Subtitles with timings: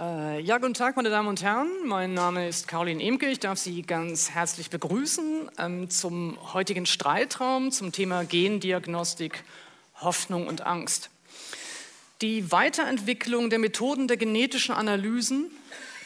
[0.00, 1.68] Äh, ja, guten Tag, meine Damen und Herren.
[1.84, 3.26] Mein Name ist Caroline Emke.
[3.26, 9.44] Ich darf Sie ganz herzlich begrüßen ähm, zum heutigen Streitraum zum Thema Gendiagnostik,
[9.96, 11.10] Hoffnung und Angst.
[12.22, 15.50] Die Weiterentwicklung der Methoden der genetischen Analysen,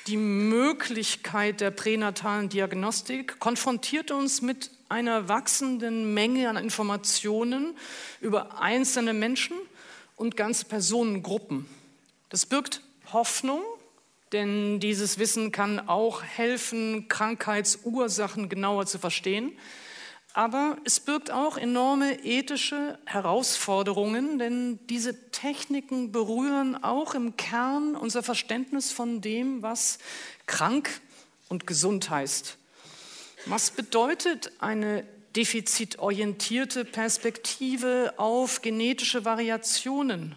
[0.09, 7.77] die Möglichkeit der pränatalen Diagnostik konfrontiert uns mit einer wachsenden Menge an Informationen
[8.21, 9.57] über einzelne Menschen
[10.17, 11.69] und ganze Personengruppen.
[12.29, 12.81] Das birgt
[13.13, 13.63] Hoffnung,
[14.35, 19.53] denn dieses Wissen kann auch helfen, Krankheitsursachen genauer zu verstehen.
[20.33, 28.25] Aber es birgt auch enorme ethische Herausforderungen, denn diese Techniken berühren auch im Kern unser
[28.25, 29.99] Verständnis von dem, was
[30.47, 30.91] krank
[31.49, 32.59] und gesund heißt.
[33.47, 35.05] Was bedeutet eine
[35.37, 40.35] defizitorientierte Perspektive auf genetische Variationen?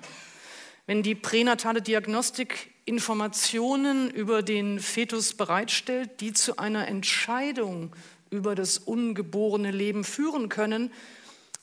[0.86, 7.94] Wenn die pränatale Diagnostik Informationen über den Fetus bereitstellt, die zu einer Entscheidung
[8.30, 10.92] über das ungeborene Leben führen können,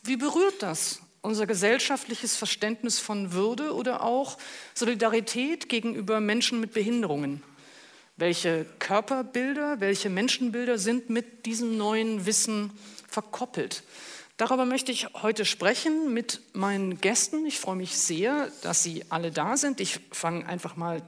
[0.02, 4.36] wie berührt das unser gesellschaftliches Verständnis von Würde oder auch
[4.74, 7.42] Solidarität gegenüber Menschen mit Behinderungen?
[8.18, 12.70] Welche Körperbilder, welche Menschenbilder sind mit diesem neuen Wissen
[13.08, 13.82] verkoppelt?
[14.36, 17.46] Darüber möchte ich heute sprechen mit meinen Gästen.
[17.46, 19.80] Ich freue mich sehr, dass Sie alle da sind.
[19.80, 21.02] Ich fange einfach mal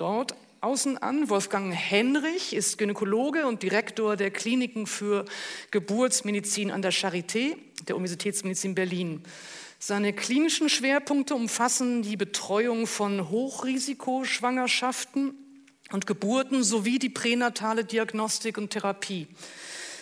[0.00, 1.28] dort außen an.
[1.28, 5.26] Wolfgang Henrich ist Gynäkologe und Direktor der Kliniken für
[5.70, 7.56] Geburtsmedizin an der Charité
[7.86, 9.22] der Universitätsmedizin Berlin.
[9.78, 15.34] Seine klinischen Schwerpunkte umfassen die Betreuung von Hochrisikoschwangerschaften
[15.92, 19.28] und Geburten sowie die pränatale Diagnostik und Therapie.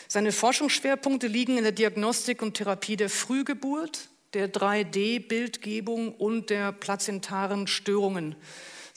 [0.09, 7.67] Seine Forschungsschwerpunkte liegen in der Diagnostik und Therapie der Frühgeburt, der 3D-Bildgebung und der plazentaren
[7.67, 8.37] Störungen.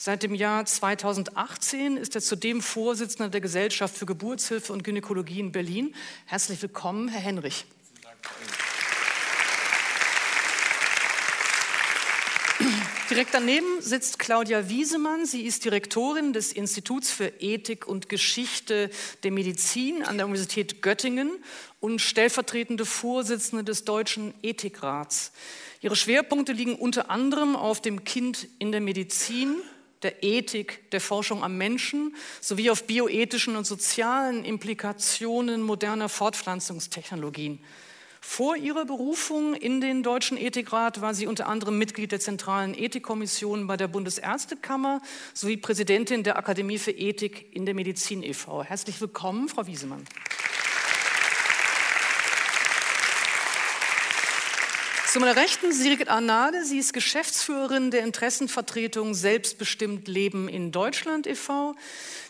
[0.04, 5.52] Seit dem Jahr 2018 ist er zudem Vorsitzender der Gesellschaft für Geburtshilfe und Gynäkologie in
[5.52, 5.94] Berlin.
[6.26, 7.66] Herzlich willkommen, Herr Henrich.
[13.10, 15.24] Direkt daneben sitzt Claudia Wiesemann.
[15.24, 18.90] Sie ist Direktorin des Instituts für Ethik und Geschichte
[19.22, 21.30] der Medizin an der Universität Göttingen
[21.78, 25.30] und stellvertretende Vorsitzende des Deutschen Ethikrats.
[25.80, 29.56] Ihre Schwerpunkte liegen unter anderem auf dem Kind in der Medizin,
[30.02, 37.60] der Ethik, der Forschung am Menschen sowie auf bioethischen und sozialen Implikationen moderner Fortpflanzungstechnologien.
[38.24, 43.66] Vor ihrer Berufung in den Deutschen Ethikrat war sie unter anderem Mitglied der Zentralen Ethikkommission
[43.66, 45.02] bei der Bundesärztekammer
[45.34, 48.62] sowie Präsidentin der Akademie für Ethik in der Medizin e.V.
[48.62, 50.04] Herzlich willkommen, Frau Wiesemann.
[55.12, 56.64] Zu meiner Rechten Sigrid Arnade.
[56.64, 61.74] Sie ist Geschäftsführerin der Interessenvertretung Selbstbestimmt Leben in Deutschland e.V.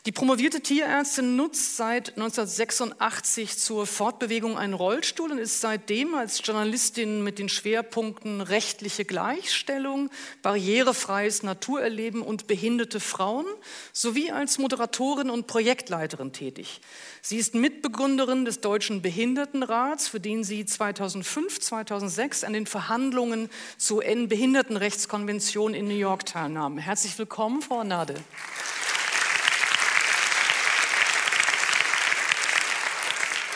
[0.04, 7.22] Die promovierte Tierärztin nutzt seit 1986 zur Fortbewegung einen Rollstuhl und ist seitdem als Journalistin
[7.22, 10.10] mit den Schwerpunkten rechtliche Gleichstellung,
[10.42, 13.46] barrierefreies Naturerleben und behinderte Frauen
[13.92, 16.80] sowie als Moderatorin und Projektleiterin tätig.
[17.20, 23.48] Sie ist Mitbegründerin des Deutschen Behindertenrats, für den sie 2005, 2006 an den Verhandlungen
[23.78, 26.76] zur Behindertenrechtskonvention in New York teilnahm.
[26.78, 28.16] Herzlich willkommen, Frau Nade.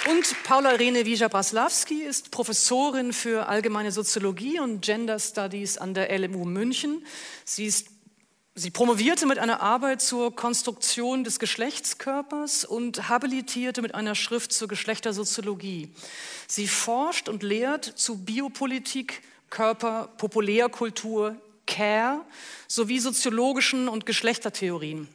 [0.08, 6.44] Und Paula Irene Wieja-Braslawski ist Professorin für allgemeine Soziologie und Gender Studies an der LMU
[6.44, 7.04] München.
[7.44, 7.88] Sie, ist,
[8.54, 14.68] sie promovierte mit einer Arbeit zur Konstruktion des Geschlechtskörpers und habilitierte mit einer Schrift zur
[14.68, 15.92] Geschlechtersoziologie.
[16.46, 21.34] Sie forscht und lehrt zu Biopolitik, Körper, Populärkultur,
[21.66, 22.20] Care
[22.68, 25.08] sowie soziologischen und Geschlechtertheorien.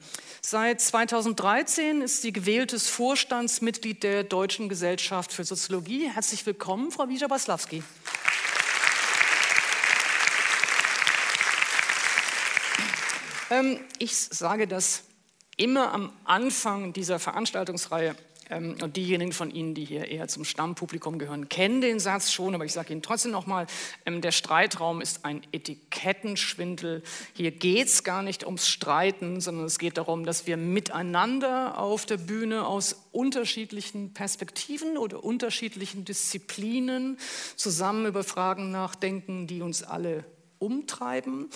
[0.44, 6.10] Seit 2013 ist sie gewähltes Vorstandsmitglied der Deutschen Gesellschaft für Soziologie.
[6.10, 7.84] Herzlich willkommen, Frau Wieja-Baslawski.
[13.52, 15.04] Ähm, ich sage das
[15.58, 18.16] immer am Anfang dieser Veranstaltungsreihe.
[18.52, 22.54] Ähm, und diejenigen von Ihnen, die hier eher zum Stammpublikum gehören, kennen den Satz schon,
[22.54, 23.66] aber ich sage Ihnen trotzdem nochmal,
[24.06, 27.02] ähm, der Streitraum ist ein Etikettenschwindel.
[27.34, 32.06] Hier geht es gar nicht ums Streiten, sondern es geht darum, dass wir miteinander auf
[32.06, 37.18] der Bühne aus unterschiedlichen Perspektiven oder unterschiedlichen Disziplinen
[37.56, 40.26] zusammen über Fragen nachdenken, die uns alle
[40.62, 41.50] umtreiben.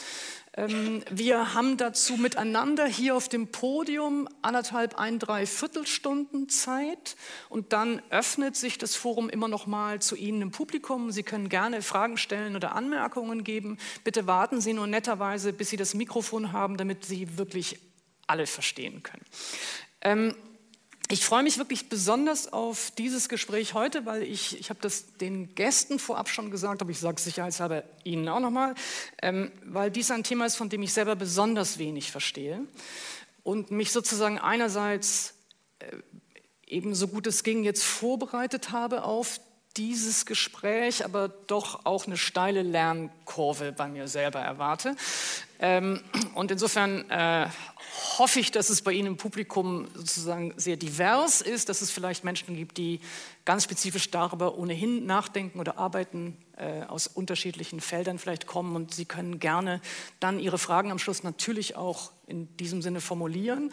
[0.53, 7.15] Ähm, wir haben dazu miteinander hier auf dem Podium anderthalb, ein, drei Viertelstunden Zeit
[7.49, 11.11] und dann öffnet sich das Forum immer noch mal zu Ihnen im Publikum.
[11.11, 13.77] Sie können gerne Fragen stellen oder Anmerkungen geben.
[14.03, 17.79] Bitte warten Sie nur netterweise, bis Sie das Mikrofon haben, damit Sie wirklich
[18.27, 20.35] alle verstehen können.
[21.09, 25.53] Ich freue mich wirklich besonders auf dieses Gespräch heute, weil ich, ich habe das den
[25.53, 28.73] Gästen vorab schon gesagt, aber ich sage es sicherheitshalber Ihnen auch nochmal,
[29.21, 32.61] ähm, weil dies ein Thema ist, von dem ich selber besonders wenig verstehe
[33.43, 35.35] und mich sozusagen einerseits
[35.77, 35.85] äh,
[36.65, 39.39] ebenso gut es ging jetzt vorbereitet habe auf
[39.77, 44.95] dieses Gespräch, aber doch auch eine steile Lernkurve bei mir selber erwarte.
[45.59, 46.01] Ähm,
[46.33, 47.47] und insofern äh,
[48.17, 52.23] hoffe ich, dass es bei Ihnen im Publikum sozusagen sehr divers ist, dass es vielleicht
[52.23, 52.99] Menschen gibt, die
[53.45, 59.05] ganz spezifisch darüber ohnehin nachdenken oder arbeiten, äh, aus unterschiedlichen Feldern vielleicht kommen und Sie
[59.05, 59.81] können gerne
[60.19, 63.71] dann Ihre Fragen am Schluss natürlich auch in diesem Sinne formulieren.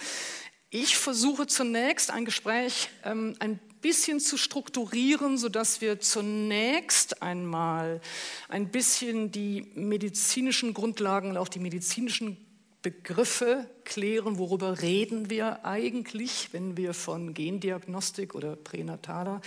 [0.71, 8.01] Ich versuche zunächst ein Gespräch ähm, ein bisschen zu strukturieren, sodass wir zunächst einmal
[8.49, 12.39] ein bisschen die medizinischen Grundlagen und auch die medizinischen
[12.81, 19.41] Begriffe klären, worüber reden wir eigentlich, wenn wir von Gendiagnostik oder pränataler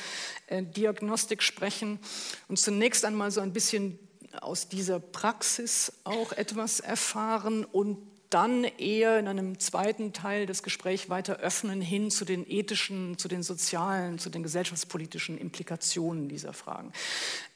[0.48, 2.00] äh, Diagnostik sprechen.
[2.48, 4.00] Und zunächst einmal so ein bisschen
[4.42, 7.98] aus dieser Praxis auch etwas erfahren und
[8.30, 13.28] dann eher in einem zweiten Teil des Gesprächs weiter öffnen hin zu den ethischen, zu
[13.28, 16.92] den sozialen, zu den gesellschaftspolitischen Implikationen dieser Fragen.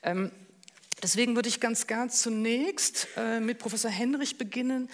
[0.03, 0.31] Ähm,
[1.01, 4.89] deswegen würde ich ganz gern zunächst äh, mit Professor Henrich beginnen.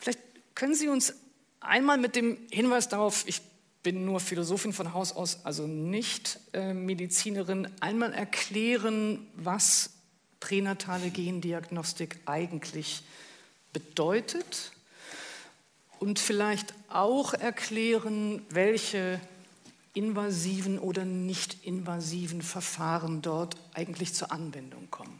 [0.00, 0.20] Vielleicht
[0.54, 1.14] können Sie uns
[1.60, 3.40] einmal mit dem Hinweis darauf, ich
[3.82, 9.90] bin nur Philosophin von Haus aus, also nicht äh, Medizinerin, einmal erklären, was
[10.40, 13.02] pränatale Gendiagnostik eigentlich
[13.72, 14.72] bedeutet
[16.00, 19.20] und vielleicht auch erklären, welche
[19.94, 25.18] invasiven oder nicht invasiven Verfahren dort eigentlich zur Anwendung kommen.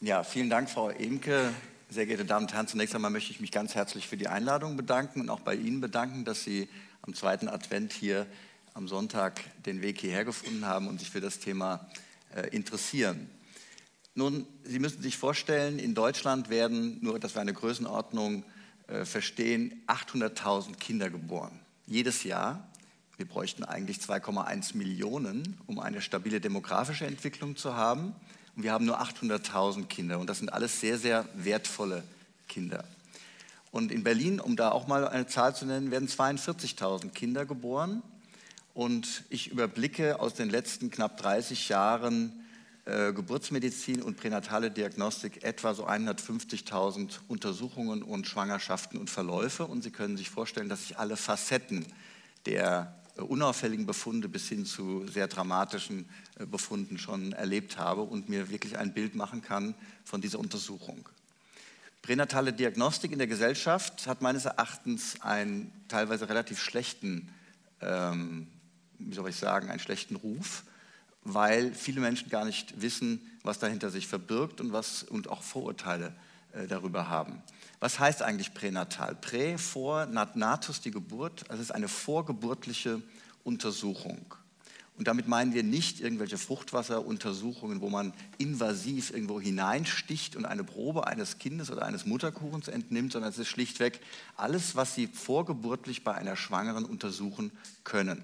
[0.00, 1.52] Ja, vielen Dank, Frau Emke.
[1.88, 4.76] Sehr geehrte Damen und Herren, zunächst einmal möchte ich mich ganz herzlich für die Einladung
[4.76, 6.68] bedanken und auch bei Ihnen bedanken, dass Sie
[7.02, 8.26] am zweiten Advent hier
[8.74, 11.88] am Sonntag den Weg hierher gefunden haben und sich für das Thema
[12.34, 13.30] äh, interessieren.
[14.14, 18.44] Nun, Sie müssen sich vorstellen, in Deutschland werden, nur dass wir eine Größenordnung
[18.86, 21.58] äh, verstehen, 800.000 Kinder geboren.
[21.86, 22.68] Jedes Jahr.
[23.16, 28.14] Wir bräuchten eigentlich 2,1 Millionen, um eine stabile demografische Entwicklung zu haben.
[28.56, 30.18] Und wir haben nur 800.000 Kinder.
[30.18, 32.02] Und das sind alles sehr, sehr wertvolle
[32.48, 32.84] Kinder.
[33.70, 38.02] Und in Berlin, um da auch mal eine Zahl zu nennen, werden 42.000 Kinder geboren.
[38.74, 42.43] Und ich überblicke aus den letzten knapp 30 Jahren
[42.86, 49.64] äh, Geburtsmedizin und pränatale Diagnostik etwa so 150.000 Untersuchungen und Schwangerschaften und Verläufe.
[49.64, 51.86] Und Sie können sich vorstellen, dass ich alle Facetten
[52.44, 56.06] der äh, unauffälligen Befunde bis hin zu sehr dramatischen
[56.38, 61.08] äh, Befunden schon erlebt habe und mir wirklich ein Bild machen kann von dieser Untersuchung.
[62.02, 67.30] Pränatale Diagnostik in der Gesellschaft hat meines Erachtens einen teilweise relativ schlechten,
[67.80, 68.46] ähm,
[68.98, 70.64] wie soll ich sagen, einen schlechten Ruf
[71.24, 76.14] weil viele Menschen gar nicht wissen, was dahinter sich verbirgt und, was, und auch Vorurteile
[76.52, 77.42] äh, darüber haben.
[77.80, 79.14] Was heißt eigentlich pränatal?
[79.14, 83.02] Prä, vor, natus die Geburt, also es ist eine vorgeburtliche
[83.42, 84.34] Untersuchung.
[84.96, 91.08] Und damit meinen wir nicht irgendwelche Fruchtwasseruntersuchungen, wo man invasiv irgendwo hineinsticht und eine Probe
[91.08, 94.00] eines Kindes oder eines Mutterkuchens entnimmt, sondern es ist schlichtweg
[94.36, 97.50] alles, was Sie vorgeburtlich bei einer Schwangeren untersuchen
[97.82, 98.22] können.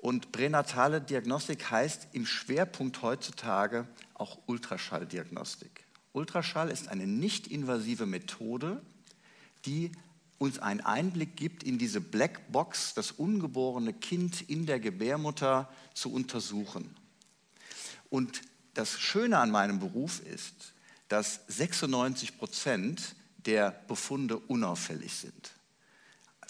[0.00, 5.84] Und pränatale Diagnostik heißt im Schwerpunkt heutzutage auch Ultraschalldiagnostik.
[6.12, 8.80] Ultraschall ist eine nicht-invasive Methode,
[9.66, 9.92] die
[10.38, 16.96] uns einen Einblick gibt in diese Blackbox, das ungeborene Kind in der Gebärmutter zu untersuchen.
[18.08, 18.40] Und
[18.72, 20.72] das Schöne an meinem Beruf ist,
[21.08, 23.14] dass 96 Prozent
[23.44, 25.59] der Befunde unauffällig sind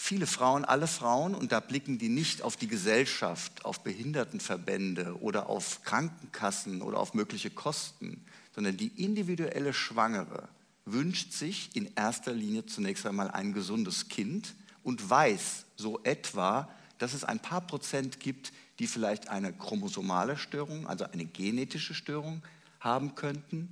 [0.01, 5.47] viele Frauen, alle Frauen, und da blicken die nicht auf die Gesellschaft, auf Behindertenverbände oder
[5.47, 10.49] auf Krankenkassen oder auf mögliche Kosten, sondern die individuelle Schwangere
[10.85, 16.67] wünscht sich in erster Linie zunächst einmal ein gesundes Kind und weiß so etwa,
[16.97, 22.41] dass es ein paar Prozent gibt, die vielleicht eine chromosomale Störung, also eine genetische Störung
[22.79, 23.69] haben könnten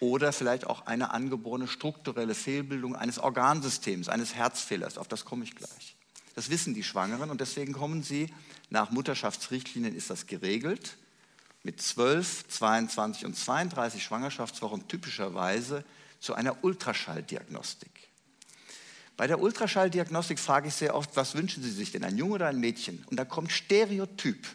[0.00, 4.98] oder vielleicht auch eine angeborene strukturelle Fehlbildung eines Organsystems, eines Herzfehlers.
[4.98, 5.96] Auf das komme ich gleich.
[6.34, 8.32] Das wissen die Schwangeren und deswegen kommen sie,
[8.70, 10.96] nach Mutterschaftsrichtlinien ist das geregelt,
[11.62, 15.84] mit 12, 22 und 32 Schwangerschaftswochen typischerweise
[16.20, 18.08] zu einer Ultraschalldiagnostik.
[19.16, 22.48] Bei der Ultraschalldiagnostik frage ich sehr oft, was wünschen Sie sich denn, ein Junge oder
[22.48, 23.04] ein Mädchen?
[23.08, 24.46] Und da kommt Stereotyp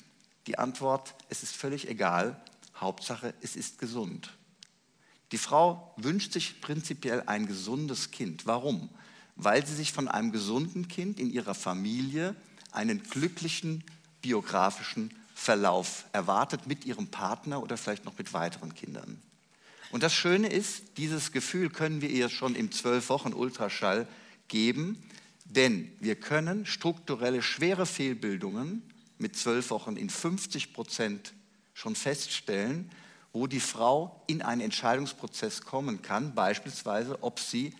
[0.47, 2.41] die Antwort, es ist völlig egal,
[2.75, 4.31] Hauptsache, es ist gesund.
[5.31, 8.45] Die Frau wünscht sich prinzipiell ein gesundes Kind.
[8.45, 8.89] Warum?
[9.39, 12.35] weil sie sich von einem gesunden Kind in ihrer Familie
[12.71, 13.83] einen glücklichen
[14.21, 19.21] biografischen Verlauf erwartet mit ihrem Partner oder vielleicht noch mit weiteren Kindern.
[19.91, 24.07] Und das Schöne ist, dieses Gefühl können wir ihr schon im zwölf Wochen Ultraschall
[24.49, 25.01] geben,
[25.45, 28.83] denn wir können strukturelle schwere Fehlbildungen
[29.17, 31.33] mit zwölf Wochen in 50 Prozent
[31.73, 32.91] schon feststellen,
[33.33, 37.73] wo die Frau in einen Entscheidungsprozess kommen kann, beispielsweise ob sie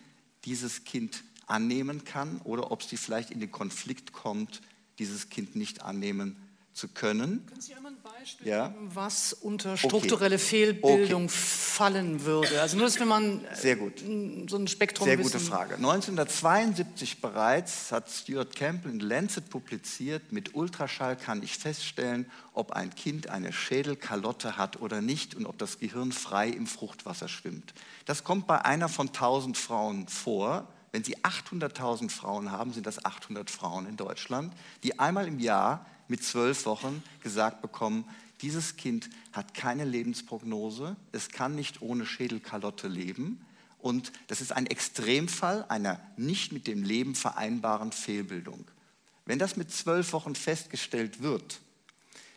[0.44, 4.62] dieses Kind annehmen kann oder ob sie vielleicht in den Konflikt kommt,
[4.98, 6.36] dieses Kind nicht annehmen
[6.72, 7.44] zu können.
[7.46, 8.74] Können Sie einmal ein Beispiel ja?
[8.92, 10.44] was unter strukturelle okay.
[10.44, 11.32] Fehlbildung okay.
[11.34, 12.60] fallen würde?
[12.60, 14.00] Also nur, dass wenn man Sehr gut.
[14.46, 15.76] so ein Spektrum Sehr gute Frage.
[15.76, 22.94] 1972 bereits hat Stuart Campbell in Lancet publiziert, mit Ultraschall kann ich feststellen, ob ein
[22.94, 27.72] Kind eine Schädelkalotte hat oder nicht und ob das Gehirn frei im Fruchtwasser schwimmt.
[28.04, 30.68] Das kommt bei einer von 1000 Frauen vor.
[30.92, 35.86] Wenn Sie 800.000 Frauen haben, sind das 800 Frauen in Deutschland, die einmal im Jahr
[36.10, 38.04] mit zwölf Wochen gesagt bekommen,
[38.42, 43.44] dieses Kind hat keine Lebensprognose, es kann nicht ohne Schädelkalotte leben
[43.78, 48.64] und das ist ein Extremfall einer nicht mit dem Leben vereinbaren Fehlbildung.
[49.26, 51.60] Wenn das mit zwölf Wochen festgestellt wird,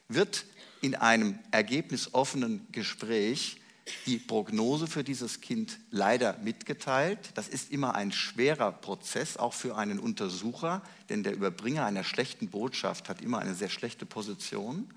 [0.08, 0.46] wird
[0.82, 3.62] in einem ergebnisoffenen Gespräch
[4.06, 7.20] die Prognose für dieses Kind leider mitgeteilt.
[7.36, 12.50] Das ist immer ein schwerer Prozess, auch für einen Untersucher, denn der Überbringer einer schlechten
[12.50, 14.90] Botschaft hat immer eine sehr schlechte Position.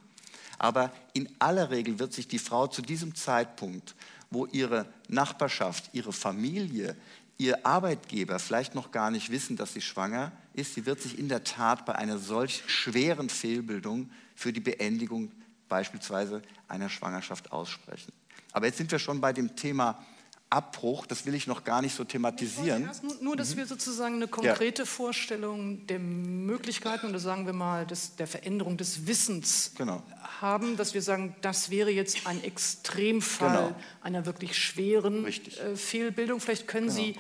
[0.59, 3.95] Aber in aller Regel wird sich die Frau zu diesem Zeitpunkt,
[4.31, 6.97] wo ihre Nachbarschaft, ihre Familie,
[7.38, 11.28] ihr Arbeitgeber vielleicht noch gar nicht wissen, dass sie schwanger ist, sie wird sich in
[11.28, 15.31] der Tat bei einer solch schweren Fehlbildung für die Beendigung
[15.69, 18.12] beispielsweise einer Schwangerschaft aussprechen.
[18.56, 20.02] Aber jetzt sind wir schon bei dem Thema
[20.48, 22.88] Abbruch, das will ich noch gar nicht so thematisieren.
[23.02, 23.58] nur, nur, dass mhm.
[23.58, 24.86] wir sozusagen eine konkrete ja.
[24.86, 30.02] Vorstellung der Möglichkeiten oder sagen wir mal des, der Veränderung des Wissens genau.
[30.40, 33.80] haben, dass wir sagen, das wäre jetzt ein Extremfall genau.
[34.00, 36.40] einer wirklich schweren äh, Fehlbildung.
[36.40, 36.98] Vielleicht können genau.
[36.98, 37.16] Sie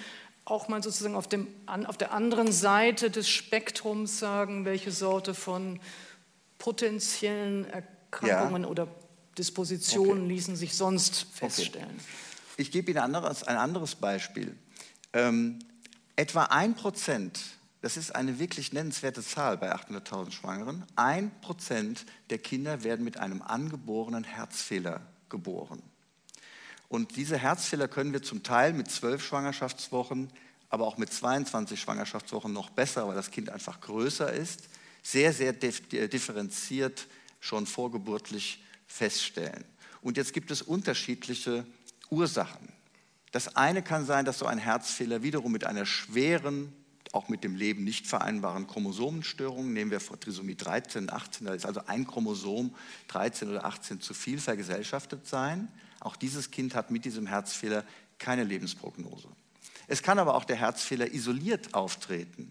[0.46, 5.34] auch mal sozusagen auf, dem, an, auf der anderen Seite des Spektrums sagen, welche Sorte
[5.34, 5.80] von
[6.56, 8.68] potenziellen Erkrankungen ja.
[8.70, 8.88] oder
[9.38, 10.34] Dispositionen okay.
[10.34, 11.88] ließen sich sonst feststellen.
[11.90, 12.56] Okay.
[12.58, 14.56] Ich gebe Ihnen ein anderes, ein anderes Beispiel.
[15.12, 15.58] Ähm,
[16.16, 17.40] etwa ein Prozent,
[17.82, 23.18] das ist eine wirklich nennenswerte Zahl bei 800.000 Schwangeren, ein Prozent der Kinder werden mit
[23.18, 25.82] einem angeborenen Herzfehler geboren.
[26.88, 30.30] Und diese Herzfehler können wir zum Teil mit zwölf Schwangerschaftswochen,
[30.70, 34.68] aber auch mit 22 Schwangerschaftswochen noch besser, weil das Kind einfach größer ist,
[35.02, 37.06] sehr, sehr differenziert
[37.40, 39.64] schon vorgeburtlich feststellen.
[40.00, 41.66] Und jetzt gibt es unterschiedliche
[42.10, 42.68] Ursachen.
[43.32, 46.72] Das eine kann sein, dass so ein Herzfehler wiederum mit einer schweren,
[47.12, 51.66] auch mit dem Leben nicht vereinbaren Chromosomenstörung, nehmen wir vor Trisomie 13, 18, da ist
[51.66, 52.74] also ein Chromosom
[53.08, 55.68] 13 oder 18 zu viel vergesellschaftet sein.
[56.00, 57.84] Auch dieses Kind hat mit diesem Herzfehler
[58.18, 59.28] keine Lebensprognose.
[59.88, 62.50] Es kann aber auch der Herzfehler isoliert auftreten.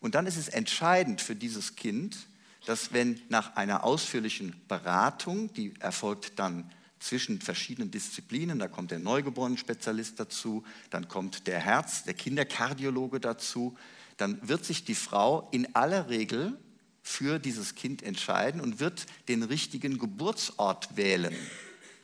[0.00, 2.26] Und dann ist es entscheidend für dieses Kind,
[2.66, 8.98] dass wenn nach einer ausführlichen Beratung, die erfolgt dann zwischen verschiedenen Disziplinen, da kommt der
[8.98, 13.76] Neugeborenen-Spezialist dazu, dann kommt der Herz, der Kinderkardiologe dazu,
[14.16, 16.58] dann wird sich die Frau in aller Regel
[17.02, 21.34] für dieses Kind entscheiden und wird den richtigen Geburtsort wählen.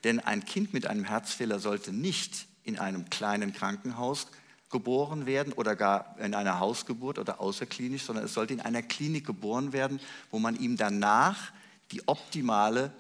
[0.05, 4.27] Denn ein Kind mit einem Herzfehler sollte nicht in einem kleinen Krankenhaus
[4.71, 9.27] geboren werden oder gar in einer Hausgeburt oder außerklinisch, sondern es sollte in einer Klinik
[9.27, 10.01] geboren werden,
[10.31, 11.53] wo man ihm danach
[11.91, 12.93] die optimale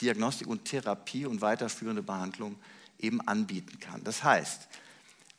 [0.00, 2.56] Diagnostik und Therapie und weiterführende Behandlung
[2.98, 4.02] eben anbieten kann.
[4.04, 4.68] Das heißt,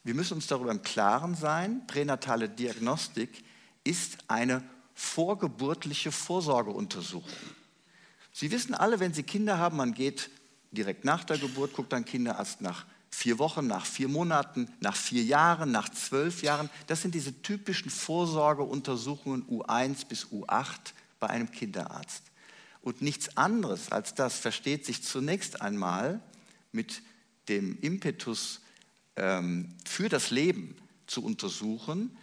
[0.03, 3.43] wir müssen uns darüber im Klaren sein, pränatale Diagnostik
[3.83, 7.29] ist eine vorgeburtliche Vorsorgeuntersuchung.
[8.31, 10.29] Sie wissen alle, wenn Sie Kinder haben, man geht
[10.71, 15.23] direkt nach der Geburt, guckt dann Kinderarzt nach vier Wochen, nach vier Monaten, nach vier
[15.23, 16.69] Jahren, nach zwölf Jahren.
[16.87, 22.23] Das sind diese typischen Vorsorgeuntersuchungen U1 bis U8 bei einem Kinderarzt.
[22.81, 26.21] Und nichts anderes als das versteht sich zunächst einmal
[26.71, 27.01] mit
[27.49, 28.61] dem Impetus
[29.15, 32.15] ähm, für das Leben zu untersuchen.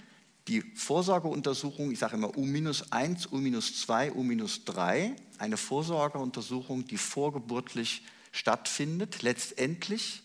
[0.48, 10.22] Die Vorsorgeuntersuchung, ich sage immer U-1, U-2, U-3, eine Vorsorgeuntersuchung, die vorgeburtlich stattfindet, letztendlich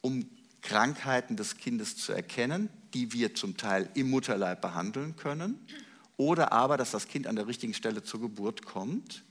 [0.00, 0.28] um
[0.62, 5.58] Krankheiten des Kindes zu erkennen, die wir zum Teil im Mutterleib behandeln können,
[6.16, 9.24] oder aber, dass das Kind an der richtigen Stelle zur Geburt kommt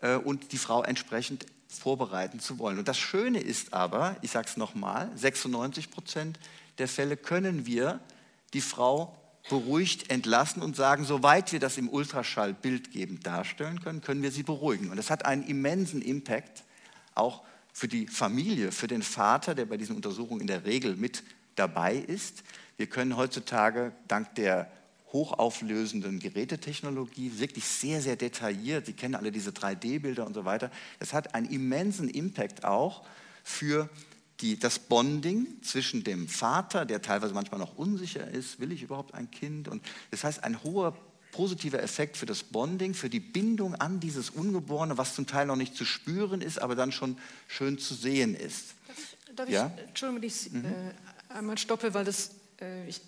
[0.00, 2.78] äh, und die Frau entsprechend vorbereiten zu wollen.
[2.78, 6.38] Und das Schöne ist aber, ich sage es nochmal, 96 Prozent
[6.78, 8.00] der Fälle können wir
[8.54, 9.16] die Frau
[9.48, 14.42] beruhigt entlassen und sagen, soweit wir das im Ultraschall bildgebend darstellen können, können wir sie
[14.42, 14.90] beruhigen.
[14.90, 16.64] Und das hat einen immensen Impact
[17.14, 17.42] auch
[17.76, 21.22] für die Familie, für den Vater, der bei diesen Untersuchungen in der Regel mit
[21.56, 22.42] dabei ist.
[22.78, 24.72] Wir können heutzutage dank der
[25.12, 31.12] hochauflösenden Gerätetechnologie, wirklich sehr, sehr detailliert, Sie kennen alle diese 3D-Bilder und so weiter, das
[31.12, 33.04] hat einen immensen Impact auch
[33.44, 33.90] für
[34.40, 39.12] die, das Bonding zwischen dem Vater, der teilweise manchmal noch unsicher ist, will ich überhaupt
[39.12, 39.68] ein Kind?
[39.68, 40.96] Und das heißt, ein hoher
[41.36, 45.56] positiver Effekt für das Bonding, für die Bindung an dieses Ungeborene, was zum Teil noch
[45.56, 48.74] nicht zu spüren ist, aber dann schon schön zu sehen ist.
[48.88, 49.72] Darf ich, darf ja?
[49.76, 50.64] ich Entschuldigung, wenn ich mhm.
[50.64, 53.02] äh, einmal stoppe, weil das äh, ich,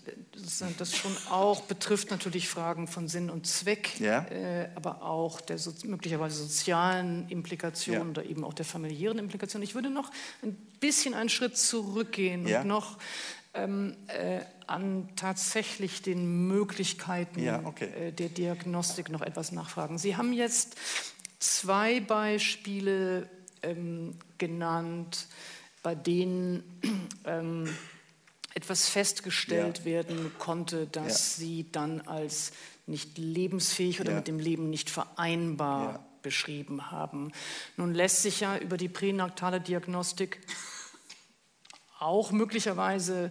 [0.76, 4.26] das schon auch betrifft natürlich Fragen von Sinn und Zweck, ja.
[4.26, 8.10] äh, aber auch der so, möglicherweise sozialen Implikationen ja.
[8.10, 9.66] oder eben auch der familiären Implikationen.
[9.66, 10.10] Ich würde noch
[10.42, 12.98] ein bisschen einen Schritt zurückgehen und noch
[13.58, 18.08] ähm, äh, an tatsächlich den Möglichkeiten okay.
[18.08, 19.98] äh, der Diagnostik noch etwas nachfragen.
[19.98, 20.76] Sie haben jetzt
[21.38, 23.28] zwei Beispiele
[23.62, 25.26] ähm, genannt,
[25.82, 26.62] bei denen
[27.24, 27.68] ähm,
[28.54, 29.84] etwas festgestellt ja.
[29.84, 31.44] werden konnte, das ja.
[31.44, 32.52] sie dann als
[32.86, 34.16] nicht lebensfähig oder ja.
[34.16, 37.32] mit dem Leben nicht vereinbar beschrieben haben.
[37.76, 40.40] Nun lässt sich ja über die pränatale Diagnostik
[41.98, 43.30] auch möglicherweise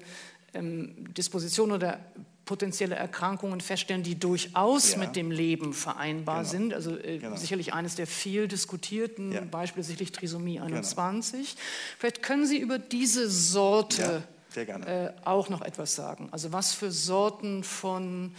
[0.53, 1.99] ähm, Dispositionen oder
[2.45, 4.97] potenzielle Erkrankungen feststellen, die durchaus ja.
[4.99, 6.49] mit dem Leben vereinbar genau.
[6.49, 6.73] sind.
[6.73, 7.35] Also äh, genau.
[7.35, 9.41] sicherlich eines der viel diskutierten ja.
[9.41, 11.31] Beispiele, sicherlich Trisomie 21.
[11.31, 11.61] Genau.
[11.99, 14.23] Vielleicht können Sie über diese Sorte ja.
[14.55, 16.29] Äh, auch noch etwas sagen.
[16.31, 18.33] Also was für Sorten von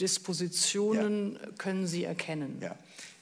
[0.00, 2.58] Dispositionen können Sie erkennen?
[2.60, 2.74] Ja.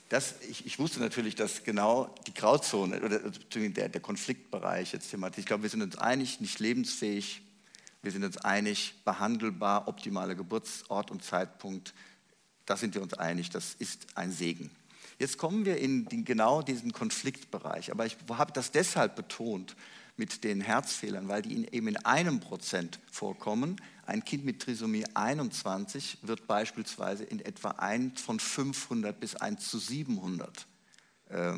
[0.09, 5.41] Das, ich, ich, wusste natürlich, dass genau die Grauzone oder der, der Konfliktbereich jetzt thematisiert.
[5.41, 7.43] Ich glaube, wir sind uns einig, nicht lebensfähig.
[8.01, 11.93] Wir sind uns einig, behandelbar, optimaler Geburtsort und Zeitpunkt.
[12.65, 14.71] Da sind wir uns einig, das ist ein Segen.
[15.19, 17.91] Jetzt kommen wir in den, genau diesen Konfliktbereich.
[17.91, 19.77] Aber ich habe das deshalb betont,
[20.19, 23.81] mit den Herzfehlern, weil die eben in einem Prozent vorkommen.
[24.09, 29.79] Ein Kind mit Trisomie 21 wird beispielsweise in etwa 1 von 500 bis 1 zu
[29.79, 30.67] 700
[31.29, 31.53] äh,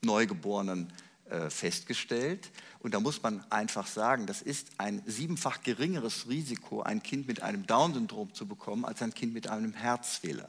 [0.00, 0.92] Neugeborenen
[1.30, 2.50] äh, festgestellt.
[2.80, 7.40] Und da muss man einfach sagen, das ist ein siebenfach geringeres Risiko, ein Kind mit
[7.40, 10.48] einem Down-Syndrom zu bekommen, als ein Kind mit einem Herzfehler.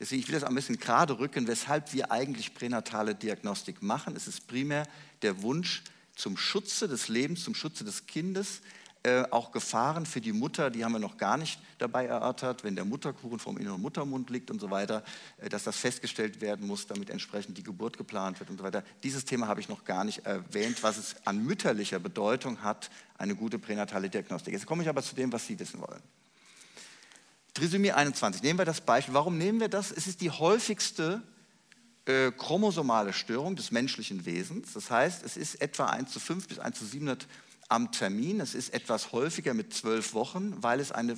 [0.00, 4.16] Deswegen, ich will das ein bisschen gerade rücken, weshalb wir eigentlich pränatale Diagnostik machen.
[4.16, 4.88] Es ist primär
[5.20, 5.84] der Wunsch,
[6.16, 8.62] zum Schutze des Lebens, zum Schutze des Kindes,
[9.04, 12.74] äh, auch Gefahren für die Mutter, die haben wir noch gar nicht dabei erörtert, wenn
[12.74, 15.04] der Mutterkuchen vom inneren Muttermund liegt und so weiter,
[15.36, 18.82] äh, dass das festgestellt werden muss, damit entsprechend die Geburt geplant wird und so weiter.
[19.02, 23.34] Dieses Thema habe ich noch gar nicht erwähnt, was es an mütterlicher Bedeutung hat, eine
[23.34, 24.54] gute pränatale Diagnostik.
[24.54, 26.02] Jetzt komme ich aber zu dem, was Sie wissen wollen.
[27.52, 29.12] Trisomie 21, nehmen wir das Beispiel.
[29.12, 29.92] Warum nehmen wir das?
[29.92, 31.22] Es ist die häufigste
[32.06, 34.72] äh, chromosomale Störung des menschlichen Wesens.
[34.72, 37.26] Das heißt, es ist etwa 1 zu 5 bis 1 zu 700
[37.74, 38.40] am Termin.
[38.40, 41.16] Es ist etwas häufiger mit zwölf Wochen, weil es eine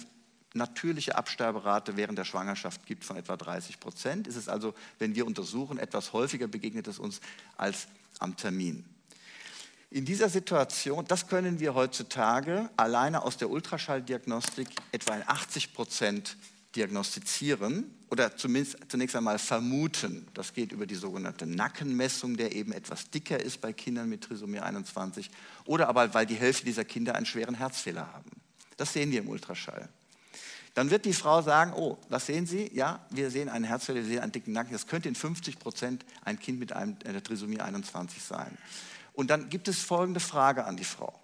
[0.54, 4.26] natürliche Absterberate während der Schwangerschaft gibt von etwa 30 Prozent.
[4.26, 7.20] Ist es also, wenn wir untersuchen, etwas häufiger begegnet es uns
[7.58, 7.88] als
[8.20, 8.86] am Termin.
[9.90, 16.36] In dieser Situation, das können wir heutzutage alleine aus der Ultraschalldiagnostik etwa in 80 Prozent
[16.76, 20.28] diagnostizieren oder zumindest zunächst einmal vermuten.
[20.34, 24.60] Das geht über die sogenannte Nackenmessung, der eben etwas dicker ist bei Kindern mit Trisomie
[24.60, 25.30] 21
[25.64, 28.30] oder aber weil die Hälfte dieser Kinder einen schweren Herzfehler haben.
[28.76, 29.88] Das sehen wir im Ultraschall.
[30.74, 32.70] Dann wird die Frau sagen, oh, was sehen Sie?
[32.74, 34.72] Ja, wir sehen einen Herzfehler, wir sehen einen dicken Nacken.
[34.72, 38.58] Das könnte in 50 Prozent ein Kind mit einem, einer Trisomie 21 sein.
[39.14, 41.18] Und dann gibt es folgende Frage an die Frau.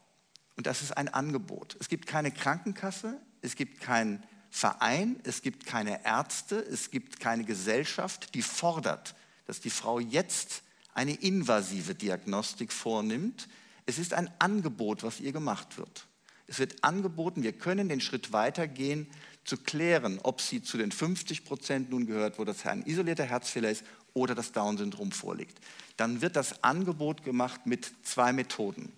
[0.57, 1.77] Und das ist ein Angebot.
[1.81, 4.23] Es gibt keine Krankenkasse, es gibt kein
[4.55, 9.15] Verein, es gibt keine Ärzte, es gibt keine Gesellschaft, die fordert,
[9.47, 10.62] dass die Frau jetzt
[10.93, 13.49] eine invasive Diagnostik vornimmt.
[13.87, 16.07] Es ist ein Angebot, was ihr gemacht wird.
[16.47, 19.07] Es wird angeboten, wir können den Schritt weitergehen,
[19.45, 23.71] zu klären, ob sie zu den 50 Prozent nun gehört, wo das ein isolierter Herzfehler
[23.71, 25.59] ist oder das Down-Syndrom vorliegt.
[25.97, 28.93] Dann wird das Angebot gemacht mit zwei Methoden.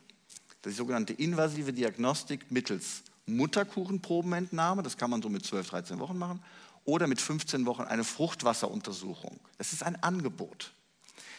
[0.65, 6.43] Die sogenannte invasive Diagnostik mittels Mutterkuchenprobenentnahme, das kann man so mit 12, 13 Wochen machen,
[6.85, 9.41] oder mit 15 Wochen eine Fruchtwasseruntersuchung.
[9.59, 10.73] Das ist ein Angebot.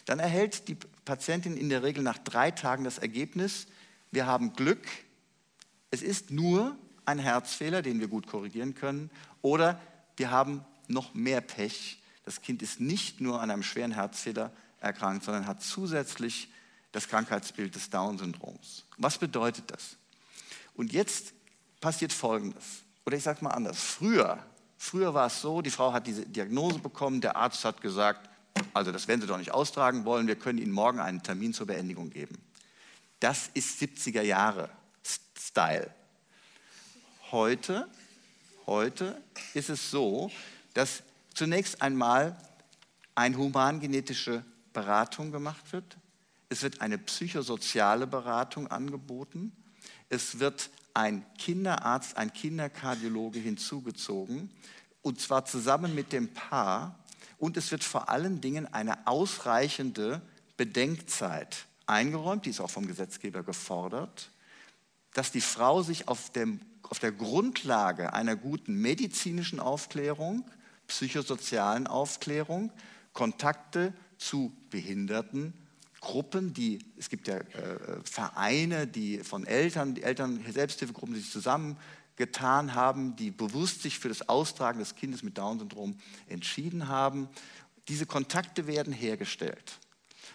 [0.06, 3.68] Dann erhält die Patientin in der Regel nach drei Tagen das Ergebnis,
[4.12, 4.88] wir haben Glück,
[5.92, 9.10] es ist nur ein Herzfehler, den wir gut korrigieren können,
[9.42, 9.80] oder
[10.18, 12.02] wir haben noch mehr Pech.
[12.24, 16.50] Das Kind ist nicht nur an einem schweren Herzfehler erkrankt, sondern hat zusätzlich
[16.92, 18.86] das Krankheitsbild des Down-Syndroms.
[18.98, 19.98] Was bedeutet das?
[20.76, 21.34] Und jetzt
[21.86, 22.84] passiert Folgendes.
[23.06, 23.78] Oder ich sage mal anders.
[23.78, 24.44] Früher
[24.78, 28.30] Früher war es so, die Frau hat diese Diagnose bekommen, der Arzt hat gesagt,
[28.74, 31.68] also das werden Sie doch nicht austragen wollen, wir können Ihnen morgen einen Termin zur
[31.68, 32.38] Beendigung geben.
[33.20, 34.70] Das ist 70er Jahre
[35.40, 35.90] Style.
[37.32, 37.88] Heute,
[38.66, 39.22] heute
[39.54, 40.32] ist es so,
[40.74, 42.38] dass zunächst einmal
[43.16, 44.44] eine humangenetische
[44.74, 45.98] Beratung gemacht wird.
[46.50, 49.52] Es wird eine psychosoziale Beratung angeboten.
[50.10, 54.50] Es wird ein Kinderarzt, ein Kinderkardiologe hinzugezogen,
[55.02, 56.98] und zwar zusammen mit dem Paar.
[57.38, 60.22] Und es wird vor allen Dingen eine ausreichende
[60.58, 64.32] Bedenkzeit eingeräumt, die ist auch vom Gesetzgeber gefordert,
[65.14, 70.50] dass die Frau sich auf, dem, auf der Grundlage einer guten medizinischen Aufklärung,
[70.88, 72.72] psychosozialen Aufklärung,
[73.14, 75.54] Kontakte zu Behinderten
[76.06, 81.32] Gruppen, die, es gibt ja äh, Vereine, die von Eltern, die Eltern, Selbsthilfegruppen, die sich
[81.32, 85.98] zusammengetan haben, die bewusst sich für das Austragen des Kindes mit Down-Syndrom
[86.30, 87.28] entschieden haben.
[87.88, 89.80] Diese Kontakte werden hergestellt.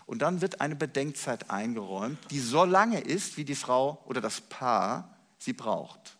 [0.06, 4.40] Und dann wird eine Bedenkzeit eingeräumt, die so lange ist, wie die Frau oder das
[4.40, 6.16] Paar sie braucht.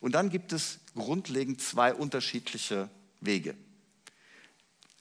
[0.00, 2.88] Und dann gibt es grundlegend zwei unterschiedliche
[3.20, 3.54] Wege.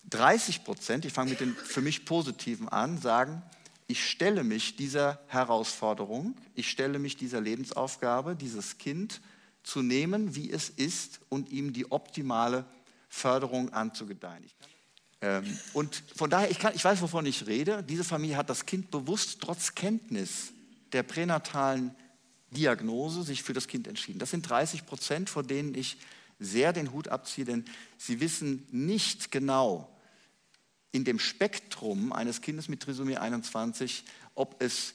[0.10, 3.42] 30 Prozent, ich fange mit den für mich positiven an, sagen,
[3.88, 9.22] ich stelle mich dieser Herausforderung, ich stelle mich dieser Lebensaufgabe, dieses Kind
[9.64, 12.66] zu nehmen, wie es ist und ihm die optimale
[13.10, 14.46] Förderung anzugedeihen.
[15.22, 17.84] Ähm, und von daher, ich, kann, ich weiß, wovon ich rede.
[17.84, 20.52] Diese Familie hat das Kind bewusst trotz Kenntnis
[20.92, 21.96] der pränatalen
[22.52, 24.20] Diagnose sich für das Kind entschieden.
[24.20, 25.98] Das sind 30 Prozent, vor denen ich
[26.40, 27.66] sehr den Hut abziehe, denn
[27.98, 29.95] sie wissen nicht genau,
[30.96, 34.94] in dem Spektrum eines Kindes mit Trisomie 21, ob es,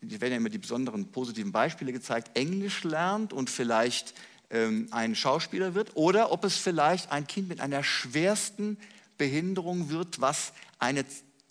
[0.00, 4.14] es werden ja immer die besonderen positiven Beispiele gezeigt, Englisch lernt und vielleicht
[4.48, 8.78] ähm, ein Schauspieler wird, oder ob es vielleicht ein Kind mit einer schwersten
[9.18, 11.04] Behinderung wird, was eine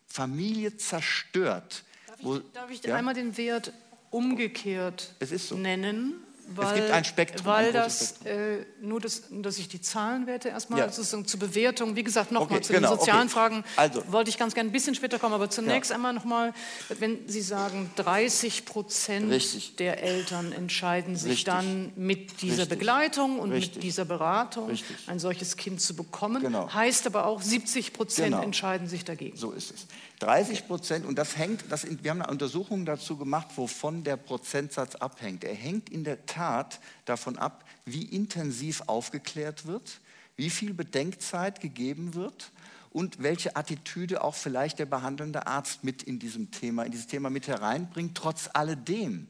[0.08, 1.84] Familie zerstört.
[2.08, 2.96] Darf ich, wo, darf ich ja?
[2.96, 3.72] einmal den Wert
[4.10, 5.56] umgekehrt so.
[5.56, 6.16] nennen?
[6.56, 7.46] Weil, es gibt ein Spektrum.
[7.46, 8.32] Weil ein das, Spektrum.
[8.32, 10.90] Äh, nur das, dass ich die Zahlenwerte erstmal ja.
[10.90, 13.30] sozusagen zur Bewertung, wie gesagt, nochmal okay, zu genau, den sozialen okay.
[13.30, 14.04] Fragen also.
[14.12, 15.96] wollte ich ganz gerne ein bisschen später kommen, aber zunächst ja.
[15.96, 16.54] einmal nochmal,
[17.00, 21.46] wenn Sie sagen, 30 Prozent der Eltern entscheiden sich Richtig.
[21.46, 22.80] dann mit dieser Richtig.
[22.80, 23.76] Begleitung und Richtig.
[23.76, 24.72] mit dieser Beratung
[25.08, 26.72] ein solches Kind zu bekommen, genau.
[26.74, 28.44] heißt aber auch 70 Prozent genau.
[28.44, 29.38] entscheiden sich dagegen.
[29.38, 29.88] So ist es.
[30.22, 34.94] 30 Prozent, und das hängt, das, wir haben eine Untersuchung dazu gemacht, wovon der Prozentsatz
[34.94, 35.44] abhängt.
[35.44, 40.00] Er hängt in der Tat davon ab, wie intensiv aufgeklärt wird,
[40.36, 42.52] wie viel Bedenkzeit gegeben wird
[42.92, 47.32] und welche Attitüde auch vielleicht der behandelnde Arzt mit in diesem Thema, in dieses Thema
[47.32, 48.16] mit hereinbringt.
[48.16, 49.28] Trotz alledem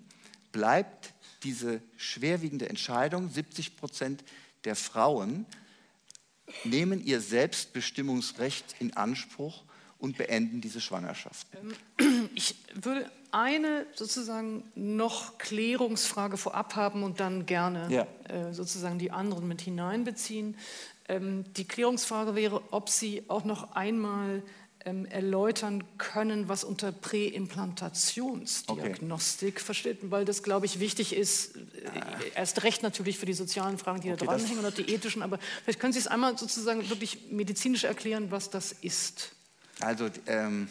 [0.52, 4.26] bleibt diese schwerwiegende Entscheidung, 70 Prozent
[4.66, 5.46] der Frauen
[6.66, 9.64] nehmen ihr Selbstbestimmungsrecht in Anspruch
[10.02, 11.48] und beenden diese Schwangerschaft.
[11.98, 18.08] Ähm, ich würde eine sozusagen noch Klärungsfrage vorab haben und dann gerne ja.
[18.28, 20.58] Äh, sozusagen die anderen mit hineinbeziehen.
[21.08, 24.44] Ähm, die Klärungsfrage wäre, ob Sie auch noch einmal
[24.86, 29.64] ähm, erläutern können, was unter Präimplantationsdiagnostik okay.
[29.64, 31.60] versteht, weil das, glaube ich, wichtig ist, äh,
[32.36, 35.38] erst recht natürlich für die sozialen Fragen, die okay, da dranhängen oder die ethischen, aber
[35.64, 39.36] vielleicht können Sie es einmal sozusagen wirklich medizinisch erklären, was das ist.
[39.82, 40.70] Also ähm,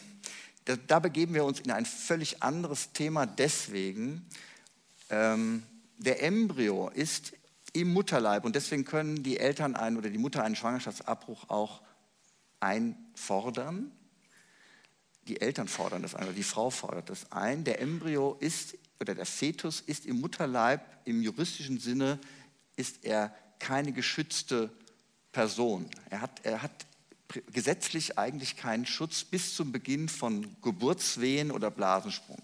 [0.64, 4.26] da, da, begeben wir uns in ein völlig anderes Thema deswegen.
[5.08, 5.62] Ähm,
[5.98, 7.32] der Embryo ist
[7.72, 11.82] im Mutterleib und deswegen können die Eltern einen oder die Mutter einen Schwangerschaftsabbruch auch
[12.60, 13.90] einfordern.
[15.28, 17.64] Die Eltern fordern das ein oder die Frau fordert das ein.
[17.64, 22.18] Der Embryo ist oder der Fetus ist im Mutterleib im juristischen Sinne
[22.76, 24.70] ist er keine geschützte
[25.32, 25.88] Person.
[26.08, 26.86] Er hat, er hat
[27.52, 32.42] gesetzlich eigentlich keinen Schutz bis zum Beginn von Geburtswehen oder Blasensprung.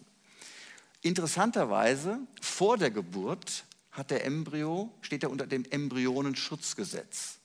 [1.02, 7.38] Interessanterweise, vor der Geburt hat der Embryo, steht er unter dem Embryonenschutzgesetz.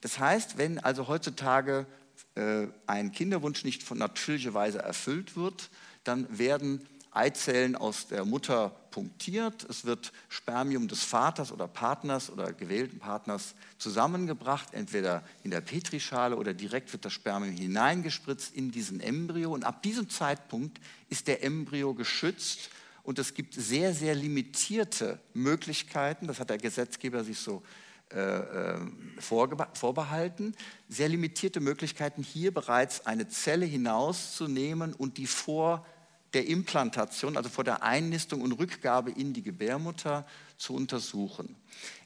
[0.00, 1.86] Das heißt, wenn also heutzutage
[2.34, 5.70] äh, ein Kinderwunsch nicht von natürlicher Weise erfüllt wird,
[6.04, 6.86] dann werden
[7.18, 13.56] Eizellen aus der Mutter punktiert, es wird Spermium des Vaters oder Partners oder gewählten Partners
[13.76, 19.52] zusammengebracht, entweder in der Petrischale oder direkt wird das Spermium hineingespritzt in diesen Embryo.
[19.52, 20.78] Und ab diesem Zeitpunkt
[21.08, 22.70] ist der Embryo geschützt.
[23.02, 27.64] Und es gibt sehr, sehr limitierte Möglichkeiten, das hat der Gesetzgeber sich so
[28.12, 28.78] äh, äh
[29.18, 30.54] vorbehalten,
[30.88, 35.84] sehr limitierte Möglichkeiten, hier bereits eine Zelle hinauszunehmen und die vor
[36.34, 41.56] der Implantation, also vor der Einnistung und Rückgabe in die Gebärmutter zu untersuchen.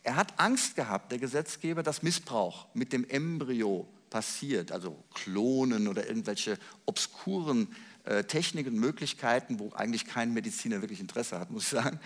[0.02, 6.06] Er hat Angst gehabt, der Gesetzgeber, dass Missbrauch mit dem Embryo passiert, also Klonen oder
[6.06, 11.98] irgendwelche obskuren äh, Techniken, Möglichkeiten, wo eigentlich kein Mediziner wirklich Interesse hat, muss ich sagen.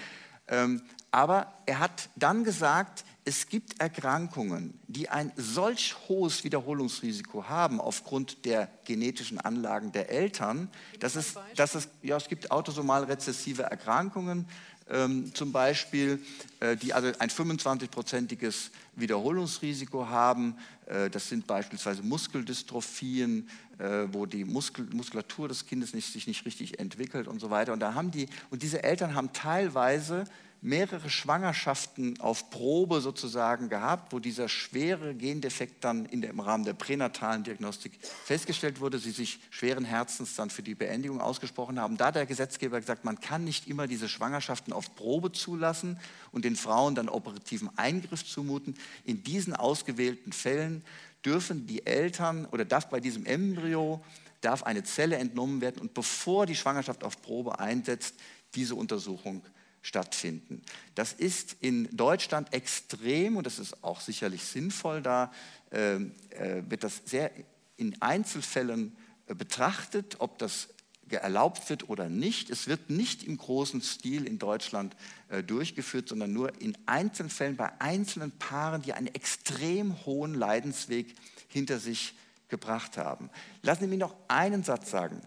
[0.49, 7.81] Ähm, aber er hat dann gesagt, es gibt Erkrankungen, die ein solch hohes Wiederholungsrisiko haben
[7.81, 13.65] aufgrund der genetischen Anlagen der Eltern, dass es, dass es, ja, es gibt autosomal rezessive
[13.65, 14.47] Erkrankungen,
[14.89, 16.21] ähm, zum Beispiel,
[16.61, 20.57] äh, die also ein 25-prozentiges Wiederholungsrisiko haben.
[20.87, 26.47] Äh, das sind beispielsweise Muskeldystrophien, äh, wo die Muskel, Muskulatur des Kindes nicht, sich nicht
[26.47, 27.73] richtig entwickelt und so weiter.
[27.73, 30.27] Und, da haben die, und diese Eltern haben teilweise
[30.67, 36.73] mehrere Schwangerschaften auf Probe sozusagen gehabt, wo dieser schwere Gendefekt dann der, im Rahmen der
[36.73, 41.97] pränatalen Diagnostik festgestellt wurde, sie sich schweren Herzens dann für die Beendigung ausgesprochen haben.
[41.97, 46.01] Da hat der Gesetzgeber gesagt, man kann nicht immer diese Schwangerschaften auf Probe zulassen
[46.33, 48.75] und den Frauen dann operativen Eingriff zumuten.
[49.05, 50.85] In diesen ausgewählten Fällen
[51.25, 54.05] dürfen die Eltern oder darf bei diesem Embryo
[54.41, 58.17] darf eine Zelle entnommen werden und bevor die Schwangerschaft auf Probe einsetzt,
[58.57, 59.43] diese Untersuchung
[59.87, 60.63] stattfinden.
[60.97, 65.01] Das ist in Deutschland extrem und das ist auch sicherlich sinnvoll.
[65.01, 65.33] Da
[65.71, 67.31] äh, äh, wird das sehr
[67.77, 68.97] in Einzelfällen
[69.29, 70.69] äh, betrachtet, ob das
[71.09, 72.51] erlaubt wird oder nicht.
[72.51, 74.97] Es wird nicht im großen Stil in Deutschland
[75.29, 81.15] äh, durchgeführt, sondern nur in Einzelfällen bei einzelnen Paaren, die einen extrem hohen Leidensweg
[81.47, 82.17] hinter sich
[82.49, 83.31] gebracht haben.
[83.63, 85.21] Lassen Sie mich noch einen Satz sagen.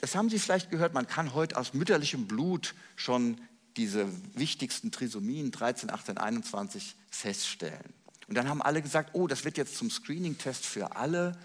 [0.00, 3.40] Das haben Sie vielleicht gehört, man kann heute aus mütterlichem Blut schon
[3.76, 7.92] diese wichtigsten Trisomien 13, 18, 21 feststellen.
[8.28, 11.38] Und dann haben alle gesagt, oh, das wird jetzt zum Screening-Test für alle,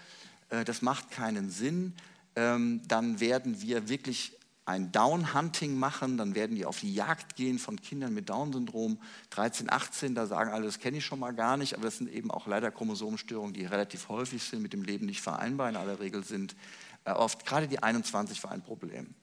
[0.50, 1.94] äh, das macht keinen Sinn.
[2.36, 4.36] Ähm, dann werden wir wirklich
[4.66, 8.98] ein Down-Hunting machen, dann werden die auf die Jagd gehen von Kindern mit Down-Syndrom.
[9.30, 12.10] 13, 18, da sagen alle, das kenne ich schon mal gar nicht, aber das sind
[12.10, 16.00] eben auch leider Chromosomenstörungen, die relativ häufig sind, mit dem Leben nicht vereinbar in aller
[16.00, 16.56] Regel sind.
[17.04, 19.14] Äh, oft gerade die 21 war ein Problem.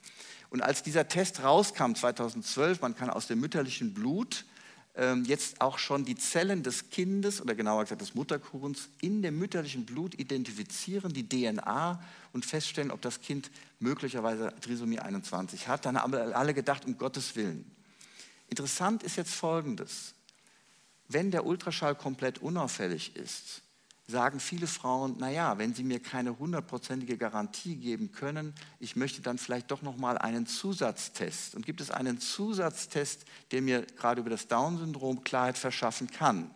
[0.50, 4.44] Und als dieser Test rauskam 2012, man kann aus dem mütterlichen Blut
[4.94, 9.38] ähm, jetzt auch schon die Zellen des Kindes oder genauer gesagt des Mutterkuchens in dem
[9.38, 11.98] mütterlichen Blut identifizieren, die DNA
[12.34, 15.86] und feststellen, ob das Kind möglicherweise Trisomie 21 hat.
[15.86, 17.64] Dann haben alle gedacht, um Gottes Willen.
[18.48, 20.12] Interessant ist jetzt Folgendes.
[21.08, 23.61] Wenn der Ultraschall komplett unauffällig ist,
[24.06, 29.38] sagen viele Frauen, naja, wenn Sie mir keine hundertprozentige Garantie geben können, ich möchte dann
[29.38, 31.54] vielleicht doch noch mal einen Zusatztest.
[31.54, 36.50] Und gibt es einen Zusatztest, der mir gerade über das Down-Syndrom Klarheit verschaffen kann?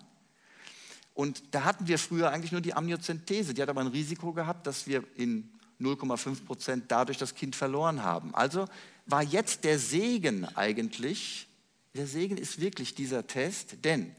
[1.15, 3.55] Und da hatten wir früher eigentlich nur die Amniozentese.
[3.55, 8.03] Die hat aber ein Risiko gehabt, dass wir in 0,5 Prozent dadurch das Kind verloren
[8.03, 8.35] haben.
[8.35, 8.67] Also
[9.07, 11.49] war jetzt der Segen eigentlich,
[11.95, 14.15] der Segen ist wirklich dieser Test, denn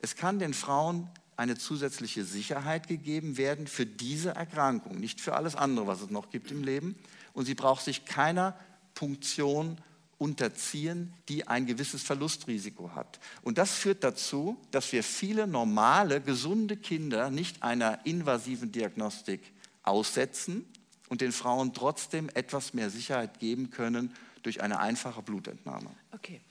[0.00, 1.08] es kann den Frauen
[1.40, 6.28] eine zusätzliche Sicherheit gegeben werden für diese Erkrankung, nicht für alles andere, was es noch
[6.28, 6.96] gibt im Leben.
[7.32, 8.54] Und sie braucht sich keiner
[8.94, 9.78] Punktion
[10.18, 13.18] unterziehen, die ein gewisses Verlustrisiko hat.
[13.40, 19.40] Und das führt dazu, dass wir viele normale, gesunde Kinder nicht einer invasiven Diagnostik
[19.82, 20.66] aussetzen
[21.08, 25.88] und den Frauen trotzdem etwas mehr Sicherheit geben können durch eine einfache Blutentnahme.
[26.12, 26.42] Okay.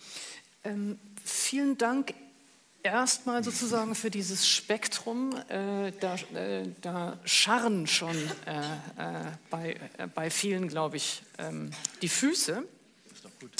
[0.63, 2.15] Ähm, vielen Dank
[2.83, 8.15] erstmal sozusagen für dieses Spektrum, äh, da, äh, da, scharren schon
[8.45, 12.63] äh, äh bei, äh, bei vielen, glaube ich, ähm, die Füße.
[13.11, 13.51] Ist doch gut.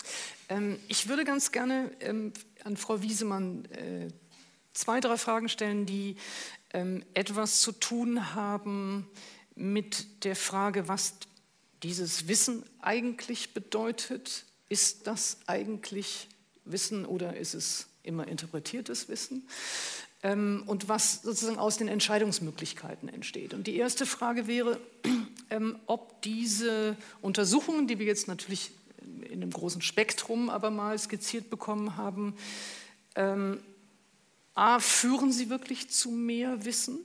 [0.49, 4.07] Ähm, ich würde ganz gerne ähm, an Frau Wiesemann äh,
[4.73, 6.15] zwei, drei Fragen stellen, die
[6.73, 9.07] ähm, etwas zu tun haben
[9.55, 11.15] mit der Frage, was
[11.83, 14.45] dieses Wissen eigentlich bedeutet.
[14.69, 16.27] Ist das eigentlich
[16.65, 19.47] Wissen oder ist es immer interpretiertes Wissen
[20.23, 23.53] ähm, und was sozusagen aus den Entscheidungsmöglichkeiten entsteht.
[23.53, 24.79] Und die erste Frage wäre,
[25.49, 28.71] ähm, ob diese Untersuchungen, die wir jetzt natürlich
[29.29, 32.35] in einem großen Spektrum aber mal skizziert bekommen haben,
[33.15, 33.59] ähm,
[34.55, 36.99] a, führen sie wirklich zu mehr Wissen?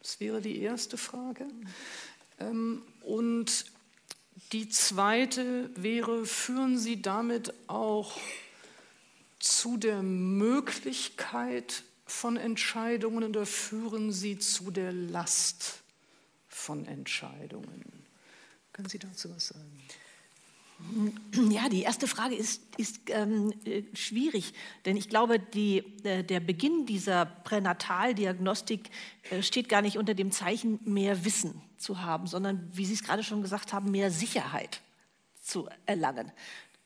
[0.00, 1.46] Das wäre die erste Frage.
[2.38, 3.66] Ähm, und
[4.52, 8.18] die zweite wäre, führen Sie damit auch
[9.42, 15.82] zu der Möglichkeit von Entscheidungen oder führen sie zu der Last
[16.46, 17.84] von Entscheidungen?
[18.72, 19.82] Können Sie dazu was sagen?
[21.50, 24.52] Ja, die erste Frage ist, ist ähm, äh, schwierig,
[24.84, 28.90] denn ich glaube, die, äh, der Beginn dieser Pränataldiagnostik
[29.30, 33.02] äh, steht gar nicht unter dem Zeichen, mehr Wissen zu haben, sondern, wie Sie es
[33.02, 34.80] gerade schon gesagt haben, mehr Sicherheit
[35.40, 36.32] zu erlangen.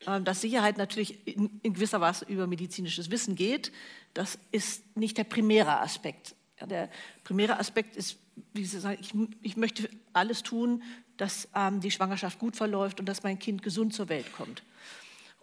[0.05, 3.71] Ähm, dass Sicherheit natürlich in, in gewisser Weise über medizinisches Wissen geht,
[4.13, 6.35] das ist nicht der primäre Aspekt.
[6.59, 6.89] Ja, der
[7.23, 8.17] primäre Aspekt ist,
[8.53, 10.83] wie Sie sagen, ich, ich möchte alles tun,
[11.17, 14.63] dass ähm, die Schwangerschaft gut verläuft und dass mein Kind gesund zur Welt kommt.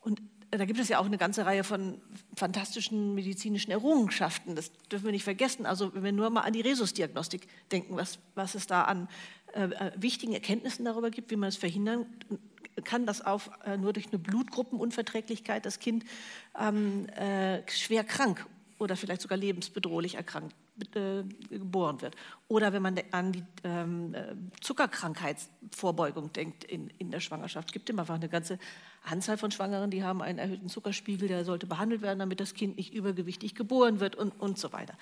[0.03, 2.01] Und da gibt es ja auch eine ganze Reihe von
[2.37, 4.55] fantastischen medizinischen Errungenschaften.
[4.55, 5.67] Das dürfen wir nicht vergessen.
[5.67, 9.09] Also wenn wir nur mal an die Rhesusdiagnostik denken, was, was es da an
[9.55, 12.07] äh, äh wichtigen Erkenntnissen darüber gibt, wie man es verhindern
[12.83, 16.05] kann, dass auch äh, nur durch eine Blutgruppenunverträglichkeit das Kind
[16.59, 18.45] ähm, äh, schwer krank
[18.79, 20.55] oder vielleicht sogar lebensbedrohlich erkrankt
[21.49, 22.17] geboren wird.
[22.49, 27.69] Oder wenn man an die ähm, äh, Zuckerkrankheitsvorbeugung denkt in, in der Schwangerschaft.
[27.69, 28.59] Es gibt immer einfach eine ganze
[29.05, 32.77] Anzahl von Schwangeren, die haben einen erhöhten Zuckerspiegel, der sollte behandelt werden, damit das Kind
[32.77, 34.95] nicht übergewichtig geboren wird und, und so weiter.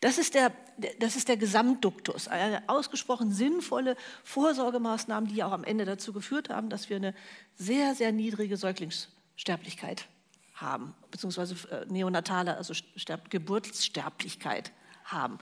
[0.00, 0.52] Das ist, der,
[0.98, 6.70] das ist der Gesamtduktus, eine ausgesprochen sinnvolle Vorsorgemaßnahmen, die auch am Ende dazu geführt haben,
[6.70, 7.14] dass wir eine
[7.54, 10.06] sehr, sehr niedrige Säuglingssterblichkeit
[10.54, 14.72] haben, beziehungsweise äh, neonatale, also Sterb Geburtssterblichkeit
[15.12, 15.38] haben.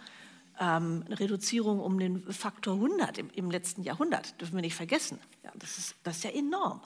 [0.61, 5.19] Ähm, eine Reduzierung um den Faktor 100 im, im, letzten Jahrhundert, dürfen wir nicht vergessen.
[5.45, 6.81] Ja, das, ist, das ist ja enorm.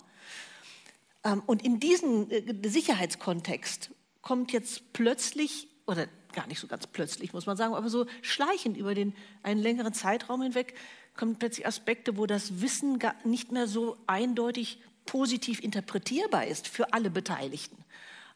[1.25, 3.91] Ähm, und in diesen äh, Sicherheitskontext
[4.21, 8.77] kommt jetzt plötzlich, oder gar nicht so ganz plötzlich, muss man sagen, aber so schleichend
[8.77, 10.75] über den, einen längeren Zeitraum hinweg,
[11.17, 16.93] kommen plötzlich Aspekte, wo das Wissen gar nicht mehr so eindeutig positiv interpretierbar ist für
[16.93, 17.85] alle Beteiligten.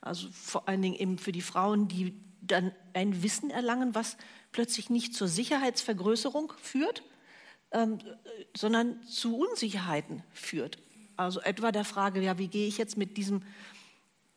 [0.01, 2.15] Also vor allen Dingen eben für die Frauen, die
[2.47, 4.17] dann ein Wissen erlangen, was
[4.53, 7.03] plötzlich nicht zur Sicherheitsvergrößerung führt,
[7.73, 7.99] ähm,
[8.57, 10.79] sondern zu Unsicherheiten führt.
[11.17, 13.43] Also etwa der Frage, ja, wie gehe ich jetzt mit diesem,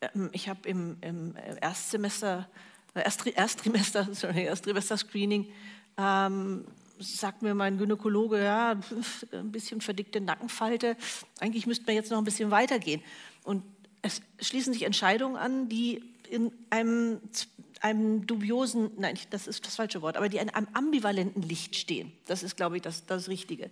[0.00, 2.48] ähm, ich habe im, im, Erstsemester,
[2.94, 3.02] äh,
[3.34, 5.50] Ersttrimester, sorry, Ersttrimester-Screening,
[5.98, 6.66] ähm,
[6.98, 8.76] sagt mir mein Gynäkologe, ja,
[9.32, 10.96] ein bisschen verdickte Nackenfalte,
[11.38, 13.02] eigentlich müsste man jetzt noch ein bisschen weitergehen.
[13.44, 13.62] Und
[14.02, 17.20] es schließen sich Entscheidungen an, die in einem,
[17.80, 22.12] einem dubiosen, nein, das ist das falsche Wort, aber die in einem ambivalenten Licht stehen.
[22.26, 23.70] Das ist, glaube ich, das, das Richtige.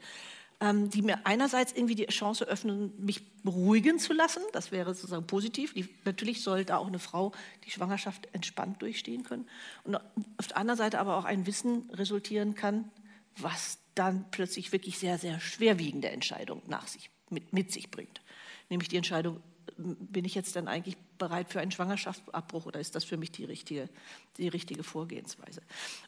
[0.61, 4.43] Ähm, die mir einerseits irgendwie die Chance öffnen, mich beruhigen zu lassen.
[4.53, 5.73] Das wäre sozusagen positiv.
[5.73, 7.33] Die, natürlich soll da auch eine Frau
[7.65, 9.47] die Schwangerschaft entspannt durchstehen können.
[9.85, 9.97] Und
[10.37, 12.91] auf der anderen Seite aber auch ein Wissen resultieren kann,
[13.37, 18.21] was dann plötzlich wirklich sehr, sehr schwerwiegende Entscheidungen nach sich, mit, mit sich bringt.
[18.69, 19.41] Nämlich die Entscheidung,
[19.77, 23.45] bin ich jetzt dann eigentlich bereit für einen Schwangerschaftsabbruch oder ist das für mich die
[23.45, 23.89] richtige,
[24.37, 25.63] die richtige Vorgehensweise?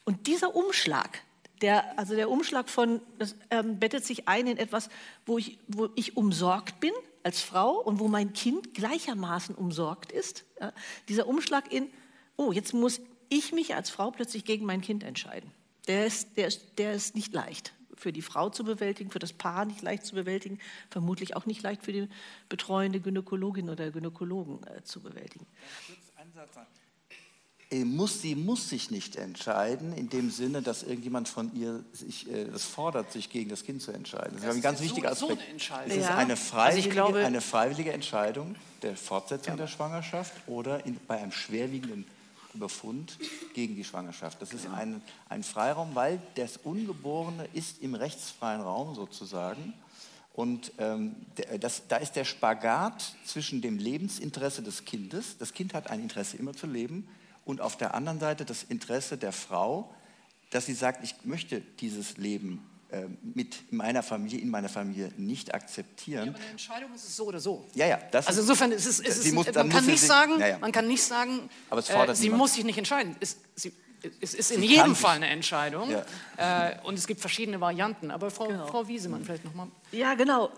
[0.05, 1.21] Und dieser Umschlag,
[1.61, 4.89] der, also der Umschlag von, das ähm, bettet sich ein in etwas,
[5.25, 6.93] wo ich, wo ich umsorgt bin
[7.23, 10.45] als Frau und wo mein Kind gleichermaßen umsorgt ist.
[10.59, 10.73] Ja,
[11.07, 11.87] dieser Umschlag in,
[12.37, 15.51] oh, jetzt muss ich mich als Frau plötzlich gegen mein Kind entscheiden.
[15.87, 19.31] Der ist, der ist, der ist nicht leicht für die Frau zu bewältigen, für das
[19.31, 20.59] Paar nicht leicht zu bewältigen,
[20.89, 22.07] vermutlich auch nicht leicht für die
[22.49, 25.45] betreuende Gynäkologin oder Gynäkologen äh, zu bewältigen.
[27.69, 32.29] Äh, muss, sie muss sich nicht entscheiden, in dem Sinne, dass irgendjemand von ihr sich,
[32.29, 34.33] äh, das fordert, sich gegen das Kind zu entscheiden.
[34.33, 35.61] Das, das ist ein ganz wichtiger so, Aspekt.
[35.61, 39.57] So eine es ist eine freiwillige, also glaube, eine freiwillige Entscheidung der Fortsetzung ja.
[39.57, 42.05] der Schwangerschaft oder in, bei einem schwerwiegenden
[42.59, 43.17] Befund
[43.53, 44.41] gegen die Schwangerschaft.
[44.41, 49.73] Das ist ein, ein Freiraum, weil das Ungeborene ist im rechtsfreien Raum sozusagen.
[50.33, 51.15] Und ähm,
[51.59, 56.37] das, da ist der Spagat zwischen dem Lebensinteresse des Kindes, das Kind hat ein Interesse
[56.37, 57.07] immer zu leben,
[57.43, 59.93] und auf der anderen Seite das Interesse der Frau,
[60.51, 62.63] dass sie sagt, ich möchte dieses Leben
[63.21, 66.25] mit meiner Familie, in meiner Familie nicht akzeptieren.
[66.25, 67.65] Ja, aber eine Entscheidung ist es so oder so.
[67.73, 67.99] Ja, ja.
[68.11, 70.57] also insofern ist es, ist es muss, man, kann nicht sagen, ja, ja.
[70.59, 73.15] man kann nicht sagen, äh, sie muss sich nicht entscheiden.
[73.19, 73.71] Es, sie,
[74.19, 76.71] es ist in jedem Fall eine Entscheidung ja.
[76.71, 78.11] äh, und es gibt verschiedene Varianten.
[78.11, 78.67] Aber Frau, genau.
[78.67, 79.67] Frau Wiesemann vielleicht nochmal.
[79.91, 80.49] Ja, genau.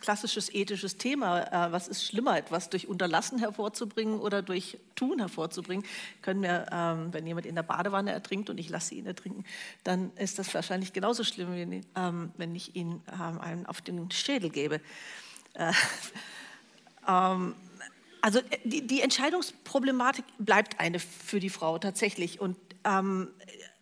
[0.00, 1.40] Klassisches ethisches Thema.
[1.40, 5.84] Äh, was ist schlimmer, etwas durch Unterlassen hervorzubringen oder durch Tun hervorzubringen?
[6.22, 9.44] Können wir, ähm, wenn jemand in der Badewanne ertrinkt und ich lasse ihn ertrinken,
[9.82, 14.50] dann ist das wahrscheinlich genauso schlimm, ähm, wenn ich ihn ähm, einen auf den Schädel
[14.50, 14.80] gebe.
[15.54, 15.72] Äh,
[17.06, 22.40] also äh, die, die, Entscheidungsproblematik bleibt eine für die Frau tatsächlich.
[22.40, 22.56] Und,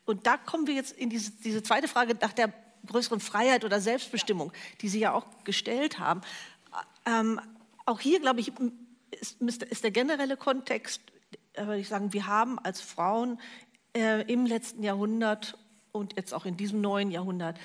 [0.05, 2.53] und da kommen wir jetzt in diese, diese zweite Frage nach der
[2.87, 6.21] größeren Freiheit oder Selbstbestimmung, die Sie ja auch gestellt haben.
[7.07, 7.41] Ähm,
[7.85, 8.53] auch hier, glaube ich,
[9.11, 11.01] ist, ist, der generelle Kontext,
[11.55, 13.41] äh, würde ich sagen, wir haben als Frauen
[13.97, 15.59] äh, im letzten Jahrhundert
[15.93, 17.59] und jetzt auch in diesem neuen Jahrhundert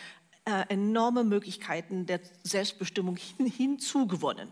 [0.46, 4.50] äh, enorme Möglichkeiten der Selbstbestimmung hin, hinzugewonnen.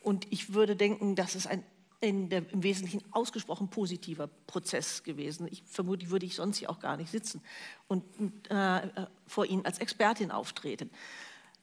[0.00, 1.64] Und ich würde denken, dass es ein
[2.02, 5.48] der, im Wesentlichen ausgesprochen positiver Prozess gewesen.
[5.50, 7.40] Ich vermute, würde ich sonst hier auch gar nicht sitzen
[7.88, 8.04] und
[8.50, 8.88] äh,
[9.26, 10.90] vor Ihnen als Expertin auftreten.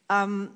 [0.08, 0.50] Ähm,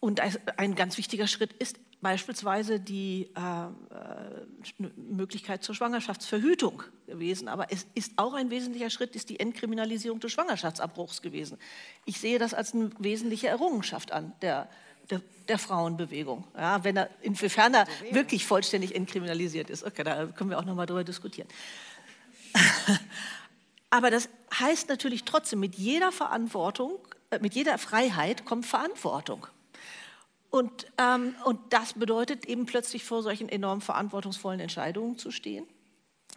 [0.00, 0.20] und
[0.56, 7.46] ein ganz wichtiger Schritt ist beispielsweise die äh, äh, Möglichkeit zur Schwangerschaftsverhütung gewesen.
[7.48, 11.58] Aber es ist auch ein wesentlicher Schritt, ist die Entkriminalisierung des Schwangerschaftsabbruchs gewesen.
[12.04, 14.68] Ich sehe das als eine wesentliche Errungenschaft an der,
[15.12, 16.44] der, der Frauenbewegung.
[16.56, 19.84] Ja, wenn er, inwiefern er wirklich vollständig entkriminalisiert ist.
[19.84, 21.48] Okay, da können wir auch noch mal darüber diskutieren.
[23.90, 26.98] Aber das heißt natürlich trotzdem, mit jeder Verantwortung,
[27.30, 29.46] äh, mit jeder Freiheit kommt Verantwortung.
[30.50, 35.66] Und, ähm, und das bedeutet eben plötzlich vor solchen enorm verantwortungsvollen Entscheidungen zu stehen,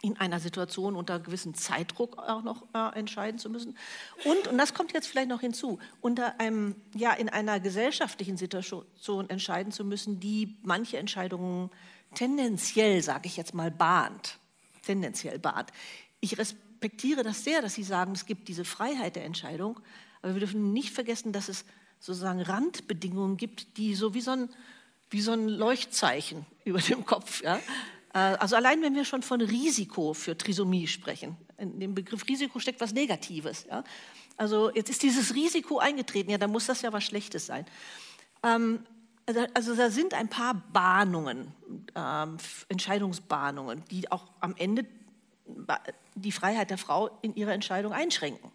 [0.01, 3.77] in einer Situation unter gewissem Zeitdruck auch noch äh, entscheiden zu müssen.
[4.23, 9.29] Und, und das kommt jetzt vielleicht noch hinzu, unter einem, ja, in einer gesellschaftlichen Situation
[9.29, 11.71] entscheiden zu müssen, die manche Entscheidungen
[12.13, 14.37] tendenziell, sage ich jetzt mal, bahnt.
[14.83, 15.71] Tendenziell bahnt.
[16.19, 19.79] Ich respektiere das sehr, dass Sie sagen, es gibt diese Freiheit der Entscheidung,
[20.21, 21.65] aber wir dürfen nicht vergessen, dass es
[21.99, 24.49] sozusagen Randbedingungen gibt, die so wie so ein,
[25.09, 27.43] wie so ein Leuchtzeichen über dem Kopf.
[27.43, 27.59] Ja?
[28.15, 32.59] Äh, also allein wenn wir schon von Risiko für Trisomie sprechen, in dem Begriff Risiko
[32.59, 33.67] steckt was Negatives.
[33.69, 33.83] Ja?
[34.37, 37.65] Also jetzt ist dieses Risiko eingetreten, ja, dann muss das ja was Schlechtes sein.
[38.41, 38.83] Ähm,
[39.55, 41.51] also, da sind ein paar Bahnungen,
[41.95, 42.37] ähm,
[42.69, 44.85] Entscheidungsbahnungen, die auch am Ende
[46.13, 48.51] die Freiheit der Frau in ihrer Entscheidung einschränken.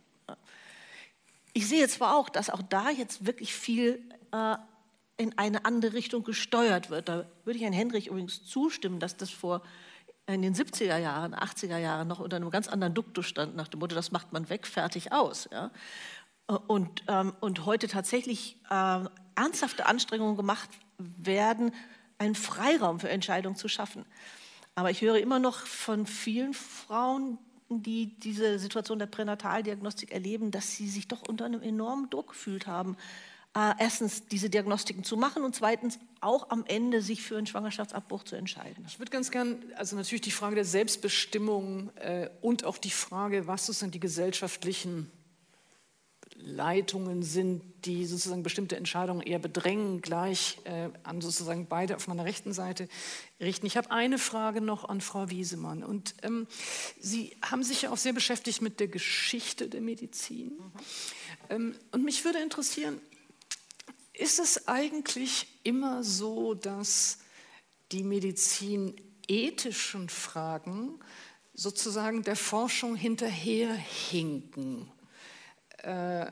[1.55, 4.01] Ich sehe zwar auch, dass auch da jetzt wirklich viel
[4.31, 4.57] äh,
[5.21, 7.09] in eine andere Richtung gesteuert wird.
[7.09, 9.63] Da würde ich Herrn Hendrich übrigens zustimmen, dass das vor
[10.27, 13.81] in den 70er Jahren, 80er Jahren noch unter einem ganz anderen Duktus stand, nach dem
[13.81, 15.49] Motto, das macht man weg, fertig aus.
[15.53, 15.71] Ja?
[16.47, 19.05] Und, ähm, und heute tatsächlich äh,
[19.35, 21.75] ernsthafte Anstrengungen gemacht werden,
[22.19, 24.05] einen Freiraum für Entscheidungen zu schaffen.
[24.75, 30.77] Aber ich höre immer noch von vielen Frauen, die diese Situation der Pränataldiagnostik erleben, dass
[30.77, 32.97] sie sich doch unter einem enormen Druck gefühlt haben,
[33.55, 38.23] äh, erstens diese Diagnostiken zu machen und zweitens auch am Ende sich für einen Schwangerschaftsabbruch
[38.23, 38.85] zu entscheiden.
[38.87, 43.47] Ich würde ganz gern, also natürlich die Frage der Selbstbestimmung äh, und auch die Frage,
[43.47, 45.11] was sind die gesellschaftlichen
[46.43, 52.25] Leitungen sind, die sozusagen bestimmte Entscheidungen eher bedrängen, gleich äh, an sozusagen beide auf meiner
[52.25, 52.89] rechten Seite
[53.41, 53.67] richten.
[53.67, 55.83] Ich habe eine Frage noch an Frau Wiesemann.
[55.83, 56.47] Und ähm,
[56.99, 60.53] Sie haben sich ja auch sehr beschäftigt mit der Geschichte der Medizin.
[60.53, 60.73] Mhm.
[61.51, 63.01] Ähm, und mich würde interessieren,
[64.21, 67.19] ist es eigentlich immer so, dass
[67.93, 68.95] die Medizin
[69.27, 71.01] ethischen Fragen
[71.55, 74.91] sozusagen der Forschung hinterherhinken
[75.79, 76.31] äh,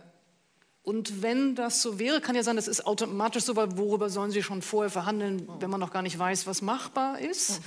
[0.89, 4.30] und wenn das so wäre, kann ja sein, das ist automatisch so, weil worüber sollen
[4.30, 7.61] Sie schon vorher verhandeln, wenn man noch gar nicht weiß, was machbar ist.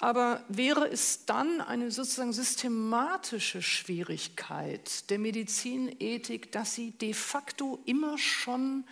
[0.00, 8.18] Aber wäre es dann eine sozusagen systematische Schwierigkeit der Medizinethik, dass sie de facto immer
[8.18, 8.84] schon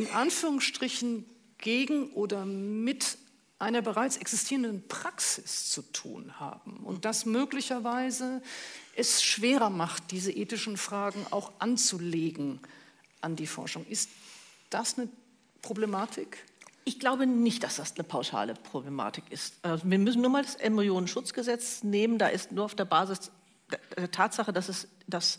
[0.00, 1.26] in Anführungsstrichen
[1.58, 3.18] gegen oder mit
[3.58, 8.40] einer bereits existierenden Praxis zu tun haben und das möglicherweise
[8.96, 12.60] es schwerer macht, diese ethischen Fragen auch anzulegen
[13.20, 13.84] an die Forschung.
[13.86, 14.08] Ist
[14.70, 15.10] das eine
[15.60, 16.46] Problematik?
[16.84, 19.54] Ich glaube nicht, dass das eine pauschale Problematik ist.
[19.60, 22.16] Also wir müssen nur mal das Embryonenschutzgesetz nehmen.
[22.16, 23.30] Da ist nur auf der Basis
[23.96, 25.38] der Tatsache, dass, es, dass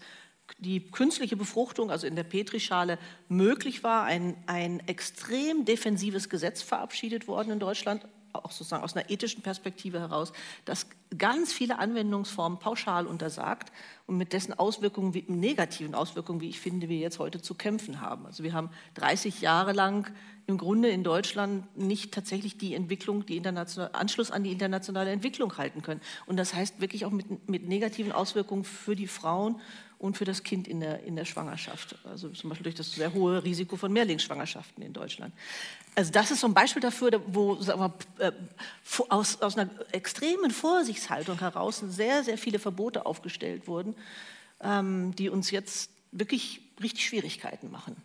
[0.60, 2.98] die künstliche Befruchtung, also in der Petrischale,
[3.30, 9.10] möglich war, ein, ein extrem defensives Gesetz verabschiedet worden in Deutschland, auch sozusagen aus einer
[9.10, 10.32] ethischen Perspektive heraus,
[10.66, 10.88] das
[11.18, 13.72] ganz viele Anwendungsformen pauschal untersagt
[14.08, 18.02] und mit dessen Auswirkungen, wie, negativen Auswirkungen, wie ich finde, wir jetzt heute zu kämpfen
[18.02, 18.26] haben.
[18.26, 20.10] Also wir haben 30 Jahre lang
[20.48, 25.82] im Grunde in Deutschland nicht tatsächlich die Entwicklung, die Anschluss an die internationale Entwicklung halten
[25.82, 26.02] können.
[26.26, 29.60] Und das heißt wirklich auch mit, mit negativen Auswirkungen für die Frauen
[30.02, 31.96] und für das Kind in der, in der Schwangerschaft.
[32.06, 35.32] Also zum Beispiel durch das sehr hohe Risiko von Mehrlingsschwangerschaften in Deutschland.
[35.94, 38.32] Also das ist so ein Beispiel dafür, wo wir, äh,
[39.10, 43.96] aus, aus einer extremen Vorsichtshaltung heraus sehr, sehr viele Verbote aufgestellt wurden,
[44.62, 47.96] ähm, die uns jetzt wirklich richtig Schwierigkeiten machen.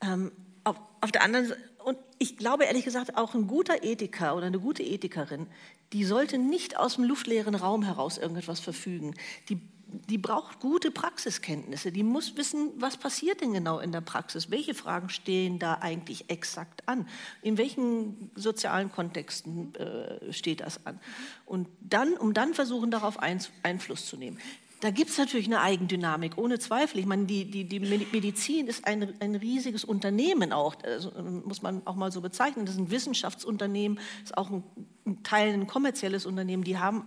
[0.00, 0.32] Ähm,
[0.64, 4.46] auf, auf der anderen Seite, und ich glaube ehrlich gesagt, auch ein guter Ethiker oder
[4.46, 5.48] eine gute Ethikerin,
[5.92, 9.14] die sollte nicht aus dem luftleeren Raum heraus irgendetwas verfügen.
[9.50, 9.60] Die
[9.92, 11.92] die braucht gute Praxiskenntnisse.
[11.92, 14.50] Die muss wissen, was passiert denn genau in der Praxis?
[14.50, 17.08] Welche Fragen stehen da eigentlich exakt an?
[17.42, 21.00] In welchen sozialen Kontexten äh, steht das an?
[21.46, 24.38] Und dann, um dann versuchen, darauf Einfluss zu nehmen.
[24.80, 27.00] Da gibt es natürlich eine Eigendynamik, ohne Zweifel.
[27.00, 31.12] Ich meine, die, die, die Medizin ist ein, ein riesiges Unternehmen auch, also,
[31.44, 32.64] muss man auch mal so bezeichnen.
[32.64, 34.64] Das ist ein Wissenschaftsunternehmen, ist auch ein,
[35.06, 36.64] ein Teil ein kommerzielles Unternehmen.
[36.64, 37.04] Die haben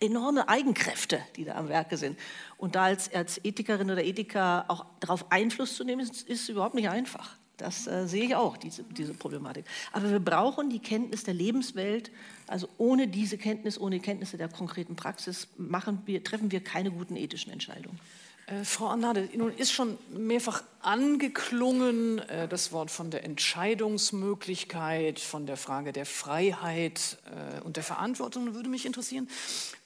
[0.00, 2.18] enorme Eigenkräfte, die da am Werke sind.
[2.56, 6.74] Und da als, als Ethikerin oder Ethiker auch darauf Einfluss zu nehmen, ist, ist überhaupt
[6.74, 7.36] nicht einfach.
[7.56, 9.64] Das äh, sehe ich auch, diese, diese Problematik.
[9.92, 12.12] Aber wir brauchen die Kenntnis der Lebenswelt.
[12.46, 17.16] Also ohne diese Kenntnis, ohne Kenntnisse der konkreten Praxis machen wir, treffen wir keine guten
[17.16, 17.98] ethischen Entscheidungen.
[18.48, 25.46] Äh, Frau Arnade, nun ist schon mehrfach angeklungen äh, das Wort von der Entscheidungsmöglichkeit, von
[25.46, 28.54] der Frage der Freiheit äh, und der Verantwortung.
[28.54, 29.28] Würde mich interessieren,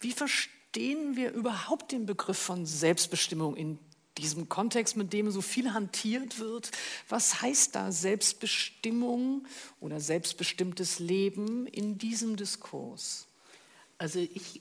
[0.01, 3.79] wie verstehen wir überhaupt den Begriff von Selbstbestimmung in
[4.19, 6.71] diesem Kontext, mit dem so viel hantiert wird.
[7.09, 9.47] Was heißt da Selbstbestimmung
[9.81, 13.27] oder selbstbestimmtes Leben in diesem Diskurs?
[13.97, 14.61] Also ich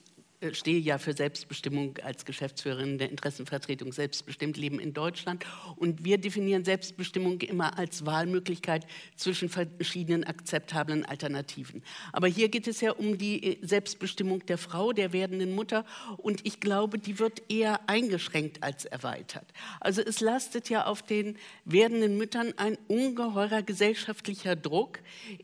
[0.53, 5.45] stehe ja für Selbstbestimmung als Geschäftsführerin der Interessenvertretung Selbstbestimmt Leben in Deutschland.
[5.75, 11.83] Und wir definieren Selbstbestimmung immer als Wahlmöglichkeit zwischen verschiedenen akzeptablen Alternativen.
[12.11, 15.85] Aber hier geht es ja um die äh, Selbstbestimmung der Frau, der werdenden Mutter.
[16.17, 19.47] Und ich glaube, die wird eher eingeschränkt als erweitert.
[19.79, 24.99] Also es lastet ja auf den werdenden Müttern ein ungeheurer gesellschaftlicher Druck,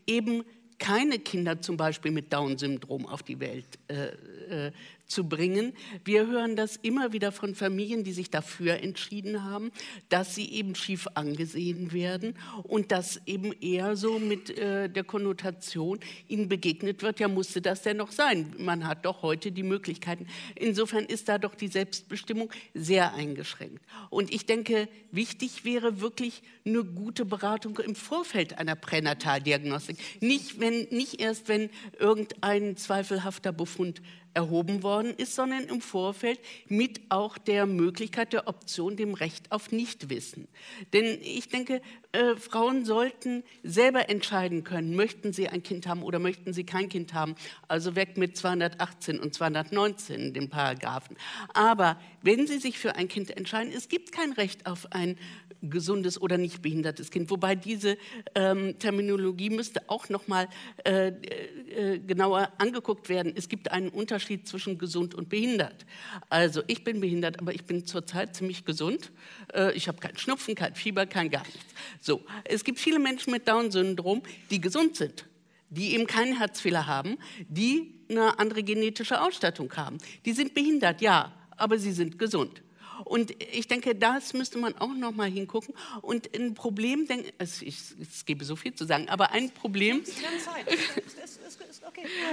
[0.06, 0.44] eben
[0.78, 4.72] keine Kinder zum Beispiel mit Down-Syndrom auf die Welt äh, äh,
[5.08, 5.72] zu bringen.
[6.04, 9.72] Wir hören das immer wieder von Familien, die sich dafür entschieden haben,
[10.10, 15.98] dass sie eben schief angesehen werden und dass eben eher so mit äh, der Konnotation
[16.28, 18.54] ihnen begegnet wird, ja musste das denn noch sein?
[18.58, 20.26] Man hat doch heute die Möglichkeiten.
[20.54, 23.82] Insofern ist da doch die Selbstbestimmung sehr eingeschränkt.
[24.10, 29.96] Und ich denke, wichtig wäre wirklich eine gute Beratung im Vorfeld einer Pränataldiagnostik.
[30.20, 34.02] Nicht, wenn, nicht erst, wenn irgendein zweifelhafter Befund
[34.38, 39.72] erhoben worden ist, sondern im Vorfeld mit auch der Möglichkeit der Option, dem Recht auf
[39.72, 40.46] Nichtwissen.
[40.92, 41.82] Denn ich denke,
[42.12, 46.88] äh, Frauen sollten selber entscheiden können, möchten sie ein Kind haben oder möchten sie kein
[46.88, 47.34] Kind haben.
[47.68, 51.16] Also weg mit 218 und 219, den Paragraphen.
[51.52, 55.18] Aber wenn sie sich für ein Kind entscheiden, es gibt kein Recht auf ein
[55.62, 57.30] gesundes oder nicht behindertes Kind.
[57.30, 57.98] Wobei diese
[58.34, 60.48] ähm, Terminologie müsste auch noch mal
[60.84, 63.32] äh, äh, genauer angeguckt werden.
[63.36, 65.86] Es gibt einen Unterschied zwischen gesund und behindert.
[66.28, 69.10] Also ich bin behindert, aber ich bin zurzeit ziemlich gesund.
[69.52, 71.74] Äh, ich habe keinen Schnupfen, kein Fieber, kein gar nichts.
[72.00, 75.24] So, es gibt viele Menschen mit Down-Syndrom, die gesund sind
[75.70, 77.18] die eben keinen Herzfehler haben,
[77.48, 79.98] die eine andere genetische Ausstattung haben.
[80.24, 82.62] Die sind behindert, ja, aber sie sind gesund.
[83.04, 85.74] Und ich denke, das müsste man auch noch mal hingucken.
[86.02, 90.02] Und ein Problem, denke also ich, es gebe so viel zu sagen, aber ein Problem,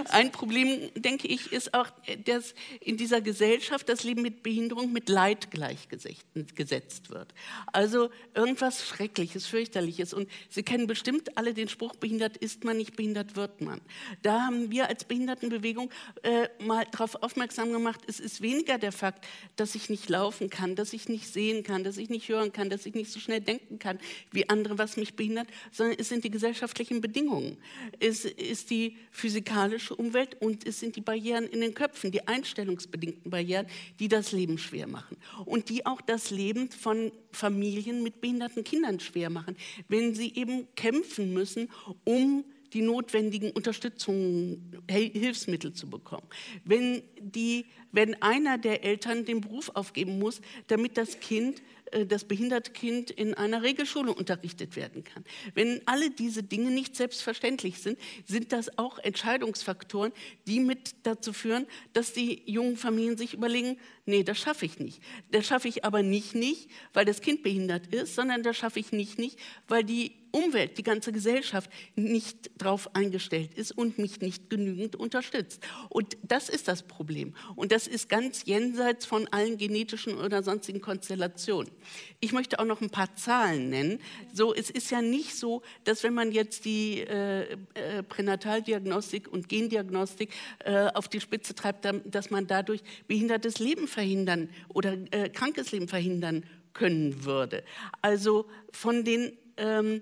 [0.10, 1.88] ein Problem, denke ich, ist auch,
[2.26, 7.34] dass in dieser Gesellschaft das Leben mit Behinderung mit Leid gleichgesetzt wird.
[7.72, 10.14] Also irgendwas Schreckliches, Fürchterliches.
[10.14, 13.82] Und Sie kennen bestimmt alle den Spruch, behindert ist man, nicht behindert wird man.
[14.22, 15.90] Da haben wir als Behindertenbewegung
[16.24, 20.55] äh, mal darauf aufmerksam gemacht, es ist weniger der Fakt, dass ich nicht laufen kann,
[20.76, 23.42] dass ich nicht sehen kann, dass ich nicht hören kann, dass ich nicht so schnell
[23.42, 24.00] denken kann
[24.32, 27.58] wie andere, was mich behindert, sondern es sind die gesellschaftlichen Bedingungen.
[28.00, 33.30] Es ist die physikalische Umwelt und es sind die Barrieren in den Köpfen, die einstellungsbedingten
[33.30, 33.68] Barrieren,
[34.00, 39.00] die das Leben schwer machen und die auch das Leben von Familien mit behinderten Kindern
[39.00, 39.56] schwer machen,
[39.88, 41.70] wenn sie eben kämpfen müssen,
[42.04, 42.46] um
[42.76, 46.28] die notwendigen Unterstützungen, Hilfsmittel zu bekommen.
[46.66, 51.62] Wenn, die, wenn einer der Eltern den Beruf aufgeben muss, damit das Kind
[51.92, 55.24] äh, das behinderte Kind in einer Regelschule unterrichtet werden kann.
[55.54, 60.12] Wenn alle diese Dinge nicht selbstverständlich sind, sind das auch Entscheidungsfaktoren,
[60.46, 65.02] die mit dazu führen, dass die jungen Familien sich überlegen, nee, das schaffe ich nicht.
[65.32, 68.92] Das schaffe ich aber nicht nicht, weil das Kind behindert ist, sondern das schaffe ich
[68.92, 74.50] nicht nicht, weil die Umwelt, die ganze Gesellschaft nicht darauf eingestellt ist und mich nicht
[74.50, 75.66] genügend unterstützt.
[75.88, 77.34] Und das ist das Problem.
[77.56, 81.72] Und das ist ganz jenseits von allen genetischen oder sonstigen Konstellationen.
[82.20, 84.00] Ich möchte auch noch ein paar Zahlen nennen.
[84.34, 89.48] So, es ist ja nicht so, dass wenn man jetzt die äh, äh, Pränataldiagnostik und
[89.48, 90.32] Gendiagnostik
[90.66, 95.88] äh, auf die Spitze treibt, dass man dadurch behindertes Leben verhindern oder äh, krankes Leben
[95.88, 97.64] verhindern können würde.
[98.02, 100.02] Also von den ähm,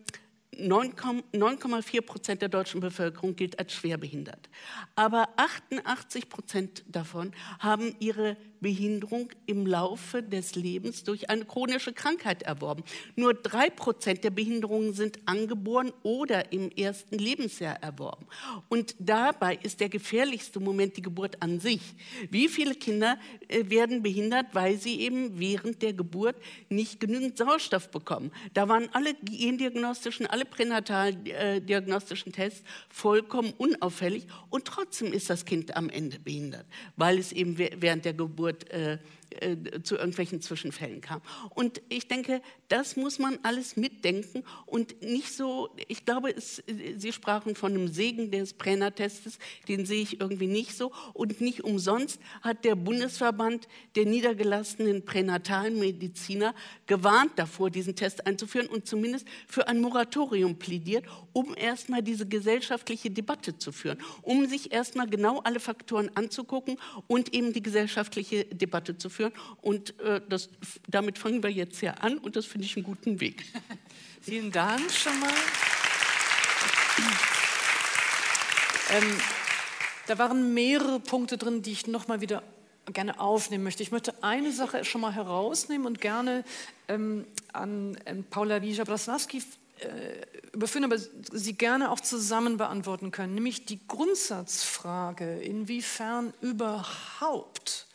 [0.55, 4.49] 9,4 Prozent der deutschen Bevölkerung gilt als schwerbehindert.
[4.95, 12.41] Aber 88 Prozent davon haben ihre Behinderung im Laufe des Lebens durch eine chronische Krankheit
[12.41, 12.83] erworben.
[13.15, 18.25] Nur drei Prozent der Behinderungen sind angeboren oder im ersten Lebensjahr erworben.
[18.69, 21.81] Und dabei ist der gefährlichste Moment die Geburt an sich.
[22.31, 26.37] Wie viele Kinder äh, werden behindert, weil sie eben während der Geburt
[26.69, 28.31] nicht genügend Sauerstoff bekommen?
[28.53, 35.89] Da waren alle gendiagnostischen, alle pränataldiagnostischen Tests vollkommen unauffällig und trotzdem ist das Kind am
[35.89, 38.97] Ende behindert, weil es eben während der Geburt Geburt äh,
[39.41, 41.21] äh, zu irgendwelchen Zwischenfällen kam.
[41.49, 46.63] Und ich denke, das muss man alles mitdenken und nicht so, ich glaube, es,
[46.97, 50.91] Sie sprachen von einem Segen des Brenner-Testes, den sehe ich irgendwie nicht so.
[51.13, 56.53] Und nicht umsonst hat der Bundesverband der niedergelassenen pränatalen Mediziner
[56.87, 63.11] gewarnt davor, diesen Test einzuführen und zumindest für ein Moratorium plädiert, um erstmal diese gesellschaftliche
[63.11, 66.77] Debatte zu führen, um sich erstmal genau alle Faktoren anzugucken
[67.07, 69.22] und eben die gesellschaftliche Debatte zu führen.
[69.61, 70.49] Und äh, das,
[70.87, 73.45] damit fangen wir jetzt ja an und das finde ich einen guten Weg.
[74.21, 75.29] Vielen Dank schon mal.
[78.91, 79.17] Ähm,
[80.07, 82.43] da waren mehrere Punkte drin, die ich noch mal wieder
[82.91, 83.83] gerne aufnehmen möchte.
[83.83, 86.43] Ich möchte eine Sache schon mal herausnehmen und gerne
[86.87, 89.41] ähm, an ähm, Paula Wieja-Braslavski
[89.79, 89.85] äh,
[90.53, 97.87] überführen, aber Sie gerne auch zusammen beantworten können, nämlich die Grundsatzfrage, inwiefern überhaupt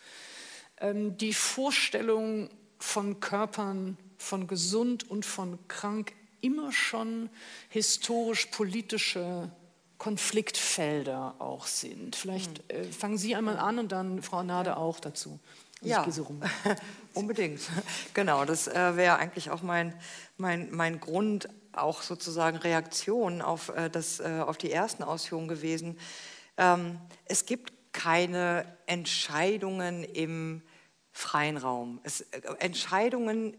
[0.83, 7.31] die Vorstellung von Körpern, von gesund und von krank immer schon
[7.69, 9.51] historisch-politische
[9.99, 12.15] Konfliktfelder auch sind.
[12.15, 12.81] Vielleicht hm.
[12.81, 15.41] äh, fangen Sie einmal an und dann Frau Nade auch dazu.
[15.81, 16.27] Also ja, so
[17.15, 17.61] unbedingt.
[18.15, 19.95] Genau, das äh, wäre eigentlich auch mein,
[20.37, 25.99] mein, mein Grund, auch sozusagen Reaktion auf, äh, das, äh, auf die ersten Ausführungen gewesen.
[26.57, 30.63] Ähm, es gibt keine Entscheidungen im
[31.19, 31.99] freien Raum.
[32.05, 33.57] Es, äh, Entscheidungen,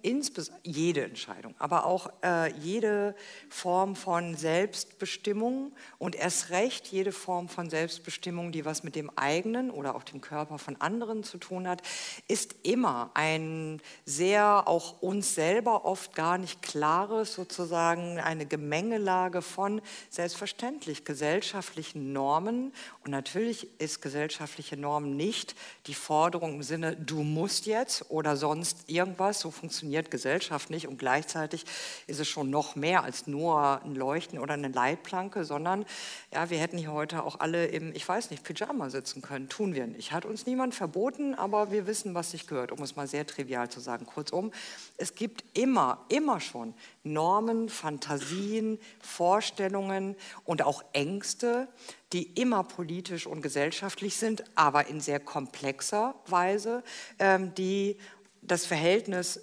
[0.63, 3.15] jede Entscheidung, aber auch äh, jede
[3.49, 9.71] Form von Selbstbestimmung und erst recht jede Form von Selbstbestimmung, die was mit dem eigenen
[9.71, 11.81] oder auch dem Körper von anderen zu tun hat,
[12.29, 19.81] ist immer ein sehr auch uns selber oft gar nicht klares, sozusagen eine Gemengelage von
[20.09, 22.71] selbstverständlich gesellschaftlichen Normen.
[23.03, 25.55] Und natürlich ist gesellschaftliche Norm nicht
[25.87, 29.39] die Forderung im Sinne, du musst musst jetzt oder sonst irgendwas.
[29.39, 30.87] So funktioniert Gesellschaft nicht.
[30.87, 31.65] Und gleichzeitig
[32.05, 35.83] ist es schon noch mehr als nur ein Leuchten oder eine Leitplanke, sondern
[36.31, 39.49] ja, wir hätten hier heute auch alle im, ich weiß nicht, Pyjama sitzen können.
[39.49, 40.11] Tun wir nicht.
[40.11, 43.67] Hat uns niemand verboten, aber wir wissen, was sich gehört, um es mal sehr trivial
[43.67, 44.05] zu sagen.
[44.05, 44.51] Kurzum,
[44.97, 51.67] es gibt immer, immer schon Normen, Fantasien, Vorstellungen und auch Ängste,
[52.13, 56.83] die immer politisch und gesellschaftlich sind, aber in sehr komplexer Weise,
[57.19, 57.97] ähm, die
[58.41, 59.41] das Verhältnis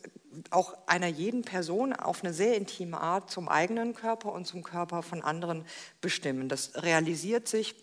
[0.51, 5.03] auch einer jeden Person auf eine sehr intime Art zum eigenen Körper und zum Körper
[5.03, 5.65] von anderen
[6.01, 6.49] bestimmen.
[6.49, 7.75] Das realisiert sich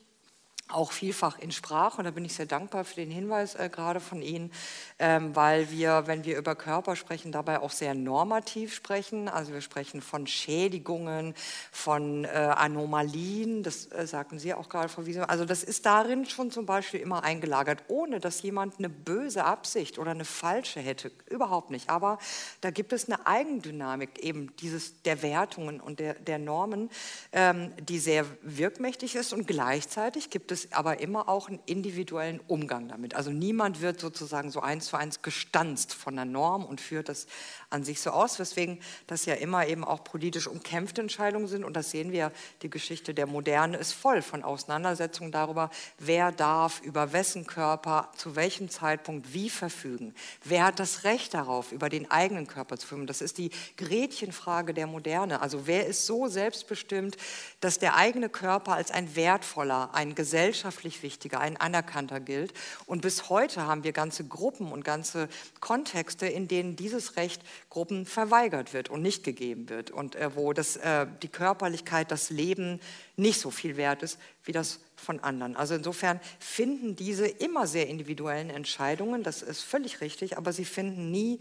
[0.73, 1.97] auch vielfach in Sprache.
[1.97, 4.51] Und da bin ich sehr dankbar für den Hinweis äh, gerade von Ihnen,
[4.99, 9.29] ähm, weil wir, wenn wir über Körper sprechen, dabei auch sehr normativ sprechen.
[9.29, 11.33] Also wir sprechen von Schädigungen,
[11.71, 15.29] von äh, Anomalien, das äh, sagten Sie auch gerade, Frau Wiese.
[15.29, 19.99] Also das ist darin schon zum Beispiel immer eingelagert, ohne dass jemand eine böse Absicht
[19.99, 21.11] oder eine falsche hätte.
[21.29, 21.89] Überhaupt nicht.
[21.89, 22.19] Aber
[22.61, 26.89] da gibt es eine Eigendynamik eben dieses, der Wertungen und der, der Normen,
[27.31, 32.87] ähm, die sehr wirkmächtig ist und gleichzeitig gibt es aber immer auch einen individuellen Umgang
[32.87, 33.15] damit.
[33.15, 37.27] Also niemand wird sozusagen so eins zu eins gestanzt von der Norm und führt das
[37.73, 41.63] an sich so aus, weswegen das ja immer eben auch politisch umkämpfte Entscheidungen sind.
[41.63, 46.81] Und das sehen wir, die Geschichte der Moderne ist voll von Auseinandersetzungen darüber, wer darf
[46.81, 50.13] über wessen Körper zu welchem Zeitpunkt wie verfügen.
[50.43, 53.07] Wer hat das Recht darauf, über den eigenen Körper zu verfügen?
[53.07, 55.41] Das ist die Gretchenfrage der Moderne.
[55.41, 57.17] Also wer ist so selbstbestimmt,
[57.59, 62.53] dass der eigene Körper als ein wertvoller, ein gesellschaftlich wichtiger, ein anerkannter gilt?
[62.85, 65.27] Und bis heute haben wir ganze Gruppen und ganze
[65.59, 70.53] Kontexte, in denen dieses Recht Gruppen verweigert wird und nicht gegeben wird und äh, wo
[70.53, 72.79] das, äh, die Körperlichkeit, das Leben
[73.17, 75.55] nicht so viel wert ist wie das von anderen.
[75.55, 81.11] Also insofern finden diese immer sehr individuellen Entscheidungen, das ist völlig richtig, aber sie finden
[81.11, 81.39] nie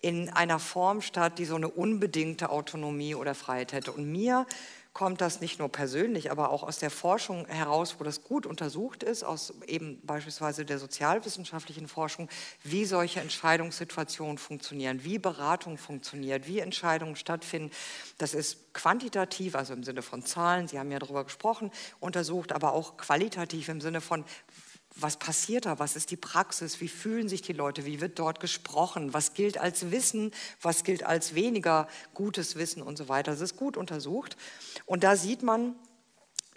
[0.00, 3.92] in einer Form statt, die so eine unbedingte Autonomie oder Freiheit hätte.
[3.92, 4.46] Und mir
[4.98, 9.04] kommt das nicht nur persönlich, aber auch aus der Forschung heraus, wo das gut untersucht
[9.04, 12.28] ist, aus eben beispielsweise der sozialwissenschaftlichen Forschung,
[12.64, 17.70] wie solche Entscheidungssituationen funktionieren, wie Beratung funktioniert, wie Entscheidungen stattfinden.
[18.18, 21.70] Das ist quantitativ, also im Sinne von Zahlen, Sie haben ja darüber gesprochen,
[22.00, 24.24] untersucht, aber auch qualitativ im Sinne von,
[25.00, 28.40] was passiert da, was ist die Praxis, wie fühlen sich die Leute, wie wird dort
[28.40, 33.30] gesprochen, was gilt als Wissen, was gilt als weniger gutes Wissen und so weiter.
[33.30, 34.36] Das ist gut untersucht.
[34.86, 35.76] Und da sieht man,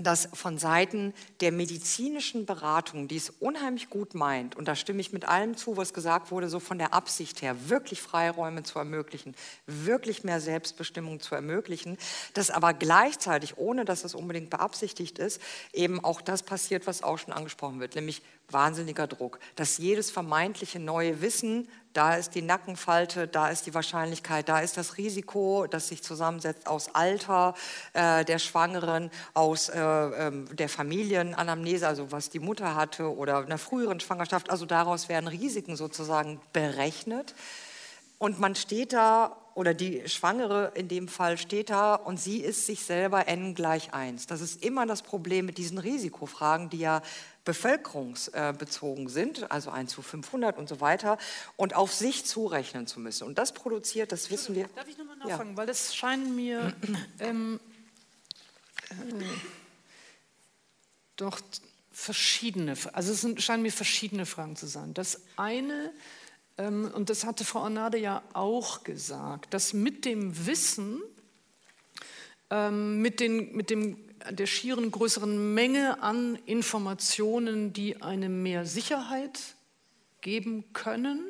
[0.03, 5.13] dass von Seiten der medizinischen Beratung, die es unheimlich gut meint, und da stimme ich
[5.13, 9.35] mit allem zu, was gesagt wurde, so von der Absicht her, wirklich Freiräume zu ermöglichen,
[9.65, 11.97] wirklich mehr Selbstbestimmung zu ermöglichen,
[12.33, 15.41] dass aber gleichzeitig, ohne dass es unbedingt beabsichtigt ist,
[15.73, 18.21] eben auch das passiert, was auch schon angesprochen wird, nämlich
[18.53, 24.47] wahnsinniger Druck, dass jedes vermeintliche neue Wissen, da ist die Nackenfalte, da ist die Wahrscheinlichkeit,
[24.47, 27.53] da ist das Risiko, das sich zusammensetzt aus Alter
[27.93, 33.57] äh, der Schwangeren, aus äh, äh, der Familienanamnese, also was die Mutter hatte oder einer
[33.57, 34.49] früheren Schwangerschaft.
[34.49, 37.35] Also daraus werden Risiken sozusagen berechnet.
[38.19, 42.65] Und man steht da, oder die Schwangere in dem Fall steht da und sie ist
[42.65, 44.27] sich selber n gleich 1.
[44.27, 47.01] Das ist immer das Problem mit diesen Risikofragen, die ja
[47.43, 51.17] bevölkerungsbezogen sind, also 1 zu 500 und so weiter,
[51.57, 53.25] und auf sich zurechnen zu müssen.
[53.25, 54.67] Und das produziert, das wissen wir.
[54.75, 55.57] Darf ich nochmal nachfragen, ja.
[55.57, 56.73] weil das scheinen mir
[57.19, 57.59] ähm,
[58.89, 58.93] äh,
[61.15, 61.39] doch
[61.91, 64.93] verschiedene, also es sind, scheinen mir verschiedene Fragen zu sein.
[64.93, 65.91] Das eine,
[66.57, 71.01] ähm, und das hatte Frau Arnade ja auch gesagt, dass mit dem Wissen,
[72.49, 73.97] ähm, mit, den, mit dem
[74.29, 79.39] der schieren größeren Menge an Informationen, die eine mehr Sicherheit
[80.21, 81.25] geben können,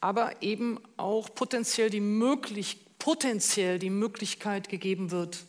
[0.00, 5.44] aber eben auch potenziell die, möglich, potenziell die Möglichkeit gegeben wird,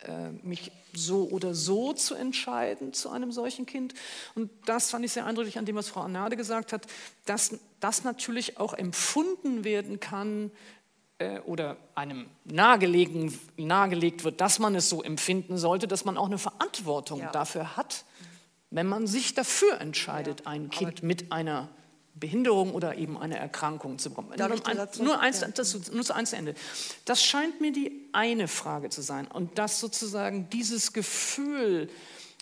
[0.00, 3.94] äh, mich so oder so zu entscheiden zu einem solchen Kind.
[4.34, 6.86] Und das fand ich sehr eindrücklich an dem, was Frau Arnade gesagt hat,
[7.26, 10.50] dass das natürlich auch empfunden werden kann
[11.18, 16.38] äh, oder einem nahegelegt wird, dass man es so empfinden sollte, dass man auch eine
[16.38, 17.32] Verantwortung ja.
[17.32, 18.04] dafür hat,
[18.70, 21.68] wenn man sich dafür entscheidet, ein Kind mit einer
[22.14, 24.32] Behinderung oder eben einer Erkrankung zu bekommen.
[24.36, 25.48] Nur, ein, nur, eins, ja.
[25.48, 26.54] das, nur zu eins Ende.
[27.04, 29.26] Das scheint mir die eine Frage zu sein.
[29.26, 31.88] Und dass sozusagen dieses Gefühl,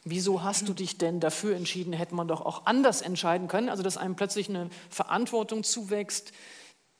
[0.05, 3.83] wieso hast du dich denn dafür entschieden, hätte man doch auch anders entscheiden können, also
[3.83, 6.33] dass einem plötzlich eine Verantwortung zuwächst,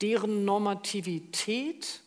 [0.01, 2.01] deren Normativität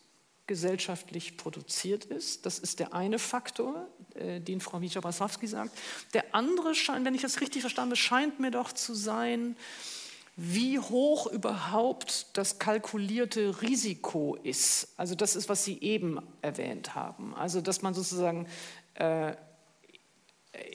[0.47, 2.45] gesellschaftlich produziert ist.
[2.45, 5.77] Das ist der eine Faktor, äh, den Frau Wiescher-Brasowski sagt.
[6.13, 9.55] Der andere scheint, wenn ich das richtig verstanden habe, scheint mir doch zu sein,
[10.35, 14.89] wie hoch überhaupt das kalkulierte Risiko ist.
[14.97, 17.35] Also das ist, was Sie eben erwähnt haben.
[17.35, 18.47] Also dass man sozusagen
[18.95, 19.35] äh,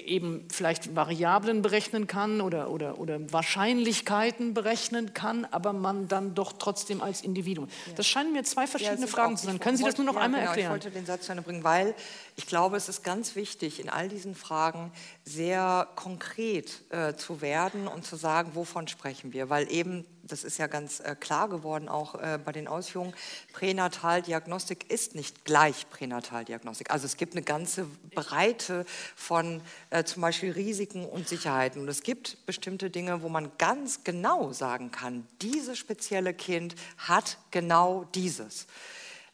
[0.06, 6.54] eben vielleicht Variablen berechnen kann oder, oder, oder Wahrscheinlichkeiten berechnen kann, aber man dann doch
[6.54, 7.68] trotzdem als Individuum.
[7.86, 7.92] Ja.
[7.94, 9.60] Das scheinen mir zwei verschiedene ja, Fragen zu sein.
[9.60, 10.76] Können Sie das nur noch ja, einmal genau, erklären?
[10.76, 11.94] Ich wollte den Satz zu Ende bringen, weil
[12.36, 14.92] ich glaube, es ist ganz wichtig, in all diesen Fragen
[15.24, 19.50] sehr konkret äh, zu werden und zu sagen, wovon sprechen wir.
[19.50, 23.14] Weil eben, das ist ja ganz äh, klar geworden, auch äh, bei den Ausführungen,
[23.52, 26.90] Pränataldiagnostik ist nicht gleich Pränataldiagnostik.
[26.90, 29.60] Also es gibt eine ganze Breite von
[29.90, 31.82] äh, zum Beispiel Risiken und Sicherheiten.
[31.82, 37.38] Und es gibt bestimmte Dinge, wo man ganz genau sagen kann, dieses spezielle Kind hat
[37.50, 38.66] genau dieses.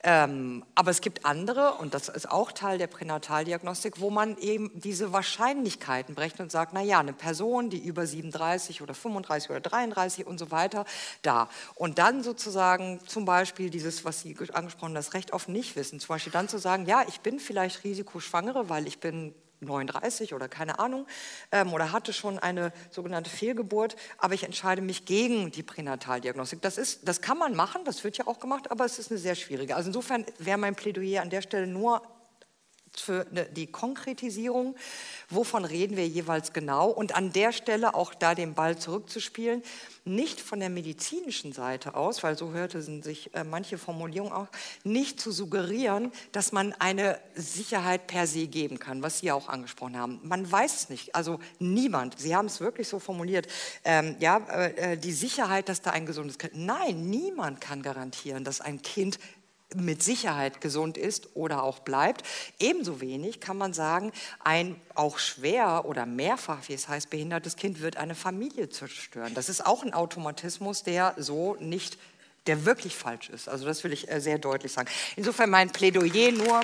[0.05, 4.71] Ähm, aber es gibt andere, und das ist auch Teil der Pränataldiagnostik, wo man eben
[4.75, 10.27] diese Wahrscheinlichkeiten berechnet und sagt, naja, eine Person, die über 37 oder 35 oder 33
[10.27, 10.87] und so weiter,
[11.23, 11.49] da.
[11.77, 16.09] Und dann sozusagen zum Beispiel dieses, was Sie angesprochen haben, das Recht auf Nichtwissen, zum
[16.09, 20.79] Beispiel dann zu sagen, ja, ich bin vielleicht Risikoschwangere, weil ich bin 39 oder keine
[20.79, 21.07] Ahnung
[21.51, 26.61] ähm, oder hatte schon eine sogenannte Fehlgeburt, aber ich entscheide mich gegen die Pränataldiagnostik.
[26.63, 29.19] Das, ist, das kann man machen, das wird ja auch gemacht, aber es ist eine
[29.19, 29.77] sehr schwierige.
[29.77, 32.03] Also insofern wäre mein Plädoyer an der Stelle nur
[33.01, 34.77] für ne, die Konkretisierung,
[35.29, 36.91] wovon reden wir jeweils genau?
[36.91, 39.63] Und an der Stelle auch da den Ball zurückzuspielen,
[40.05, 44.49] nicht von der medizinischen Seite aus, weil so hörte sich äh, manche Formulierung auch,
[44.85, 49.97] nicht zu suggerieren, dass man eine Sicherheit per se geben kann, was Sie auch angesprochen
[49.97, 50.21] haben.
[50.23, 53.47] Man weiß es nicht, also niemand, Sie haben es wirklich so formuliert,
[53.85, 58.45] ähm, ja, äh, äh die Sicherheit, dass da ein gesundes Kind, nein, niemand kann garantieren,
[58.45, 59.19] dass ein Kind
[59.75, 62.23] mit Sicherheit gesund ist oder auch bleibt.
[62.59, 64.13] Ebenso wenig kann man sagen,
[64.45, 69.35] ein auch schwer oder mehrfach, wie es heißt, behindertes Kind wird eine Familie zerstören.
[69.35, 71.99] Das ist auch ein Automatismus, der so nicht,
[72.47, 73.49] der wirklich falsch ist.
[73.49, 74.89] Also das will ich äh, sehr deutlich sagen.
[75.17, 76.61] Insofern mein Plädoyer nur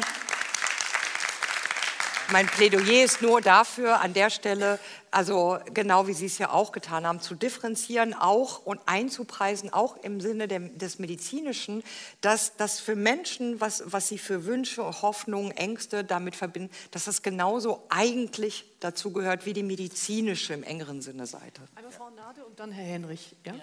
[2.30, 4.78] mein Plädoyer ist nur dafür, an der Stelle,
[5.10, 9.96] also genau wie Sie es ja auch getan haben, zu differenzieren auch und einzupreisen, auch
[9.96, 11.82] im Sinne des Medizinischen,
[12.20, 17.22] dass das für Menschen, was, was sie für Wünsche, Hoffnungen, Ängste damit verbinden, dass das
[17.22, 21.62] genauso eigentlich dazu gehört wie die medizinische im engeren Sinne Seite.
[21.74, 23.34] Einmal Frau Nade und dann Herr Henrich.
[23.44, 23.54] Ja?
[23.54, 23.60] ja.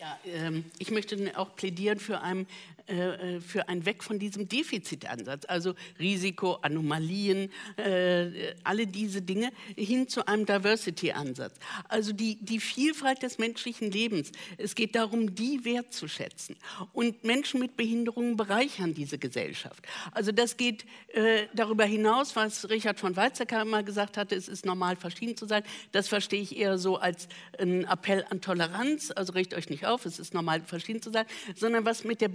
[0.00, 2.46] Ja, ähm, ich möchte auch plädieren für ein
[2.88, 10.08] äh, für ein Weg von diesem Defizitansatz, also Risiko, Anomalien, äh, alle diese Dinge, hin
[10.08, 11.54] zu einem Diversity-Ansatz.
[11.88, 14.32] Also die, die Vielfalt des menschlichen Lebens.
[14.56, 16.56] Es geht darum, die wertzuschätzen.
[16.92, 19.84] Und Menschen mit Behinderungen bereichern diese Gesellschaft.
[20.12, 24.64] Also das geht äh, darüber hinaus, was Richard von Weizsäcker immer gesagt hatte, es ist
[24.64, 25.62] normal, verschieden zu sein.
[25.92, 27.28] Das verstehe ich eher so als
[27.58, 29.10] ein Appell an Toleranz.
[29.10, 31.26] Also richtet euch nicht auf, es ist normal, verschieden zu sein.
[31.54, 32.28] Sondern was mit der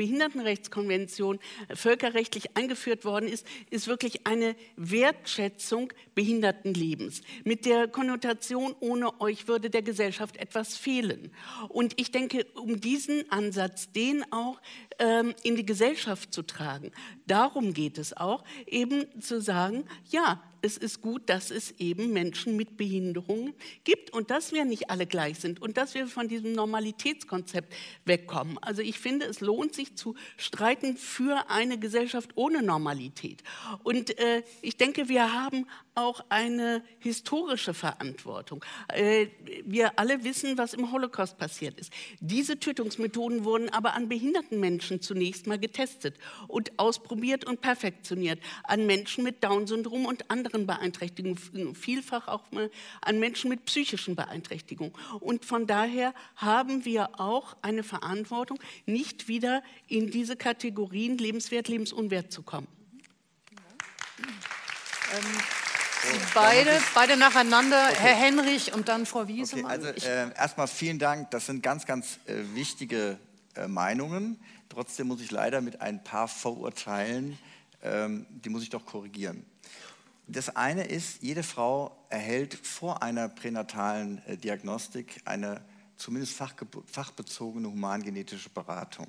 [0.44, 1.40] Behindertenrechtskonvention
[1.74, 7.22] völkerrechtlich eingeführt worden ist, ist wirklich eine Wertschätzung Behindertenlebens.
[7.44, 11.32] Mit der Konnotation, ohne euch würde der Gesellschaft etwas fehlen.
[11.70, 14.62] Und ich denke, um diesen Ansatz, den auch
[15.00, 16.92] ähm, in die Gesellschaft zu tragen,
[17.26, 22.56] darum geht es auch, eben zu sagen, ja, es ist gut, dass es eben Menschen
[22.56, 23.54] mit Behinderungen
[23.84, 27.74] gibt und dass wir nicht alle gleich sind und dass wir von diesem Normalitätskonzept
[28.06, 28.58] wegkommen.
[28.60, 33.44] Also ich finde, es lohnt sich zu streiten für eine Gesellschaft ohne Normalität.
[33.84, 38.64] Und äh, ich denke, wir haben auch eine historische Verantwortung.
[38.88, 39.28] Äh,
[39.66, 41.94] wir alle wissen, was im Holocaust passiert ist.
[42.20, 46.18] Diese Tötungsmethoden wurden aber an behinderten Menschen zunächst mal getestet
[46.48, 52.44] und ausprobiert und perfektioniert, an Menschen mit Down-Syndrom und anderen Beeinträchtigungen, vielfach auch
[53.02, 54.94] an Menschen mit psychischen Beeinträchtigungen.
[55.20, 62.32] Und von daher haben wir auch eine Verantwortung, nicht wieder in diese Kategorien lebenswert, lebensunwert
[62.32, 62.68] zu kommen.
[65.14, 65.63] Ähm
[66.34, 67.98] beide, beide nacheinander, okay.
[68.00, 69.80] Herr Henrich und dann Frau Wiesemann.
[69.80, 73.18] Okay, also äh, erstmal vielen Dank, das sind ganz, ganz äh, wichtige
[73.56, 74.40] äh, Meinungen.
[74.70, 77.38] Trotzdem muss ich leider mit ein paar Vorurteilen,
[77.84, 79.46] ähm, die muss ich doch korrigieren.
[80.28, 85.62] Das eine ist, jede Frau erhält vor einer pränatalen äh, Diagnostik eine
[85.98, 86.34] zumindest
[86.92, 89.08] fachbezogene humangenetische Beratung.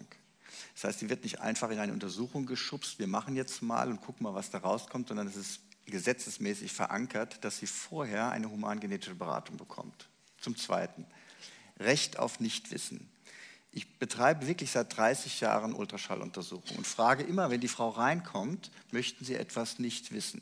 [0.75, 4.01] Das heißt, sie wird nicht einfach in eine Untersuchung geschubst, wir machen jetzt mal und
[4.01, 9.15] gucken mal, was da rauskommt, sondern es ist gesetzesmäßig verankert, dass sie vorher eine humangenetische
[9.15, 10.09] Beratung bekommt.
[10.41, 11.07] Zum Zweiten,
[11.79, 13.11] Recht auf Nichtwissen.
[13.73, 19.25] Ich betreibe wirklich seit 30 Jahren Ultraschalluntersuchungen und frage immer, wenn die Frau reinkommt, möchten
[19.25, 20.41] Sie etwas nicht wissen?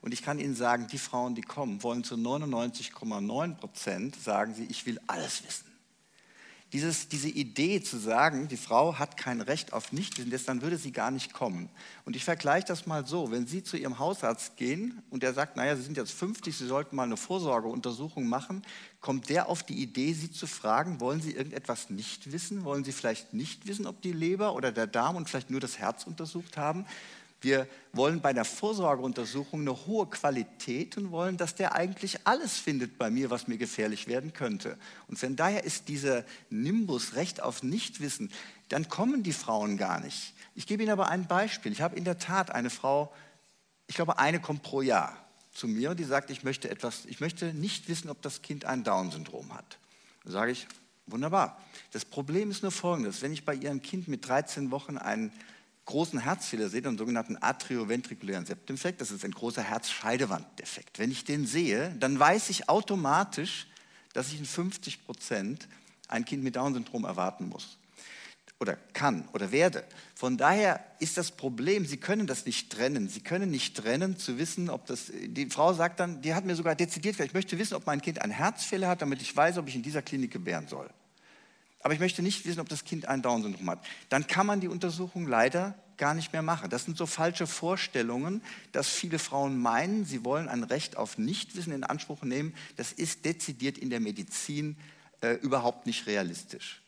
[0.00, 4.64] Und ich kann Ihnen sagen, die Frauen, die kommen, wollen zu 99,9 Prozent sagen sie,
[4.64, 5.73] ich will alles wissen.
[6.74, 10.90] Dieses, diese Idee zu sagen, die Frau hat kein Recht auf Nichtwissen, dann würde sie
[10.90, 11.68] gar nicht kommen.
[12.04, 15.56] Und ich vergleiche das mal so, wenn Sie zu Ihrem Hausarzt gehen und der sagt,
[15.56, 18.62] naja, Sie sind jetzt 50, Sie sollten mal eine Vorsorgeuntersuchung machen,
[19.00, 22.64] kommt der auf die Idee, Sie zu fragen, wollen Sie irgendetwas nicht wissen?
[22.64, 25.78] Wollen Sie vielleicht nicht wissen, ob die Leber oder der Darm und vielleicht nur das
[25.78, 26.86] Herz untersucht haben?
[27.44, 32.96] Wir wollen bei der Vorsorgeuntersuchung eine hohe Qualität und wollen, dass der eigentlich alles findet
[32.96, 34.78] bei mir, was mir gefährlich werden könnte.
[35.08, 38.32] Und von daher ist dieser Nimbus Recht auf Nichtwissen,
[38.70, 40.32] dann kommen die Frauen gar nicht.
[40.54, 41.70] Ich gebe Ihnen aber ein Beispiel.
[41.70, 43.12] Ich habe in der Tat eine Frau,
[43.88, 45.14] ich glaube, eine kommt pro Jahr
[45.52, 48.64] zu mir und die sagt, ich möchte etwas, ich möchte nicht wissen, ob das Kind
[48.64, 49.78] ein Down-Syndrom hat.
[50.24, 50.66] Da sage ich,
[51.06, 51.60] wunderbar.
[51.92, 55.30] Das Problem ist nur folgendes, wenn ich bei Ihrem Kind mit 13 Wochen einen
[55.84, 60.98] großen Herzfehler sehe, den sogenannten atrioventrikulären Septdefekt, das ist ein großer Herzscheidewanddefekt.
[60.98, 63.66] Wenn ich den sehe, dann weiß ich automatisch,
[64.12, 65.68] dass ich in 50 Prozent
[66.08, 67.78] ein Kind mit Down-Syndrom erwarten muss
[68.60, 69.84] oder kann oder werde.
[70.14, 73.08] Von daher ist das Problem, Sie können das nicht trennen.
[73.08, 75.10] Sie können nicht trennen, zu wissen, ob das.
[75.12, 78.00] Die Frau sagt dann, die hat mir sogar dezidiert gesagt, ich möchte wissen, ob mein
[78.00, 80.88] Kind einen Herzfehler hat, damit ich weiß, ob ich in dieser Klinik gebären soll
[81.84, 83.84] aber ich möchte nicht wissen, ob das Kind ein Down-Syndrom hat.
[84.08, 86.70] Dann kann man die Untersuchung leider gar nicht mehr machen.
[86.70, 91.74] Das sind so falsche Vorstellungen, dass viele Frauen meinen, sie wollen ein Recht auf Nichtwissen
[91.74, 92.54] in Anspruch nehmen.
[92.76, 94.78] Das ist dezidiert in der Medizin
[95.20, 96.82] äh, überhaupt nicht realistisch.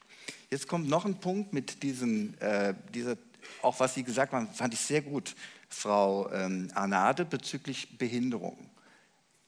[0.51, 3.18] Jetzt kommt noch ein Punkt mit diesen, äh, dieser,
[3.61, 5.36] auch was Sie gesagt haben, fand ich sehr gut,
[5.68, 8.57] Frau ähm, Arnade, bezüglich Behinderung.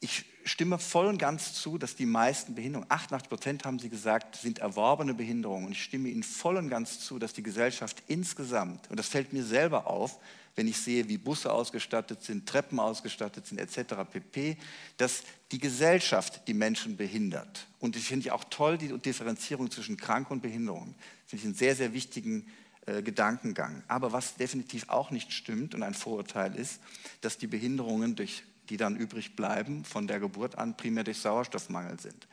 [0.01, 4.37] Ich stimme voll und ganz zu, dass die meisten Behinderungen, 88 Prozent haben Sie gesagt,
[4.37, 5.67] sind erworbene Behinderungen.
[5.67, 9.33] Und ich stimme Ihnen voll und ganz zu, dass die Gesellschaft insgesamt, und das fällt
[9.33, 10.19] mir selber auf,
[10.59, 13.95] wenn ich sehe, wie Busse ausgestattet sind, Treppen ausgestattet sind, etc.
[14.11, 14.57] pp.,
[14.97, 15.23] dass
[15.53, 17.69] die Gesellschaft die Menschen behindert.
[17.79, 20.97] Und ich finde auch toll die Differenzierung zwischen Krank und Behinderung.
[21.27, 22.49] Finde ich einen sehr, sehr wichtigen
[22.87, 23.85] äh, Gedankengang.
[23.87, 26.81] Aber was definitiv auch nicht stimmt und ein Vorurteil ist,
[27.21, 31.99] dass die Behinderungen durch die dann übrig bleiben, von der Geburt an primär durch Sauerstoffmangel
[32.01, 32.29] sind.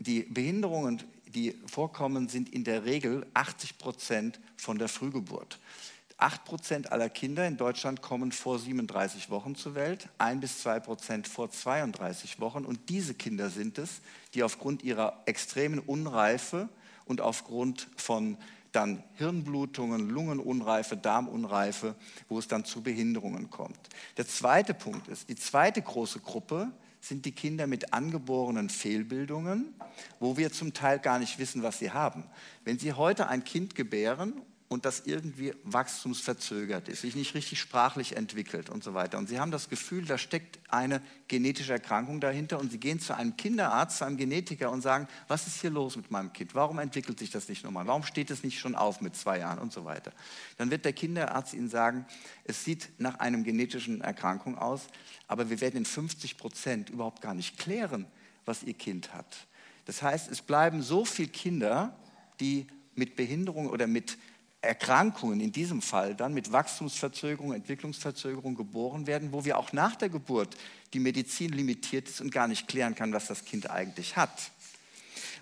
[0.00, 5.58] Die Behinderungen, die vorkommen, sind in der Regel 80 Prozent von der Frühgeburt.
[6.18, 10.80] 8 Prozent aller Kinder in Deutschland kommen vor 37 Wochen zur Welt, 1 bis 2
[10.80, 12.64] Prozent vor 32 Wochen.
[12.64, 14.00] Und diese Kinder sind es,
[14.34, 16.68] die aufgrund ihrer extremen Unreife
[17.04, 18.36] und aufgrund von
[18.72, 21.94] dann Hirnblutungen, Lungenunreife, Darmunreife,
[22.28, 23.78] wo es dann zu Behinderungen kommt.
[24.16, 29.74] Der zweite Punkt ist, die zweite große Gruppe sind die Kinder mit angeborenen Fehlbildungen,
[30.20, 32.24] wo wir zum Teil gar nicht wissen, was sie haben.
[32.64, 38.16] Wenn Sie heute ein Kind gebären und das irgendwie wachstumsverzögert ist, sich nicht richtig sprachlich
[38.16, 39.16] entwickelt und so weiter.
[39.16, 43.16] Und Sie haben das Gefühl, da steckt eine genetische Erkrankung dahinter und Sie gehen zu
[43.16, 46.54] einem Kinderarzt, zu einem Genetiker und sagen, was ist hier los mit meinem Kind?
[46.54, 47.86] Warum entwickelt sich das nicht normal?
[47.86, 50.12] Warum steht es nicht schon auf mit zwei Jahren und so weiter?
[50.58, 52.04] Dann wird der Kinderarzt Ihnen sagen,
[52.44, 54.82] es sieht nach einem genetischen Erkrankung aus,
[55.28, 58.06] aber wir werden in 50 Prozent überhaupt gar nicht klären,
[58.44, 59.46] was Ihr Kind hat.
[59.86, 61.96] Das heißt, es bleiben so viele Kinder,
[62.40, 64.18] die mit Behinderung oder mit
[64.60, 70.08] Erkrankungen, in diesem Fall dann mit Wachstumsverzögerung, Entwicklungsverzögerung geboren werden, wo wir auch nach der
[70.08, 70.56] Geburt
[70.92, 74.50] die Medizin limitiert ist und gar nicht klären kann, was das Kind eigentlich hat.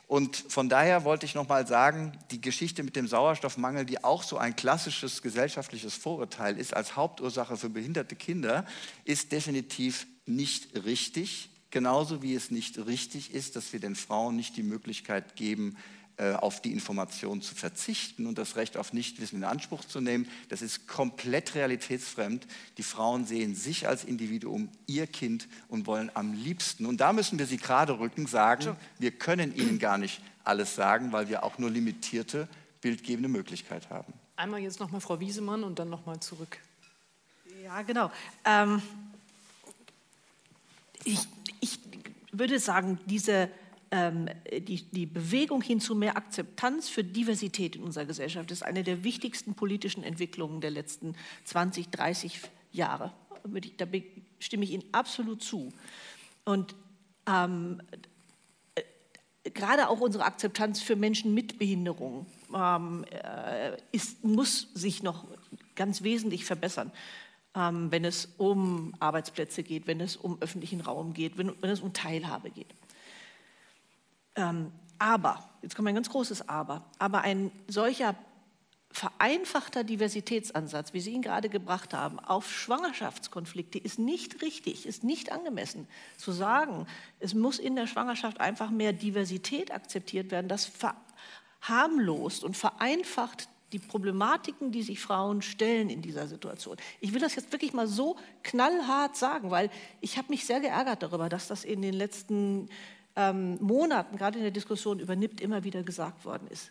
[0.09, 4.39] Und von daher wollte ich nochmal sagen, die Geschichte mit dem Sauerstoffmangel, die auch so
[4.39, 8.67] ein klassisches gesellschaftliches Vorurteil ist als Hauptursache für behinderte Kinder,
[9.05, 11.51] ist definitiv nicht richtig.
[11.71, 15.77] Genauso wie es nicht richtig ist, dass wir den Frauen nicht die Möglichkeit geben,
[16.19, 20.27] auf die Information zu verzichten und das Recht auf Nichtwissen in Anspruch zu nehmen.
[20.49, 22.47] Das ist komplett realitätsfremd.
[22.79, 27.39] Die Frauen sehen sich als Individuum, ihr Kind und wollen am liebsten, und da müssen
[27.39, 31.59] wir sie gerade rücken, sagen, wir können ihnen gar nicht alles sagen, weil wir auch
[31.59, 32.49] nur limitierte
[32.81, 34.13] bildgebende Möglichkeit haben.
[34.37, 36.59] Einmal jetzt nochmal Frau Wiesemann und dann nochmal zurück.
[37.65, 38.11] Ja, genau.
[38.45, 38.81] Ähm,
[41.05, 41.21] ich,
[41.61, 41.79] ich
[42.33, 43.51] würde sagen, diese
[43.91, 48.83] ähm, die, die Bewegung hin zu mehr Akzeptanz für Diversität in unserer Gesellschaft ist eine
[48.83, 51.15] der wichtigsten politischen Entwicklungen der letzten
[51.45, 52.41] 20, 30
[52.73, 53.13] Jahre.
[53.77, 53.87] Da
[54.39, 55.73] stimme ich Ihnen absolut zu.
[56.45, 56.75] Und
[57.29, 57.81] ähm,
[58.75, 58.83] äh,
[59.51, 65.27] gerade auch unsere Akzeptanz für Menschen mit Behinderung ähm, äh, ist, muss sich noch
[65.75, 66.93] ganz wesentlich verbessern,
[67.55, 71.81] ähm, wenn es um Arbeitsplätze geht, wenn es um öffentlichen Raum geht, wenn, wenn es
[71.81, 72.75] um Teilhabe geht.
[74.37, 78.15] Ähm, aber, jetzt kommt ein ganz großes Aber, aber ein solcher
[78.97, 85.33] vereinfachter Diversitätsansatz, wie Sie ihn gerade gebracht haben, auf Schwangerschaftskonflikte ist nicht richtig, ist nicht
[85.33, 85.87] angemessen.
[86.17, 86.87] Zu sagen,
[87.21, 90.71] es muss in der Schwangerschaft einfach mehr Diversität akzeptiert werden, das
[91.61, 96.77] verharmlost und vereinfacht die Problematiken, die sich Frauen stellen in dieser Situation.
[97.01, 99.71] Ich will das jetzt wirklich mal so knallhart sagen, weil
[100.01, 102.71] ich habe mich sehr geärgert darüber, dass das in den letzten
[103.17, 106.71] ähm, Monaten, gerade in der Diskussion über NIPT, immer wieder gesagt worden ist.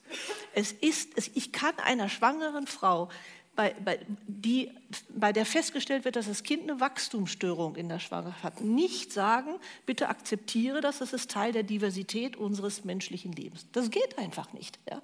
[0.54, 3.10] Es ist, es, ich kann einer schwangeren Frau,
[3.56, 4.72] bei, bei, die,
[5.10, 9.56] bei der festgestellt wird, dass das Kind eine Wachstumsstörung in der Schwangerschaft hat, nicht sagen,
[9.86, 13.66] bitte akzeptiere das, das ist Teil der Diversität unseres menschlichen Lebens.
[13.72, 14.78] Das geht einfach nicht.
[14.90, 15.02] Ja.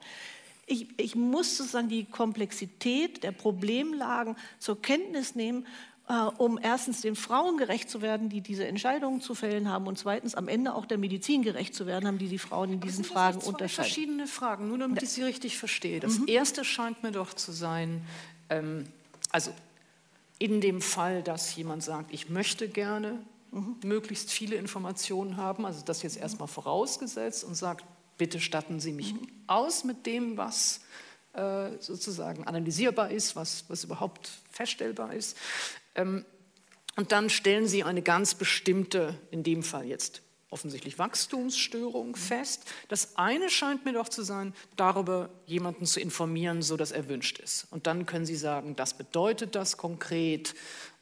[0.68, 5.66] Ich, ich, muss sozusagen die Komplexität der Problemlagen zur Kenntnis nehmen
[6.38, 10.36] um erstens den Frauen gerecht zu werden, die diese Entscheidungen zu fällen haben, und zweitens
[10.36, 13.40] am Ende auch der Medizin gerecht zu werden haben, die die Frauen in diesen Fragen
[13.40, 13.86] zwei unterscheiden.
[13.86, 16.00] verschiedene Fragen, nur damit ich sie richtig verstehe.
[16.00, 16.28] Das mhm.
[16.28, 18.02] erste scheint mir doch zu sein,
[18.50, 18.86] ähm,
[19.32, 19.52] also
[20.38, 23.20] in dem Fall, dass jemand sagt, ich möchte gerne
[23.52, 23.78] mhm.
[23.84, 27.86] möglichst viele Informationen haben, also das jetzt erstmal vorausgesetzt und sagt,
[28.18, 29.28] bitte statten Sie mich mhm.
[29.48, 30.82] aus mit dem, was
[31.34, 35.38] äh, sozusagen analysierbar ist, was, was überhaupt feststellbar ist.
[35.96, 36.26] Ähm,
[36.96, 40.22] und dann stellen Sie eine ganz bestimmte, in dem Fall jetzt
[40.52, 42.66] offensichtlich Wachstumsstörung fest.
[42.90, 47.40] Das eine scheint mir doch zu sein, darüber jemanden zu informieren, so dass er wünscht
[47.40, 47.68] ist.
[47.72, 50.54] Und dann können Sie sagen, das bedeutet das konkret,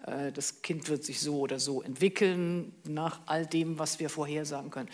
[0.06, 4.70] äh, das Kind wird sich so oder so entwickeln, nach all dem, was wir vorhersagen
[4.70, 4.90] können.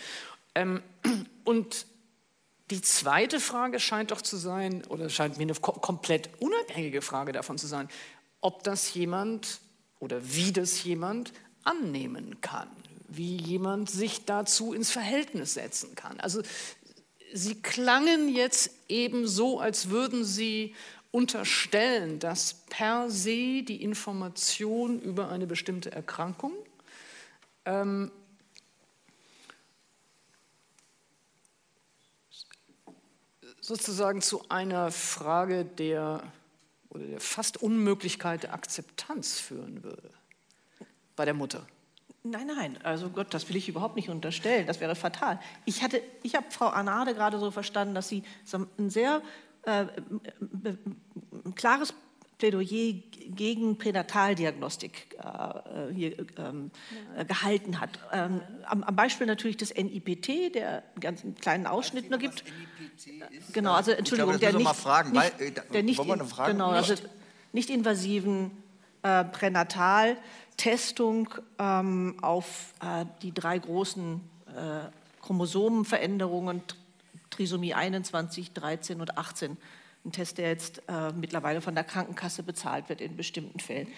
[0.54, 0.82] Ähm,
[1.44, 1.86] und
[2.70, 7.58] die zweite Frage scheint doch zu sein, oder scheint mir eine komplett unabhängige Frage davon
[7.58, 7.88] zu sein,
[8.40, 9.60] ob das jemand
[10.06, 11.32] oder wie das jemand
[11.64, 12.68] annehmen kann,
[13.08, 16.20] wie jemand sich dazu ins Verhältnis setzen kann.
[16.20, 16.42] Also
[17.32, 20.76] sie klangen jetzt eben so, als würden sie
[21.10, 26.52] unterstellen, dass per se die Information über eine bestimmte Erkrankung
[27.64, 28.12] ähm,
[33.60, 36.22] sozusagen zu einer Frage der
[36.96, 40.10] oder der fast Unmöglichkeit der Akzeptanz führen würde
[41.14, 41.66] bei der Mutter.
[42.22, 45.38] Nein, nein, also Gott, das will ich überhaupt nicht unterstellen, das wäre fatal.
[45.64, 45.80] Ich,
[46.22, 49.22] ich habe Frau Arnade gerade so verstanden, dass sie ein sehr
[49.62, 49.86] äh,
[50.40, 51.94] ein klares
[52.38, 52.94] Plädoyer
[53.28, 56.70] gegen Pränataldiagnostik äh, hier ähm,
[57.16, 57.98] äh, gehalten hat.
[58.12, 62.44] Ähm, am, am, Beispiel natürlich des NIPT, der einen ganz kleinen Ausschnitt nur gibt.
[63.52, 65.98] Genau, also Entschuldigung, glaube, der, nicht, fragen, nicht, weil, äh, der nicht,
[66.46, 66.94] genau, also
[67.52, 67.70] nicht?
[67.70, 68.50] invasiven
[69.02, 74.90] äh, Pränataltestung ähm, auf äh, die drei großen äh,
[75.22, 76.60] Chromosomenveränderungen,
[77.30, 79.56] Trisomie 21, 13 und 18
[80.06, 83.88] ein Test, der jetzt äh, mittlerweile von der Krankenkasse bezahlt wird in bestimmten Fällen.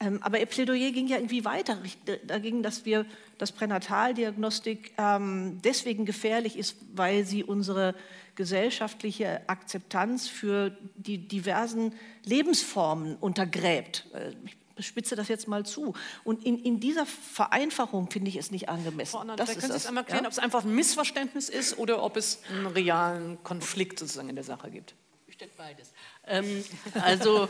[0.00, 1.76] Ähm, aber ihr Plädoyer ging ja irgendwie weiter.
[2.24, 3.04] Dagegen, dass wir,
[3.36, 7.94] dass Pränataldiagnostik ähm, deswegen gefährlich ist, weil sie unsere
[8.36, 11.92] gesellschaftliche Akzeptanz für die diversen
[12.24, 14.06] Lebensformen untergräbt.
[14.14, 15.94] Äh, ich spitze das jetzt mal zu.
[16.22, 19.10] Und in, in dieser Vereinfachung finde ich es nicht angemessen.
[19.10, 20.28] Frau Anna, das können Sie es einmal erklären, ja?
[20.28, 24.44] ob es einfach ein Missverständnis ist oder ob es einen realen Konflikt sozusagen in der
[24.44, 24.94] Sache gibt?
[25.38, 25.92] Bestimmt beides.
[26.26, 26.64] Ähm,
[27.00, 27.46] also,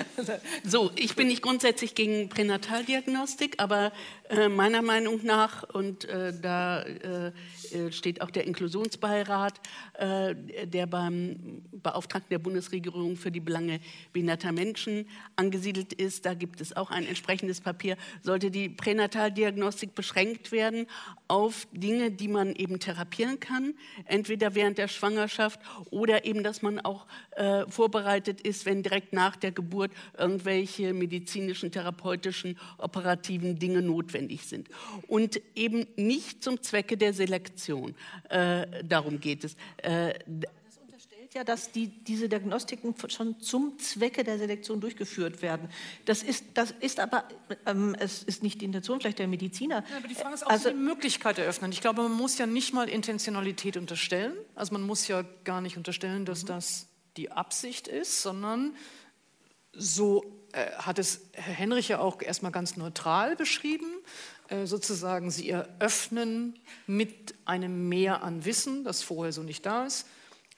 [0.64, 3.90] so, ich bin nicht grundsätzlich gegen Pränataldiagnostik, aber
[4.28, 7.32] äh, meiner Meinung nach, und äh, da äh
[7.90, 9.60] steht auch der Inklusionsbeirat,
[9.94, 10.34] äh,
[10.66, 13.80] der beim Beauftragten der Bundesregierung für die Belange
[14.12, 15.06] behinderter Menschen
[15.36, 20.86] angesiedelt ist, da gibt es auch ein entsprechendes Papier, sollte die Pränataldiagnostik beschränkt werden
[21.28, 23.74] auf Dinge, die man eben therapieren kann,
[24.04, 25.60] entweder während der Schwangerschaft
[25.90, 31.70] oder eben, dass man auch äh, vorbereitet ist, wenn direkt nach der Geburt irgendwelche medizinischen,
[31.70, 34.68] therapeutischen, operativen Dinge notwendig sind.
[35.08, 37.65] Und eben nicht zum Zwecke der Selektion.
[38.28, 39.56] Äh, darum geht es.
[39.78, 40.14] Äh,
[41.36, 45.68] ja, dass die, diese Diagnostiken schon zum Zwecke der Selektion durchgeführt werden.
[46.06, 47.24] Das ist, das ist aber,
[47.66, 49.84] ähm, es ist nicht die Intention vielleicht der Mediziner.
[49.90, 51.72] Ja, aber die Frage ist auch also, die Möglichkeit eröffnen.
[51.72, 54.32] Ich glaube, man muss ja nicht mal Intentionalität unterstellen.
[54.54, 56.48] Also man muss ja gar nicht unterstellen, dass mhm.
[56.48, 56.86] das
[57.18, 58.74] die Absicht ist, sondern
[59.72, 63.86] so äh, hat es Herr Henrich ja auch erstmal ganz neutral beschrieben.
[64.48, 70.06] Äh, sozusagen, sie eröffnen mit einem Mehr an Wissen, das vorher so nicht da ist,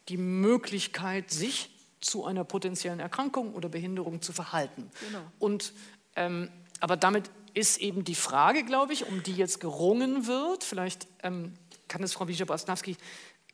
[0.08, 1.70] die Möglichkeit, sich
[2.00, 4.90] zu einer potenziellen Erkrankung oder Behinderung zu verhalten.
[5.06, 5.22] Genau.
[5.38, 5.72] Und,
[6.16, 11.08] ähm, aber damit ist eben die Frage, glaube ich, um die jetzt gerungen wird, vielleicht
[11.22, 11.54] ähm,
[11.88, 12.96] kann es Frau Wischer-Brasnawski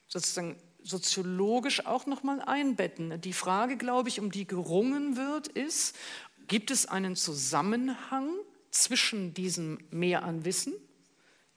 [0.08, 3.20] sozusagen soziologisch auch noch mal einbetten.
[3.20, 5.96] Die Frage, glaube ich, um die gerungen wird, ist,
[6.48, 8.30] gibt es einen Zusammenhang
[8.74, 10.74] zwischen diesem Mehr an Wissen,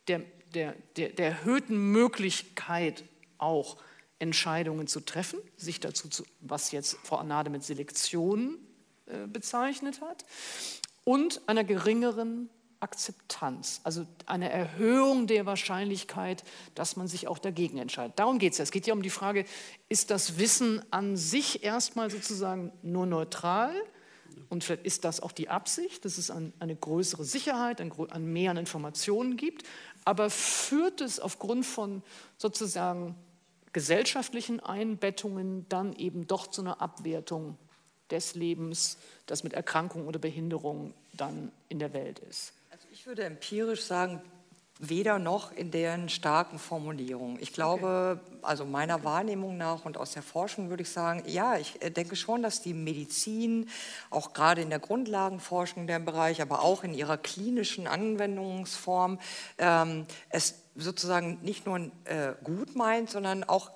[0.08, 0.22] der,
[0.54, 3.04] der, der, der erhöhten Möglichkeit
[3.38, 3.78] auch
[4.20, 8.58] Entscheidungen zu treffen, sich dazu, zu, was jetzt Frau Anade mit Selektion
[9.06, 10.26] äh, bezeichnet hat,
[11.04, 12.50] und einer geringeren
[12.80, 16.44] Akzeptanz, also eine Erhöhung der Wahrscheinlichkeit,
[16.76, 18.20] dass man sich auch dagegen entscheidet.
[18.20, 18.60] Darum geht es.
[18.60, 19.46] Es geht ja um die Frage,
[19.90, 23.74] ist das Wissen an sich erstmal sozusagen nur neutral?
[24.50, 28.58] Und vielleicht ist das auch die Absicht, dass es eine größere Sicherheit, an mehr an
[28.58, 29.64] Informationen gibt.
[30.06, 32.04] Aber führt es aufgrund von
[32.38, 33.16] sozusagen
[33.74, 37.58] gesellschaftlichen Einbettungen dann eben doch zu einer Abwertung
[38.10, 42.54] des Lebens, das mit Erkrankung oder Behinderung dann in der Welt ist?
[42.72, 44.22] Also ich würde empirisch sagen,
[44.80, 47.38] weder noch in deren starken Formulierungen.
[47.42, 48.38] Ich glaube, okay.
[48.44, 52.16] also meiner Wahrnehmung nach und aus der Forschung würde ich sagen, ja, ich äh, denke
[52.16, 53.70] schon, dass die Medizin,
[54.10, 59.20] auch gerade in der Grundlagenforschung der Bereich, aber auch in ihrer klinischen Anwendungsform,
[59.58, 63.72] ähm, es sozusagen nicht nur äh, gut meint, sondern auch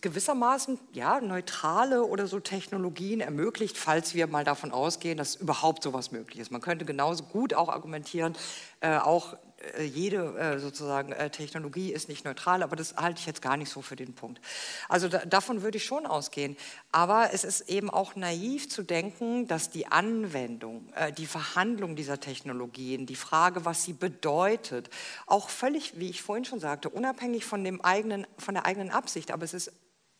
[0.00, 6.10] gewissermaßen ja, neutrale oder so Technologien ermöglicht, falls wir mal davon ausgehen, dass überhaupt sowas
[6.10, 6.50] möglich ist.
[6.50, 8.34] Man könnte genauso gut auch argumentieren,
[8.80, 9.36] äh, auch
[9.82, 13.70] jede äh, sozusagen äh, Technologie ist nicht neutral, aber das halte ich jetzt gar nicht
[13.70, 14.40] so für den Punkt.
[14.88, 16.56] Also da, davon würde ich schon ausgehen.
[16.92, 23.06] Aber es ist eben auch naiv zu denken, dass die Anwendung, die Verhandlung dieser Technologien,
[23.06, 24.90] die Frage, was sie bedeutet,
[25.26, 29.30] auch völlig, wie ich vorhin schon sagte, unabhängig von, dem eigenen, von der eigenen Absicht,
[29.30, 29.72] aber es ist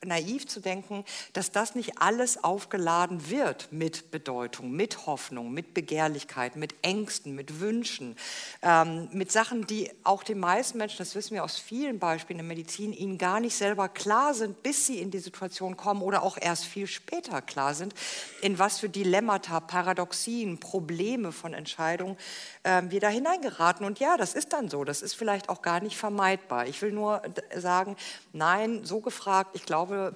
[0.05, 6.57] naiv zu denken, dass das nicht alles aufgeladen wird mit Bedeutung, mit Hoffnung, mit Begehrlichkeit,
[6.57, 8.16] mit Ängsten, mit Wünschen,
[8.62, 12.47] ähm, mit Sachen, die auch den meisten Menschen, das wissen wir aus vielen Beispielen in
[12.47, 16.22] der Medizin, ihnen gar nicht selber klar sind, bis sie in die Situation kommen oder
[16.22, 17.94] auch erst viel später klar sind,
[18.40, 22.16] in was für Dilemmata, Paradoxien, Probleme von Entscheidungen
[22.62, 23.85] äh, wir da hineingeraten.
[23.85, 26.66] Und ja, das ist dann so, das ist vielleicht auch gar nicht vermeidbar.
[26.66, 27.20] Ich will nur
[27.55, 27.97] sagen,
[28.32, 30.15] nein, so gefragt, ich glaube, glaube,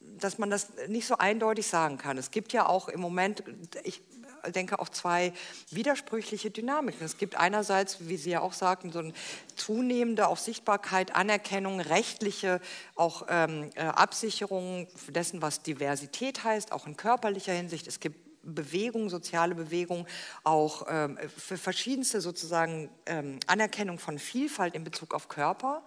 [0.00, 2.18] dass man das nicht so eindeutig sagen kann.
[2.18, 3.42] Es gibt ja auch im Moment,
[3.84, 4.02] ich
[4.54, 5.32] denke, auch zwei
[5.70, 7.04] widersprüchliche Dynamiken.
[7.04, 9.14] Es gibt einerseits, wie Sie ja auch sagten, so eine
[9.56, 12.60] zunehmende auch Sichtbarkeit, Anerkennung, rechtliche
[12.94, 17.86] auch ähm, äh, Absicherung dessen, was Diversität heißt, auch in körperlicher Hinsicht.
[17.86, 20.06] Es gibt Bewegung, soziale Bewegung,
[20.44, 25.82] auch ähm, für verschiedenste sozusagen ähm, Anerkennung von Vielfalt in Bezug auf Körper.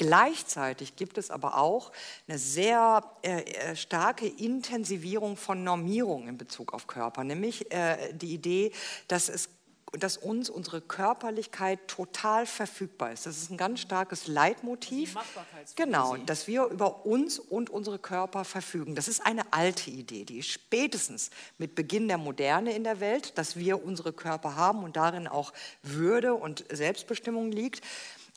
[0.00, 1.92] Gleichzeitig gibt es aber auch
[2.26, 8.32] eine sehr äh, äh, starke Intensivierung von Normierung in Bezug auf Körper, nämlich äh, die
[8.32, 8.72] Idee,
[9.08, 9.50] dass es
[9.92, 13.26] dass uns unsere Körperlichkeit total verfügbar ist.
[13.26, 15.16] Das ist ein ganz starkes Leitmotiv.
[15.74, 18.94] Genau, dass wir über uns und unsere Körper verfügen.
[18.94, 23.56] Das ist eine alte Idee, die spätestens mit Beginn der Moderne in der Welt, dass
[23.56, 25.52] wir unsere Körper haben und darin auch
[25.82, 27.82] Würde und Selbstbestimmung liegt.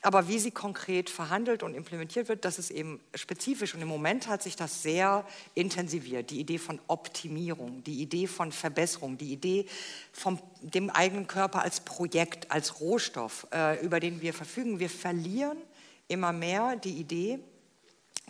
[0.04, 3.74] Aber wie sie konkret verhandelt und implementiert wird, das ist eben spezifisch.
[3.74, 6.28] Und im Moment hat sich das sehr intensiviert.
[6.28, 9.64] Die Idee von Optimierung, die Idee von Verbesserung, die Idee
[10.12, 14.78] von dem eigenen Körper als Projekt, als Rohstoff, äh, über den wir verfügen.
[14.78, 15.56] Wir verlieren
[16.06, 17.38] immer mehr die Idee,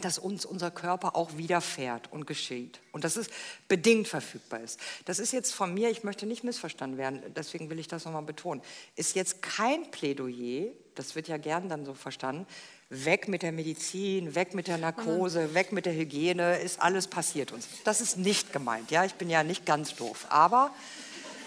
[0.01, 2.78] dass uns unser Körper auch widerfährt und geschieht.
[2.92, 3.28] Und dass es
[3.66, 4.78] bedingt verfügbar ist.
[5.06, 8.22] Das ist jetzt von mir, ich möchte nicht missverstanden werden, deswegen will ich das nochmal
[8.22, 8.62] betonen,
[8.94, 12.47] ist jetzt kein Plädoyer, das wird ja gern dann so verstanden,
[12.91, 17.53] weg mit der Medizin, weg mit der Narkose, weg mit der Hygiene, ist alles passiert
[17.53, 17.66] uns.
[17.85, 20.27] Das ist nicht gemeint, ja, ich bin ja nicht ganz doof.
[20.29, 20.71] Aber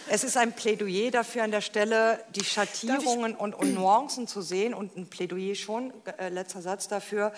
[0.10, 4.74] es ist ein Plädoyer dafür an der Stelle, die Schattierungen und, und, Nuancen zu sehen
[4.74, 7.34] und ein Plädoyer schon, äh, letzter Satz dafür,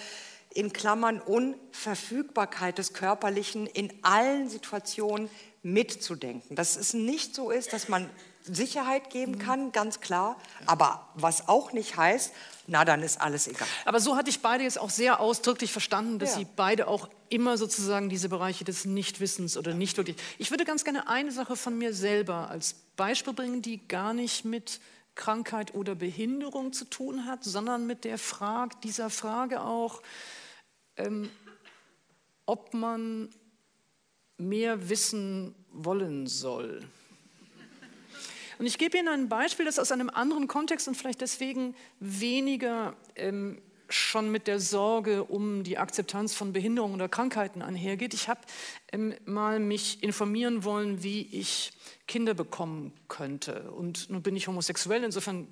[0.53, 5.29] in Klammern Unverfügbarkeit des Körperlichen in allen Situationen
[5.61, 6.55] mitzudenken.
[6.55, 8.09] Dass es nicht so ist, dass man
[8.53, 9.39] Sicherheit geben mhm.
[9.39, 12.33] kann, ganz klar, aber was auch nicht heißt,
[12.67, 13.67] na dann ist alles egal.
[13.85, 16.39] Aber so hatte ich beide jetzt auch sehr ausdrücklich verstanden, dass ja.
[16.39, 20.17] sie beide auch immer sozusagen diese Bereiche des Nichtwissens oder nicht wirklich.
[20.37, 24.45] Ich würde ganz gerne eine Sache von mir selber als Beispiel bringen, die gar nicht
[24.45, 24.79] mit
[25.15, 30.01] Krankheit oder Behinderung zu tun hat, sondern mit der Frage, dieser Frage auch,
[30.95, 31.29] ähm,
[32.45, 33.29] ob man
[34.37, 36.87] mehr wissen wollen soll.
[38.59, 42.93] Und ich gebe Ihnen ein Beispiel, das aus einem anderen Kontext und vielleicht deswegen weniger
[43.15, 48.13] ähm, schon mit der Sorge um die Akzeptanz von Behinderungen oder Krankheiten einhergeht.
[48.13, 48.41] Ich habe
[48.91, 51.71] ähm, mal mich informieren wollen, wie ich
[52.05, 53.71] Kinder bekommen könnte.
[53.71, 55.47] Und nun bin ich homosexuell, insofern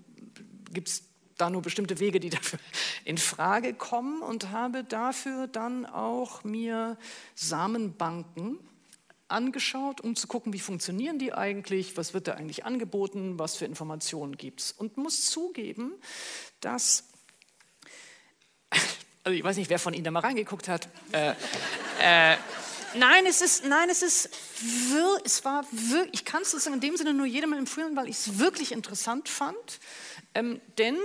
[0.73, 1.03] gibt es
[1.37, 2.59] da nur bestimmte Wege, die dafür
[3.05, 6.97] in Frage kommen und habe dafür dann auch mir
[7.35, 8.59] Samenbanken
[9.27, 13.65] angeschaut, um zu gucken, wie funktionieren die eigentlich, was wird da eigentlich angeboten, was für
[13.65, 14.71] Informationen gibt es.
[14.71, 15.93] Und muss zugeben,
[16.61, 17.05] dass,
[19.23, 21.33] also ich weiß nicht, wer von Ihnen da mal reingeguckt hat, äh,
[22.01, 22.37] äh,
[22.93, 24.29] Nein, es ist, nein, es ist,
[25.25, 28.39] es war wirklich, ich kann es in dem Sinne nur jedem empfehlen, weil ich es
[28.39, 29.79] wirklich interessant fand,
[30.33, 30.97] ähm, denn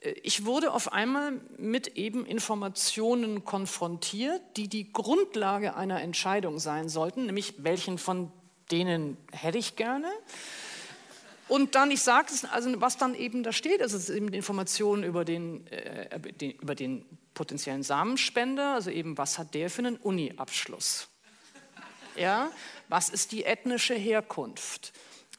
[0.00, 7.26] ich wurde auf einmal mit eben Informationen konfrontiert, die die Grundlage einer Entscheidung sein sollten,
[7.26, 8.30] nämlich welchen von
[8.70, 10.08] denen hätte ich gerne.
[11.48, 14.28] Und dann, ich sage es, also was dann eben da steht, also es ist eben
[14.28, 17.04] Informationen über den, äh, den, über den
[17.34, 21.08] potenziellen Samenspender, also eben was hat der für einen Uni-Abschluss?
[22.16, 22.50] Ja,
[22.88, 24.92] was ist die ethnische Herkunft?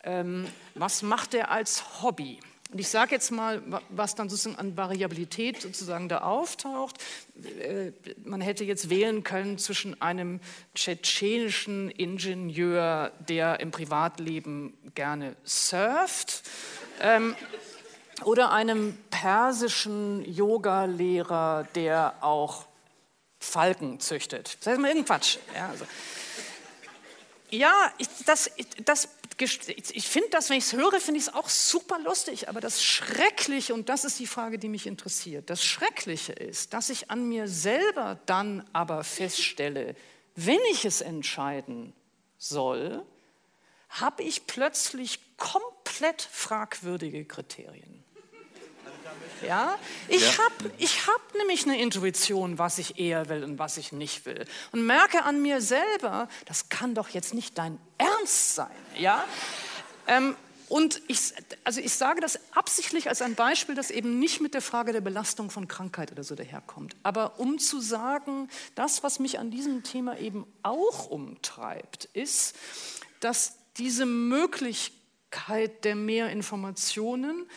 [0.04, 2.40] Ähm, was macht er als Hobby?
[2.72, 6.98] Und ich sage jetzt mal, was dann sozusagen an Variabilität sozusagen da auftaucht.
[7.62, 7.92] Äh,
[8.24, 10.40] man hätte jetzt wählen können zwischen einem
[10.76, 16.44] tschetschenischen Ingenieur, der im Privatleben gerne surft,
[17.02, 17.36] ähm,
[18.24, 22.66] oder einem persischen Yoga-Lehrer, der auch
[23.40, 24.58] Falken züchtet.
[24.60, 25.38] Das heißt mal irgendein Quatsch.
[25.56, 25.86] Ja, also.
[27.50, 28.52] ja ich, das,
[28.84, 29.08] das
[29.42, 32.50] ich finde das, wenn ich es höre, finde ich es auch super lustig.
[32.50, 36.90] Aber das Schreckliche, und das ist die Frage, die mich interessiert, das Schreckliche ist, dass
[36.90, 39.96] ich an mir selber dann aber feststelle,
[40.36, 41.94] wenn ich es entscheiden
[42.38, 43.06] soll,
[43.90, 48.04] habe ich plötzlich komplett fragwürdige Kriterien.
[49.46, 49.78] Ja?
[50.08, 50.44] Ich ja.
[50.44, 54.46] habe ich hab nämlich eine Intuition, was ich eher will und was ich nicht will.
[54.72, 58.68] Und merke an mir selber, das kann doch jetzt nicht dein Ernst sein.
[58.98, 59.24] Ja?
[60.08, 60.36] Ähm,
[60.70, 61.34] und ich,
[61.64, 65.02] also ich sage das absichtlich als ein Beispiel, das eben nicht mit der Frage der
[65.02, 66.96] Belastung von Krankheit oder so daherkommt.
[67.02, 72.56] Aber um zu sagen, das, was mich an diesem Thema eben auch umtreibt, ist,
[73.20, 77.50] dass diese Möglichkeit der mehr Informationen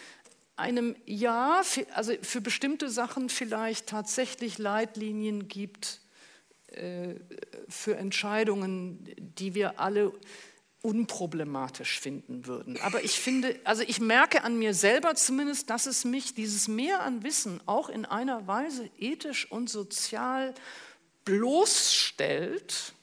[0.56, 1.62] einem Ja,
[1.94, 6.00] also für bestimmte Sachen vielleicht tatsächlich Leitlinien gibt
[6.68, 7.14] äh,
[7.68, 10.12] für Entscheidungen, die wir alle
[10.82, 12.76] unproblematisch finden würden.
[12.80, 17.02] Aber ich finde, also ich merke an mir selber zumindest, dass es mich dieses Mehr
[17.02, 20.54] an Wissen auch in einer Weise ethisch und sozial
[21.24, 22.94] bloßstellt,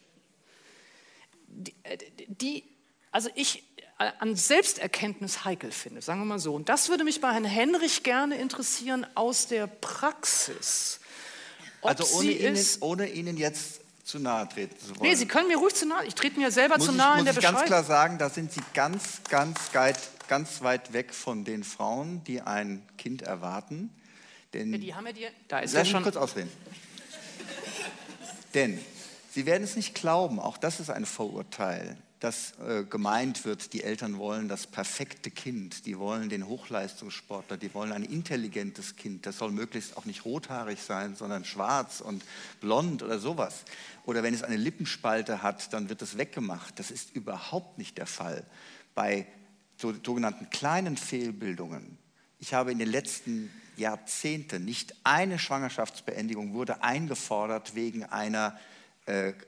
[1.48, 1.98] die, äh,
[2.28, 2.64] die
[3.12, 3.64] also ich
[4.00, 6.56] an Selbsterkenntnis heikel finde, sagen wir mal so.
[6.56, 11.02] Und das würde mich bei Herrn Henrich gerne interessieren aus der Praxis.
[11.82, 15.10] Ob also ohne Ihnen, ohne Ihnen jetzt zu nahe treten zu wollen.
[15.10, 16.06] Nee, Sie können mir ruhig zu nahe.
[16.06, 17.62] Ich trete mir selber muss zu nahe ich, in der Beschreibung.
[17.62, 19.60] Ich muss ganz klar sagen, da sind Sie ganz, ganz,
[20.28, 23.94] ganz weit weg von den Frauen, die ein Kind erwarten.
[24.54, 26.04] Denn, ja, die haben ja die, da ist lass ja schon.
[26.04, 26.52] kurz ausreden.
[28.54, 28.80] Denn
[29.32, 33.84] Sie werden es nicht glauben, auch das ist ein Vorurteil dass äh, gemeint wird, die
[33.84, 39.38] Eltern wollen das perfekte Kind, die wollen den Hochleistungssportler, die wollen ein intelligentes Kind, das
[39.38, 42.24] soll möglichst auch nicht rothaarig sein, sondern schwarz und
[42.60, 43.64] blond oder sowas.
[44.06, 46.78] Oder wenn es eine Lippenspalte hat, dann wird es weggemacht.
[46.78, 48.44] Das ist überhaupt nicht der Fall.
[48.96, 49.26] Bei
[49.78, 51.98] so, sogenannten kleinen Fehlbildungen,
[52.38, 58.79] ich habe in den letzten Jahrzehnten nicht eine Schwangerschaftsbeendigung wurde eingefordert wegen einer äh,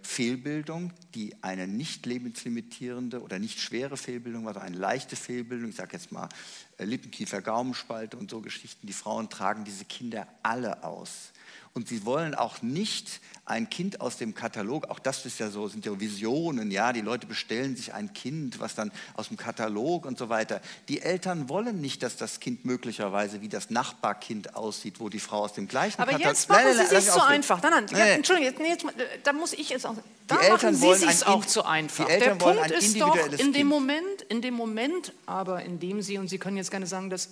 [0.02, 5.76] Fehlbildung, die eine nicht lebenslimitierende oder nicht schwere Fehlbildung war, also eine leichte Fehlbildung, ich
[5.76, 6.30] sage jetzt mal
[6.78, 8.88] äh, Lippenkiefer, Gaumenspalte und so Geschichten.
[8.88, 11.32] Die Frauen tragen diese Kinder alle aus.
[11.74, 15.68] Und sie wollen auch nicht ein Kind aus dem Katalog, auch das ist ja so,
[15.68, 20.06] sind ja Visionen, ja, die Leute bestellen sich ein Kind, was dann aus dem Katalog
[20.06, 20.62] und so weiter.
[20.88, 25.40] Die Eltern wollen nicht, dass das Kind möglicherweise wie das Nachbarkind aussieht, wo die Frau
[25.40, 26.34] aus dem gleichen Aber Katalog...
[26.34, 27.62] jetzt machen nein, nein, Sie es so einfach.
[27.62, 28.00] Nein, nein, nein.
[28.00, 28.86] Ja, Entschuldigung, jetzt,
[29.24, 29.96] da muss ich jetzt auch...
[30.28, 32.08] Da die Eltern machen Sie es auch zu einfach.
[32.08, 33.70] Der Punkt ist doch, in dem kind.
[33.70, 37.30] Moment, in dem Moment aber, in dem Sie, und Sie können jetzt gerne sagen, das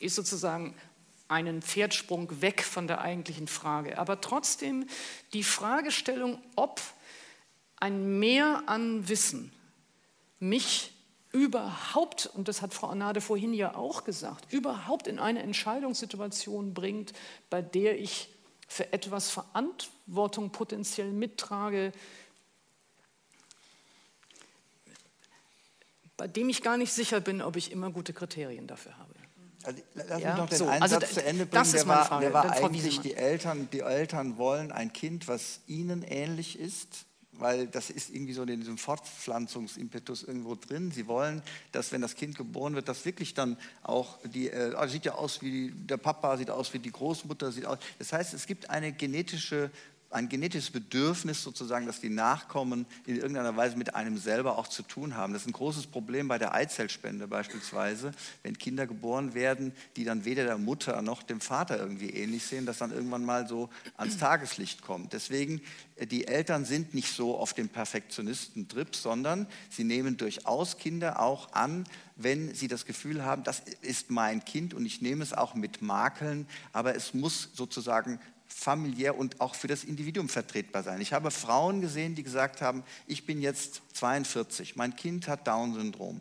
[0.00, 0.74] ist sozusagen
[1.32, 3.98] einen Pferdsprung weg von der eigentlichen Frage.
[3.98, 4.86] Aber trotzdem
[5.32, 6.80] die Fragestellung, ob
[7.76, 9.50] ein Mehr an Wissen
[10.38, 10.92] mich
[11.32, 17.14] überhaupt, und das hat Frau Anade vorhin ja auch gesagt, überhaupt in eine Entscheidungssituation bringt,
[17.48, 18.28] bei der ich
[18.68, 21.92] für etwas Verantwortung potenziell mittrage,
[26.16, 29.01] bei dem ich gar nicht sicher bin, ob ich immer gute Kriterien dafür habe.
[29.64, 31.84] Also, lass Ja, mich noch den so, einen also zu Ende das bringen.
[31.84, 32.24] Der war, Frage.
[32.24, 37.66] der war eigentlich, die Eltern, die Eltern wollen ein Kind, was ihnen ähnlich ist, weil
[37.66, 40.90] das ist irgendwie so in diesem Fortpflanzungsimpetus irgendwo drin.
[40.92, 44.92] Sie wollen, dass wenn das Kind geboren wird, das wirklich dann auch, die, äh, also
[44.92, 47.78] sieht ja aus wie der Papa, sieht aus wie die Großmutter, sieht aus.
[47.98, 49.70] Das heißt, es gibt eine genetische
[50.12, 54.82] ein genetisches Bedürfnis sozusagen, dass die Nachkommen in irgendeiner Weise mit einem selber auch zu
[54.82, 55.32] tun haben.
[55.32, 58.12] Das ist ein großes Problem bei der Eizellspende beispielsweise,
[58.42, 62.66] wenn Kinder geboren werden, die dann weder der Mutter noch dem Vater irgendwie ähnlich sehen,
[62.66, 65.12] das dann irgendwann mal so ans Tageslicht kommt.
[65.12, 65.60] Deswegen,
[65.96, 71.52] äh, die Eltern sind nicht so auf dem Perfektionisten-Trip, sondern sie nehmen durchaus Kinder auch
[71.52, 71.84] an,
[72.16, 75.82] wenn sie das Gefühl haben, das ist mein Kind und ich nehme es auch mit
[75.82, 78.20] Makeln, aber es muss sozusagen
[78.52, 81.00] familiär und auch für das Individuum vertretbar sein.
[81.00, 86.20] Ich habe Frauen gesehen, die gesagt haben, ich bin jetzt 42, mein Kind hat Down-Syndrom.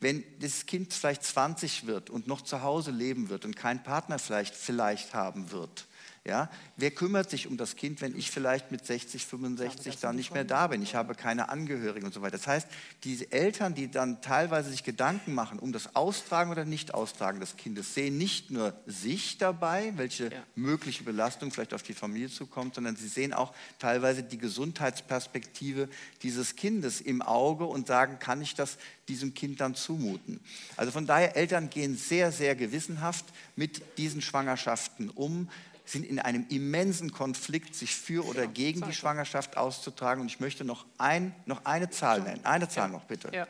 [0.00, 4.18] Wenn das Kind vielleicht 20 wird und noch zu Hause leben wird und keinen Partner
[4.18, 5.86] vielleicht, vielleicht haben wird,
[6.26, 10.34] ja, wer kümmert sich um das Kind, wenn ich vielleicht mit 60, 65 dann nicht
[10.34, 10.82] mehr da bin?
[10.82, 12.36] Ich habe keine Angehörigen und so weiter.
[12.36, 12.68] Das heißt,
[13.04, 17.94] diese Eltern, die dann teilweise sich Gedanken machen um das Austragen oder Nicht-Austragen des Kindes,
[17.94, 20.42] sehen nicht nur sich dabei, welche Ja.
[20.56, 25.88] mögliche Belastung vielleicht auf die Familie zukommt, sondern sie sehen auch teilweise die Gesundheitsperspektive
[26.22, 28.76] dieses Kindes im Auge und sagen, kann ich das
[29.08, 30.38] diesem Kind dann zumuten?
[30.76, 33.24] Also von daher, Eltern gehen sehr, sehr gewissenhaft
[33.56, 35.48] mit diesen Schwangerschaften um
[35.90, 40.20] sind in einem immensen Konflikt, sich für oder gegen die Schwangerschaft auszutragen.
[40.20, 42.44] Und ich möchte noch, ein, noch eine Zahl nennen.
[42.44, 43.30] Eine Zahl noch bitte.
[43.34, 43.46] Ja.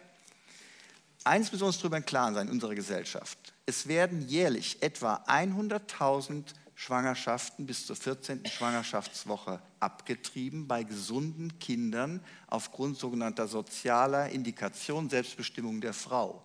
[1.25, 3.39] Eines müssen wir uns darüber im Klaren sein in unserer Gesellschaft.
[3.67, 6.45] Es werden jährlich etwa 100.000
[6.75, 8.47] Schwangerschaften bis zur 14.
[8.47, 16.43] Schwangerschaftswoche abgetrieben bei gesunden Kindern aufgrund sogenannter sozialer Indikation, Selbstbestimmung der Frau.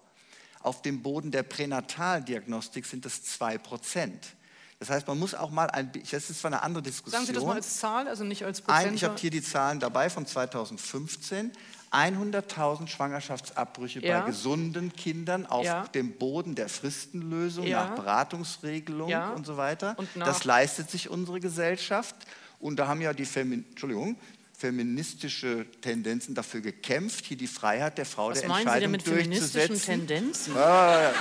[0.60, 4.36] Auf dem Boden der Pränataldiagnostik sind es 2 Prozent.
[4.80, 7.12] Das heißt, man muss auch mal ein bi- das ist zwar eine andere Diskussion.
[7.14, 8.88] Sagen Sie das mal als Zahl, also nicht als Prozent.
[8.90, 11.52] Ein, ich habe hier die Zahlen dabei von 2015.
[11.92, 14.20] 100.000 Schwangerschaftsabbrüche Ja.
[14.22, 15.84] bei gesunden Kindern auf Ja.
[15.94, 17.86] dem Boden der Fristenlösung Ja.
[17.88, 19.96] nach Beratungsregelung und so weiter.
[19.98, 22.16] Und das leistet sich unsere Gesellschaft.
[22.60, 24.18] Und da haben ja die Femin Entschuldigung,
[24.58, 28.92] feministische Tendenzen dafür gekämpft, hier die Freiheit der Frau Was der meinen Sie denn Entscheidung
[28.92, 30.08] mit feministischen durchzusetzen.
[30.08, 30.56] Tendenzen?
[30.56, 31.14] Ja,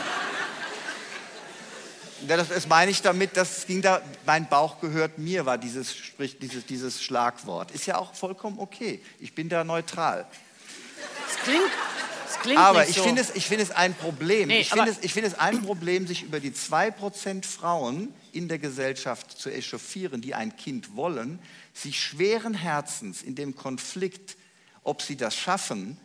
[2.28, 6.38] das, das meine ich damit, das ging da, mein Bauch gehört mir, war dieses, sprich,
[6.38, 7.70] dieses, dieses Schlagwort.
[7.70, 9.00] Ist ja auch vollkommen okay.
[9.18, 10.26] Ich bin da neutral.
[11.26, 11.70] Das klingt,
[12.26, 13.02] das klingt Aber ich so.
[13.02, 14.48] finde es, ich finde es ein Problem.
[14.48, 18.48] Nee, ich, finde es, ich finde es ein Problem, sich über die 2% Frauen in
[18.48, 21.38] der Gesellschaft zu echauffieren, die ein Kind wollen,
[21.72, 24.36] sich schweren Herzens in dem Konflikt,
[24.82, 25.98] ob sie das schaffen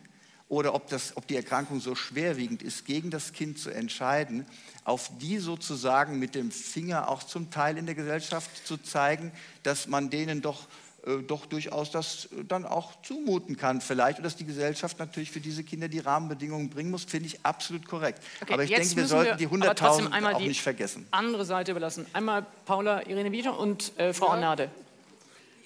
[0.50, 4.44] oder ob, das, ob die Erkrankung so schwerwiegend ist, gegen das Kind zu entscheiden,
[4.84, 9.30] auf die sozusagen mit dem Finger auch zum Teil in der Gesellschaft zu zeigen,
[9.62, 10.66] dass man denen doch
[11.06, 15.40] äh, doch durchaus das dann auch zumuten kann vielleicht und dass die Gesellschaft natürlich für
[15.40, 18.20] diese Kinder die Rahmenbedingungen bringen muss, finde ich absolut korrekt.
[18.42, 21.06] Okay, aber ich denke, wir sollten wir die 100.000 auch nicht vergessen.
[21.12, 22.06] Andere Seite überlassen.
[22.12, 24.32] Einmal Paula Irene Wieter und äh, Frau ja.
[24.32, 24.70] Arnade.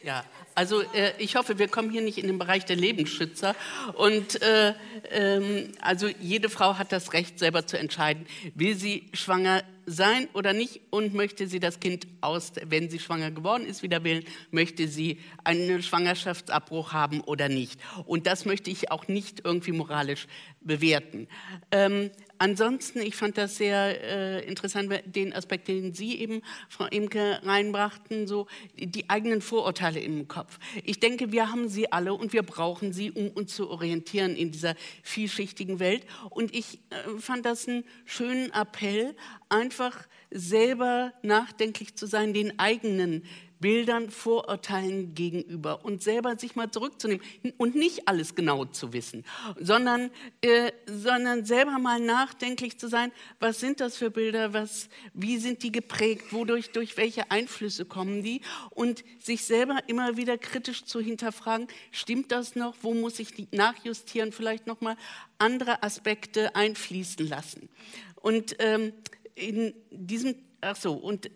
[0.03, 0.25] Ja,
[0.55, 3.55] also äh, ich hoffe, wir kommen hier nicht in den Bereich der Lebensschützer.
[3.95, 4.75] Und äh,
[5.11, 10.53] ähm, also jede Frau hat das Recht, selber zu entscheiden, will sie schwanger sein oder
[10.53, 14.89] nicht und möchte sie das Kind aus, wenn sie schwanger geworden ist, wieder wählen, möchte
[14.89, 17.81] sie einen Schwangerschaftsabbruch haben oder nicht.
[18.07, 20.27] Und das möchte ich auch nicht irgendwie moralisch
[20.61, 21.29] bewerten.
[21.71, 22.11] Ähm,
[22.45, 28.27] ansonsten, ich fand das sehr äh, interessant, den Aspekt, den Sie eben, Frau Imke, reinbrachten,
[28.27, 28.47] so
[28.77, 30.59] die eigenen Vorurteile im Kopf.
[30.85, 34.53] Ich denke, wir haben sie alle und wir brauchen sie, um uns zu orientieren in
[34.53, 36.05] dieser vielschichtigen Welt.
[36.29, 39.17] Und ich äh, fand das einen schönen Appell,
[39.49, 43.25] einfach selber nachdenklich zu sein, den eigenen
[43.65, 47.25] Bildern, Vorurteilen gegenüber und selber sich mal zurückzunehmen
[47.57, 49.25] und nicht alles genau zu wissen,
[49.59, 50.11] sondern,
[50.43, 53.11] äh, sondern selber mal nachdenklich zu sein,
[53.41, 58.23] was sind das für Bilder, was, wie sind die geprägt, wodurch, durch welche Einflüsse kommen
[58.23, 63.51] die und sich selber immer wieder kritisch zu hinterfragen, stimmt das noch, wo muss ich
[63.51, 64.99] nachjustieren, vielleicht nochmal
[65.39, 67.71] andere Aspekte einfließen lassen.
[68.17, 68.93] Und ähm,
[69.37, 70.35] in diesem
[70.65, 71.31] Ach so, und äh,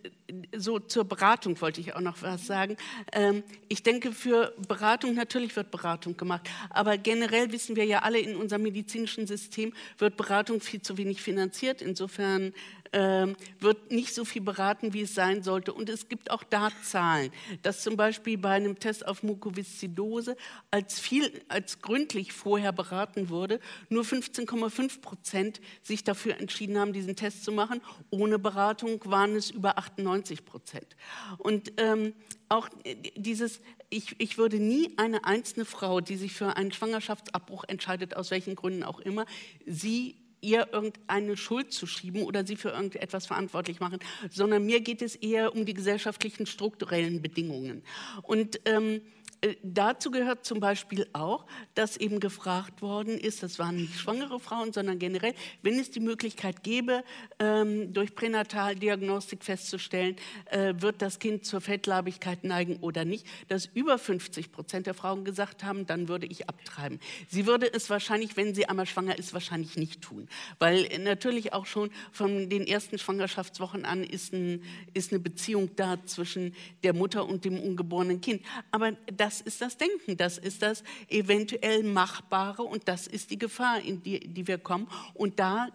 [0.57, 2.77] so zur Beratung wollte ich auch noch was sagen.
[3.13, 8.19] Ähm, ich denke, für Beratung, natürlich wird Beratung gemacht, aber generell wissen wir ja alle,
[8.19, 11.83] in unserem medizinischen System wird Beratung viel zu wenig finanziert.
[11.83, 12.55] Insofern
[12.93, 15.73] ähm, wird nicht so viel beraten, wie es sein sollte.
[15.73, 17.31] Und es gibt auch da Zahlen,
[17.63, 20.37] dass zum Beispiel bei einem Test auf Mukoviszidose
[20.71, 27.17] als, viel, als gründlich vorher beraten wurde, nur 15,5 Prozent sich dafür entschieden haben, diesen
[27.17, 27.81] Test zu machen.
[28.11, 30.97] Ohne Beratung waren es über 98 Prozent.
[31.39, 32.15] Und ähm,
[32.49, 32.69] auch
[33.17, 33.61] dieses,
[33.91, 38.55] ich, ich würde nie eine einzelne Frau, die sich für einen Schwangerschaftsabbruch entscheidet, aus welchen
[38.55, 39.27] Gründen auch immer,
[39.67, 43.99] sie ihr irgendeine Schuld zu schieben oder sie für irgendetwas verantwortlich machen,
[44.31, 47.83] sondern mir geht es eher um die gesellschaftlichen strukturellen Bedingungen.
[48.23, 49.01] Und ähm,
[49.41, 54.41] äh, dazu gehört zum Beispiel auch, dass eben gefragt worden ist, das waren nicht schwangere
[54.41, 57.05] Frauen, sondern generell, wenn es die Möglichkeit gäbe,
[57.39, 60.17] ähm, durch Pränataldiagnostik festzustellen,
[60.47, 65.25] äh, wird das Kind zur Fettleibigkeit neigen oder nicht, dass über 50 Prozent der Frauen
[65.25, 66.99] gesagt haben, dann würde ich abtreiben.
[67.29, 70.29] Sie würde es wahrscheinlich, wenn sie einmal schwanger ist, wahrscheinlich nicht tun,
[70.59, 74.63] weil natürlich auch schon von den ersten Schwangerschaftswochen an ist, ein,
[74.95, 78.43] ist eine Beziehung da zwischen der Mutter und dem ungeborenen Kind.
[78.73, 83.39] Aber das das ist das Denken, das ist das eventuell Machbare und das ist die
[83.39, 84.89] Gefahr, in die, die wir kommen.
[85.13, 85.69] Und da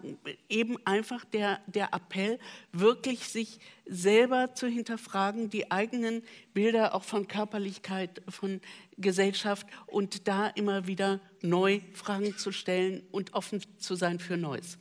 [0.48, 2.40] eben einfach der, der Appell,
[2.72, 8.60] wirklich sich selber zu hinterfragen, die eigenen Bilder auch von Körperlichkeit, von
[8.98, 14.78] Gesellschaft und da immer wieder neu Fragen zu stellen und offen zu sein für Neues.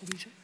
[0.00, 0.35] Mhm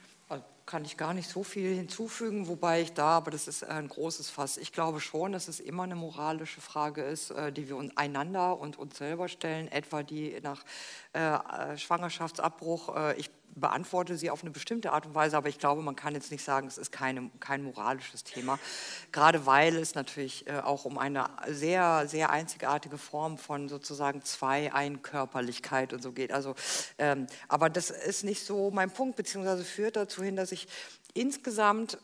[0.72, 4.30] kann ich gar nicht so viel hinzufügen, wobei ich da, aber das ist ein großes
[4.30, 4.56] Fass.
[4.56, 8.78] Ich glaube schon, dass es immer eine moralische Frage ist, äh, die wir einander und
[8.78, 10.64] uns selber stellen, etwa die nach
[11.12, 12.96] äh, Schwangerschaftsabbruch.
[12.96, 16.14] Äh, ich beantworte sie auf eine bestimmte Art und Weise, aber ich glaube, man kann
[16.14, 18.58] jetzt nicht sagen, es ist keine, kein moralisches Thema,
[19.12, 25.92] gerade weil es natürlich äh, auch um eine sehr, sehr einzigartige Form von sozusagen Zwei-Einkörperlichkeit
[25.92, 26.32] und so geht.
[26.32, 26.54] Also,
[26.98, 30.68] ähm, aber das ist nicht so mein Punkt, beziehungsweise führt dazu hin, dass ich
[31.14, 31.98] insgesamt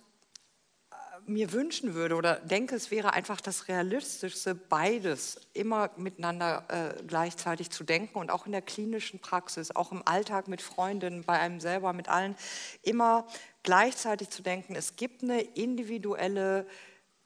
[1.29, 7.71] mir wünschen würde oder denke, es wäre einfach das Realistischste, beides immer miteinander äh, gleichzeitig
[7.71, 11.61] zu denken und auch in der klinischen Praxis, auch im Alltag mit Freundinnen, bei einem
[11.61, 12.37] selber, mit allen,
[12.83, 13.27] immer
[13.63, 16.67] gleichzeitig zu denken, es gibt eine individuelle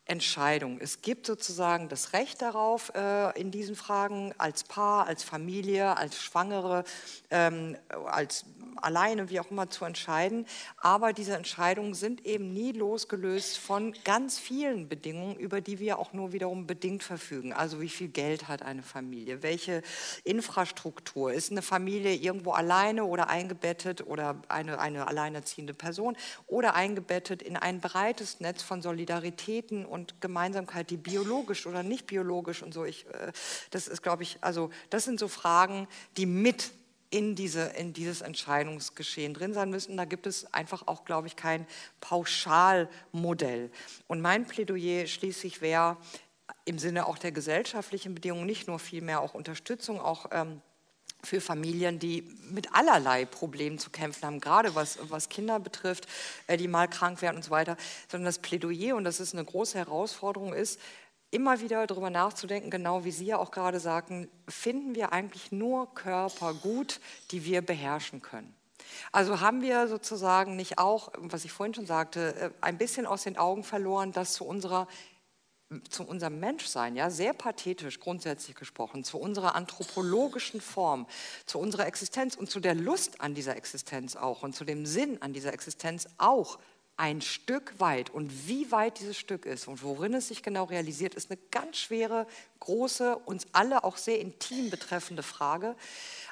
[0.04, 0.80] Entscheidung.
[0.80, 6.20] Es gibt sozusagen das Recht darauf, äh, in diesen Fragen als Paar, als Familie, als
[6.20, 6.84] Schwangere,
[7.30, 7.76] ähm,
[8.06, 8.44] als
[8.84, 10.46] alleine, wie auch immer, zu entscheiden.
[10.76, 16.12] Aber diese Entscheidungen sind eben nie losgelöst von ganz vielen Bedingungen, über die wir auch
[16.12, 17.52] nur wiederum bedingt verfügen.
[17.52, 19.42] Also wie viel Geld hat eine Familie?
[19.42, 19.82] Welche
[20.24, 21.32] Infrastruktur?
[21.32, 27.56] Ist eine Familie irgendwo alleine oder eingebettet oder eine, eine alleinerziehende Person oder eingebettet in
[27.56, 32.84] ein breites Netz von Solidaritäten und Gemeinsamkeit, die biologisch oder nicht biologisch und so.
[32.84, 33.32] Ich, äh,
[33.70, 36.72] das ist, glaube ich, also das sind so Fragen, die mit
[37.12, 39.96] in, diese, in dieses Entscheidungsgeschehen drin sein müssen.
[39.96, 41.66] Da gibt es einfach auch, glaube ich, kein
[42.00, 43.70] Pauschalmodell.
[44.08, 45.98] Und mein Plädoyer schließlich wäre
[46.64, 50.62] im Sinne auch der gesellschaftlichen Bedingungen nicht nur viel mehr auch Unterstützung, auch ähm,
[51.22, 56.08] für Familien, die mit allerlei Problemen zu kämpfen haben, gerade was, was Kinder betrifft,
[56.46, 57.76] äh, die mal krank werden und so weiter,
[58.10, 60.80] sondern das Plädoyer, und das ist eine große Herausforderung, ist,
[61.32, 65.92] immer wieder darüber nachzudenken, genau wie Sie ja auch gerade sagten, finden wir eigentlich nur
[65.94, 67.00] Körper gut,
[67.32, 68.54] die wir beherrschen können.
[69.10, 73.22] Also haben wir sozusagen nicht auch, was ich vorhin schon sagte, äh, ein bisschen aus
[73.22, 74.86] den Augen verloren, dass zu unserer
[75.88, 81.06] zu unserem Menschsein, ja, sehr pathetisch grundsätzlich gesprochen, zu unserer anthropologischen Form,
[81.46, 85.22] zu unserer Existenz und zu der Lust an dieser Existenz auch und zu dem Sinn
[85.22, 86.58] an dieser Existenz auch
[87.02, 88.10] ein Stück weit.
[88.10, 91.78] Und wie weit dieses Stück ist und worin es sich genau realisiert, ist eine ganz
[91.78, 92.28] schwere,
[92.60, 95.74] große, uns alle auch sehr intim betreffende Frage.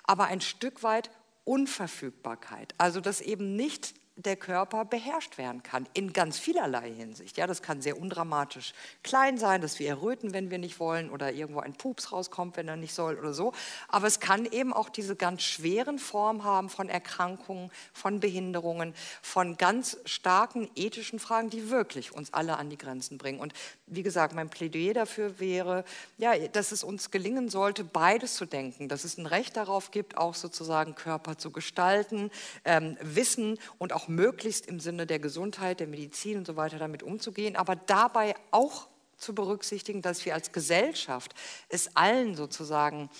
[0.04, 1.10] Aber ein Stück weit
[1.42, 2.72] Unverfügbarkeit.
[2.78, 7.36] Also dass eben nicht der Körper beherrscht werden kann, in ganz vielerlei Hinsicht.
[7.36, 8.72] Ja, das kann sehr undramatisch
[9.02, 12.68] klein sein, dass wir erröten, wenn wir nicht wollen, oder irgendwo ein Pups rauskommt, wenn
[12.68, 13.52] er nicht soll oder so.
[13.88, 19.56] Aber es kann eben auch diese ganz schweren Formen haben von Erkrankungen, von Behinderungen, von
[19.56, 23.40] ganz starken ethischen Fragen, die wirklich uns alle an die Grenzen bringen.
[23.40, 23.52] Und
[23.86, 25.84] wie gesagt, mein Plädoyer dafür wäre,
[26.18, 30.16] ja, dass es uns gelingen sollte, beides zu denken, dass es ein Recht darauf gibt,
[30.16, 32.30] auch sozusagen Körper zu gestalten,
[32.64, 37.02] ähm, Wissen und auch möglichst im Sinne der Gesundheit, der Medizin und so weiter damit
[37.02, 41.34] umzugehen, aber dabei auch zu berücksichtigen, dass wir als Gesellschaft
[41.68, 43.10] es allen sozusagen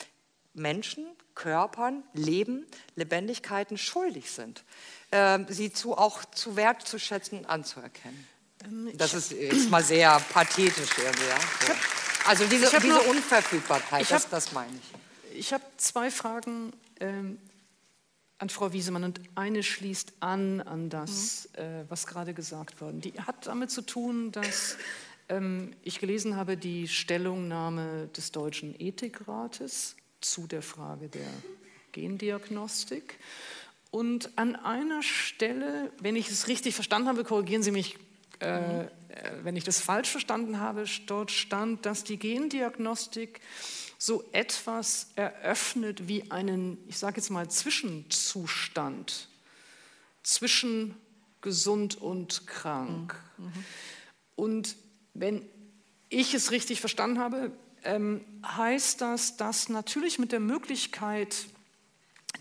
[0.54, 4.64] Menschen, Körpern, Leben, Lebendigkeiten schuldig sind,
[5.10, 8.28] äh, sie zu, auch zu wertzuschätzen und anzuerkennen.
[8.64, 11.28] Ähm, das ist jetzt mal sehr pathetisch irgendwie.
[11.28, 11.38] Ja?
[11.66, 11.72] So.
[12.26, 15.38] Also diese, diese noch, Unverfügbarkeit, das, das meine ich.
[15.38, 16.72] Ich habe zwei Fragen.
[16.98, 17.38] Ähm,
[18.40, 21.62] an Frau Wiesemann und eine schließt an an das, mhm.
[21.62, 23.02] äh, was gerade gesagt worden.
[23.02, 24.78] Die hat damit zu tun, dass
[25.28, 31.28] ähm, ich gelesen habe die Stellungnahme des Deutschen Ethikrates zu der Frage der
[31.92, 33.18] Gendiagnostik.
[33.90, 37.98] Und an einer Stelle, wenn ich es richtig verstanden habe, korrigieren Sie mich,
[38.40, 38.80] äh, mhm.
[38.80, 38.88] äh,
[39.42, 43.40] wenn ich das falsch verstanden habe, dort stand, dass die Gendiagnostik
[44.02, 49.28] so etwas eröffnet wie einen, ich sage jetzt mal, Zwischenzustand
[50.22, 50.96] zwischen
[51.42, 53.14] gesund und krank.
[53.36, 53.52] Mhm.
[54.36, 54.76] Und
[55.12, 55.44] wenn
[56.08, 57.52] ich es richtig verstanden habe,
[57.84, 61.46] ähm, heißt das, dass natürlich mit der Möglichkeit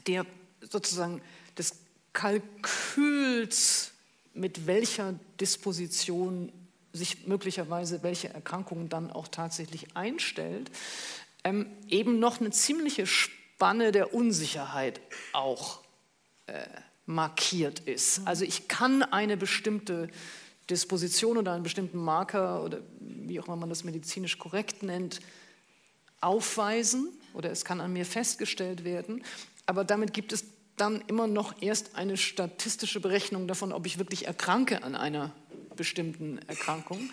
[0.07, 0.26] der
[0.61, 1.22] sozusagen
[1.57, 1.76] des
[2.14, 3.91] Kalküls,
[4.34, 6.53] mit welcher Disposition
[6.94, 10.72] sich möglicherweise welche Erkrankung dann auch tatsächlich einstellt,
[11.49, 15.01] ähm, eben noch eine ziemliche Spanne der Unsicherheit
[15.34, 15.81] auch
[16.47, 16.65] äh,
[17.05, 18.21] markiert ist.
[18.26, 20.09] Also ich kann eine bestimmte
[20.69, 25.19] Disposition oder einen bestimmten Marker oder wie auch immer man das medizinisch korrekt nennt,
[26.21, 29.23] aufweisen oder es kann an mir festgestellt werden,
[29.65, 30.45] aber damit gibt es
[30.77, 35.34] dann immer noch erst eine statistische Berechnung davon, ob ich wirklich erkranke an einer
[35.76, 37.09] bestimmten Erkrankung.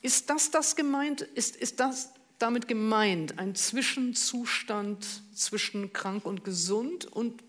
[0.00, 1.20] Ist das das gemeint?
[1.20, 3.38] Ist, ist das damit gemeint?
[3.38, 7.06] Ein Zwischenzustand zwischen krank und gesund?
[7.06, 7.42] Und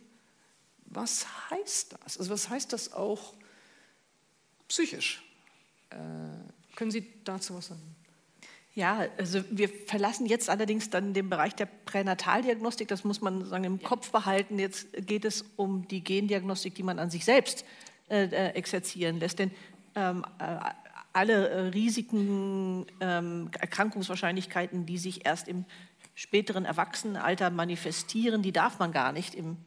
[0.85, 2.17] was heißt das?
[2.17, 3.33] Also was heißt das auch
[4.67, 5.23] psychisch?
[5.89, 5.95] Äh,
[6.75, 7.81] können Sie dazu was sagen?
[8.75, 12.87] Ja, also wir verlassen jetzt allerdings dann den Bereich der Pränataldiagnostik.
[12.87, 13.87] Das muss man sagen im ja.
[13.87, 14.57] Kopf behalten.
[14.57, 17.65] Jetzt geht es um die Gendiagnostik, die man an sich selbst
[18.09, 19.37] äh, äh exerzieren lässt.
[19.37, 19.51] Denn
[19.95, 20.57] ähm, äh,
[21.13, 25.65] alle äh, Risiken, ähm, Erkrankungswahrscheinlichkeiten, die sich erst im
[26.15, 29.57] späteren Erwachsenenalter manifestieren, die darf man gar nicht im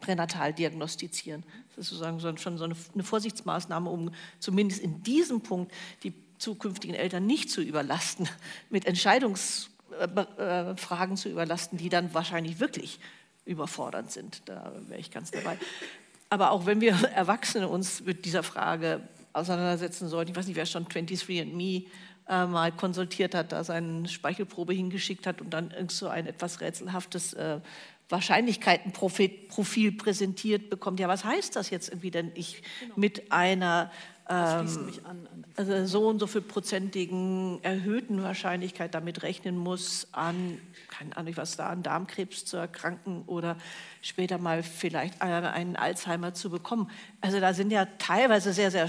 [0.00, 1.44] pränatal diagnostizieren.
[1.74, 7.26] Das ist sozusagen schon so eine, Vorsichtsmaßnahme, um zumindest in diesem Punkt die zukünftigen Eltern
[7.26, 8.28] nicht zu überlasten,
[8.70, 13.00] mit Entscheidungsfragen zu überlasten, die dann wahrscheinlich wirklich
[13.44, 14.42] überfordernd sind.
[14.46, 15.58] Da wäre ich ganz dabei.
[16.28, 20.32] Aber auch wenn wir Erwachsene uns mit dieser Frage auseinandersetzen sollten.
[20.32, 21.84] Ich weiß nicht, wer schon 23andMe
[22.28, 26.60] äh, mal konsultiert hat, da seine Speichelprobe hingeschickt hat und dann irgend so ein etwas
[26.60, 27.60] rätselhaftes äh,
[28.08, 31.00] Wahrscheinlichkeitenprofil präsentiert bekommt.
[31.00, 32.94] Ja, was heißt das jetzt irgendwie denn ich genau.
[32.96, 33.90] mit einer
[34.28, 34.92] ähm,
[35.56, 40.58] also so und so viel prozentigen erhöhten Wahrscheinlichkeit damit rechnen muss, an,
[40.88, 43.56] keine Ahnung, was da, an Darmkrebs zu erkranken oder
[44.02, 46.90] später mal vielleicht einen Alzheimer zu bekommen.
[47.20, 48.88] Also da sind ja teilweise sehr, sehr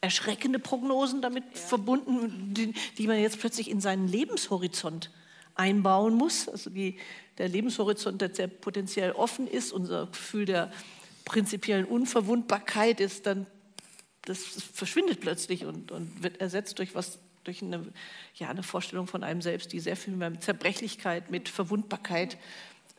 [0.00, 1.60] erschreckende Prognosen damit ja.
[1.60, 5.10] verbunden, die, die, man jetzt plötzlich in seinen Lebenshorizont
[5.54, 6.48] einbauen muss.
[6.48, 6.98] Also die,
[7.38, 10.72] der Lebenshorizont, der sehr potenziell offen ist, unser Gefühl der
[11.24, 13.46] prinzipiellen Unverwundbarkeit ist dann,
[14.22, 14.38] das
[14.72, 17.86] verschwindet plötzlich und, und wird ersetzt durch was durch eine,
[18.34, 22.36] ja, eine Vorstellung von einem selbst, die sehr viel mehr mit Zerbrechlichkeit, mit Verwundbarkeit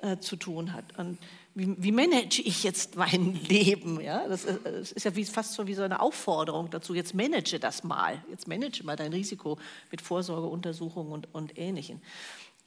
[0.02, 0.98] äh, zu tun hat.
[0.98, 1.20] Und
[1.54, 4.00] wie, wie, manage ich jetzt mein Leben?
[4.00, 6.94] Ja, das, ist, das ist ja wie, fast so wie so eine Aufforderung dazu.
[6.94, 8.24] Jetzt manage das mal.
[8.30, 9.58] Jetzt manage mal dein Risiko
[9.92, 12.02] mit Vorsorgeuntersuchungen und, und Ähnlichem.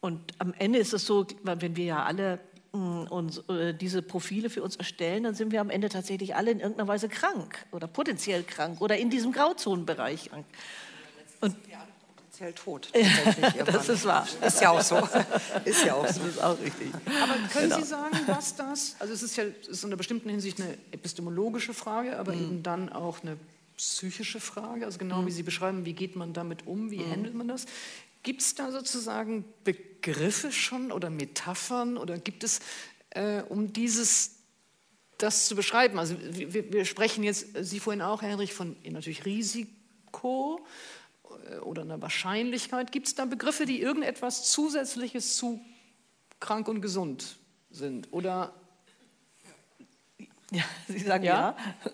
[0.01, 2.41] Und am Ende ist es so, wenn wir ja alle
[2.73, 6.51] mm, und äh, diese Profile für uns erstellen, dann sind wir am Ende tatsächlich alle
[6.51, 10.45] in irgendeiner Weise krank oder potenziell krank oder in diesem Grauzonenbereich krank.
[11.41, 11.57] Und
[12.35, 12.89] potenziell tot.
[13.67, 14.27] das ist wahr.
[14.45, 14.97] Ist ja auch so.
[15.65, 16.21] Ist ja auch so.
[16.21, 16.93] Das ist auch richtig.
[17.23, 17.77] Aber können genau.
[17.77, 20.77] Sie sagen, was das, also es ist ja es ist in einer bestimmten Hinsicht eine
[20.91, 22.43] epistemologische Frage, aber mhm.
[22.43, 23.37] eben dann auch eine
[23.77, 25.27] psychische Frage, also genau mhm.
[25.27, 27.11] wie Sie beschreiben, wie geht man damit um, wie mhm.
[27.11, 27.67] handelt man das?
[28.23, 32.61] Gibt es da sozusagen Begriffe schon oder Metaphern oder gibt es,
[33.11, 34.33] äh, um dieses
[35.19, 36.01] das zu beschreiben.
[36.01, 40.94] Also wir, wir, sprechen jetzt, Sie vorhin auch, Herr Henrich, von natürlich Risiko, äh,
[41.63, 42.93] oder einer Wahrscheinlichkeit?
[42.93, 45.61] Gibt es da Begriffe, die irgendetwas Zusätzliches zu
[46.41, 47.37] krank und gesund
[47.71, 48.13] sind?
[48.13, 48.55] Oder
[50.51, 51.57] ja, Sie sagen ja.
[51.85, 51.93] ja.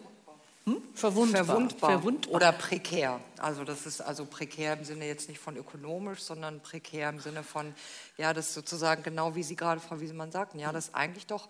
[0.65, 0.83] Hm?
[0.95, 1.45] Verwundbar.
[1.45, 1.91] Verwundbar.
[1.91, 2.35] Verwundbar.
[2.35, 3.21] Oder prekär.
[3.39, 7.43] Also das ist also prekär im Sinne jetzt nicht von ökonomisch, sondern prekär im Sinne
[7.43, 7.75] von,
[8.19, 11.49] ja, das sozusagen genau wie Sie gerade, Frau Wiesemann sagten, ja, das eigentlich doch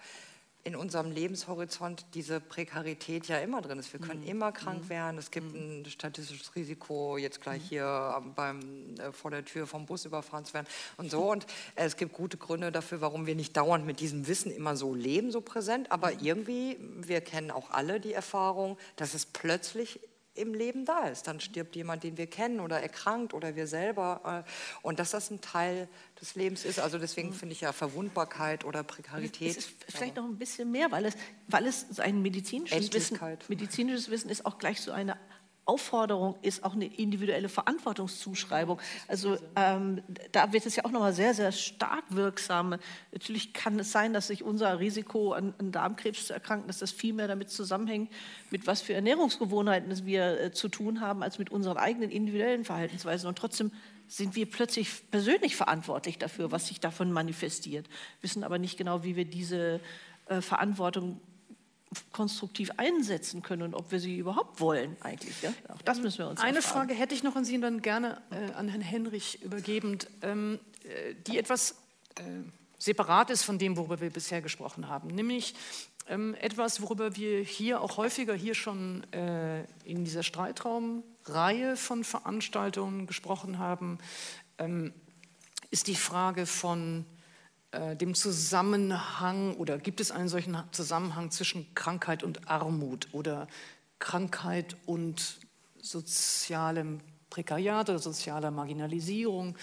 [0.63, 3.93] in unserem Lebenshorizont diese Prekarität ja immer drin ist.
[3.93, 4.29] Wir können mhm.
[4.29, 4.89] immer krank mhm.
[4.91, 5.19] werden.
[5.19, 5.81] Es gibt mhm.
[5.81, 7.69] ein statistisches Risiko, jetzt gleich mhm.
[7.69, 10.67] hier beim, äh, vor der Tür vom Bus überfahren zu werden
[10.97, 11.21] und so.
[11.31, 11.45] Und
[11.77, 14.95] äh, es gibt gute Gründe dafür, warum wir nicht dauernd mit diesem Wissen immer so
[14.95, 15.93] leben, so präsent.
[15.93, 16.19] Aber mhm.
[16.21, 20.01] irgendwie, wir kennen auch alle die Erfahrung, dass es plötzlich
[20.41, 21.27] im Leben da ist.
[21.27, 24.45] Dann stirbt jemand, den wir kennen oder erkrankt oder wir selber.
[24.47, 24.51] Äh,
[24.83, 25.89] und dass das ein Teil
[26.21, 26.81] des Lebens ist.
[26.81, 27.35] Also deswegen mhm.
[27.35, 29.51] finde ich ja Verwundbarkeit oder Prekarität.
[29.51, 31.15] Es ist vielleicht noch ein bisschen mehr, weil es,
[31.49, 33.19] weil es ein medizinisches Wissen,
[33.49, 35.17] medizinisches Wissen ist auch gleich so eine
[35.71, 38.81] Aufforderung ist auch eine individuelle Verantwortungszuschreibung.
[39.07, 40.03] Also ähm,
[40.33, 42.75] da wird es ja auch nochmal sehr, sehr stark wirksam.
[43.13, 46.91] Natürlich kann es sein, dass sich unser Risiko an, an, Darmkrebs zu erkranken, dass das
[46.91, 48.11] viel mehr damit zusammenhängt,
[48.51, 53.29] mit was für Ernährungsgewohnheiten wir äh, zu tun haben, als mit unseren eigenen individuellen Verhaltensweisen.
[53.29, 53.71] Und trotzdem
[54.09, 57.87] sind wir plötzlich persönlich verantwortlich dafür, was sich davon manifestiert,
[58.23, 59.81] wissen aber nicht genau, wie wir diese
[60.27, 61.21] äh, Verantwortung
[62.13, 65.43] konstruktiv einsetzen können und ob wir sie überhaupt wollen eigentlich.
[65.43, 65.53] Ja?
[65.69, 66.89] Auch das müssen wir uns Eine erfragen.
[66.89, 70.61] Frage hätte ich noch an Sie und dann gerne äh, an Herrn Henrich übergebend, ähm,
[70.85, 71.73] äh, die etwas
[72.17, 72.23] äh,
[72.79, 75.55] separat ist von dem, worüber wir bisher gesprochen haben, nämlich
[76.07, 83.07] ähm, etwas, worüber wir hier auch häufiger hier schon äh, in dieser Streitraumreihe von Veranstaltungen
[83.07, 83.99] gesprochen haben,
[84.59, 84.93] ähm,
[85.71, 87.05] ist die Frage von
[87.73, 93.47] äh, dem Zusammenhang oder gibt es einen solchen Zusammenhang zwischen Krankheit und Armut oder
[94.01, 95.39] Krankheit und
[95.81, 99.57] sozialem Prekariat oder sozialer Marginalisierung.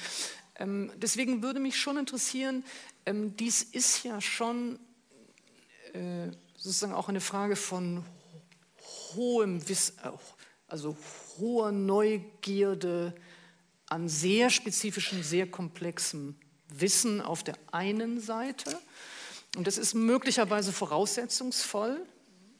[0.56, 2.64] Ähm, deswegen würde mich schon interessieren,
[3.06, 4.80] ähm, dies ist ja schon
[5.94, 8.06] äh, sozusagen auch eine Frage von
[9.16, 10.12] hohem Wissen, äh,
[10.68, 10.96] also
[11.38, 13.14] hoher Neugierde
[13.88, 16.40] an sehr spezifischen, sehr komplexen
[16.80, 18.78] Wissen auf der einen Seite.
[19.56, 22.06] Und das ist möglicherweise voraussetzungsvoll.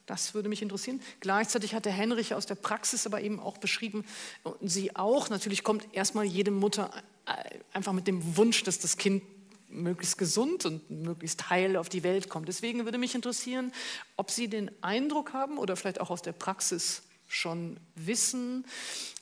[0.06, 1.02] Das würde mich interessieren.
[1.20, 4.06] Gleichzeitig hat der Henrich aus der Praxis aber eben auch beschrieben,
[4.44, 6.92] und sie auch, natürlich kommt erstmal jede Mutter
[7.26, 9.22] äh, einfach mit dem Wunsch, dass das Kind
[9.70, 12.48] möglichst gesund und möglichst heil auf die Welt kommt.
[12.48, 13.74] Deswegen würde mich interessieren,
[14.16, 18.66] ob Sie den Eindruck haben oder vielleicht auch aus der Praxis schon wissen,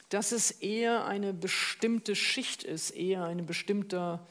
[0.10, 4.26] dass es eher eine bestimmte Schicht ist, eher ein bestimmter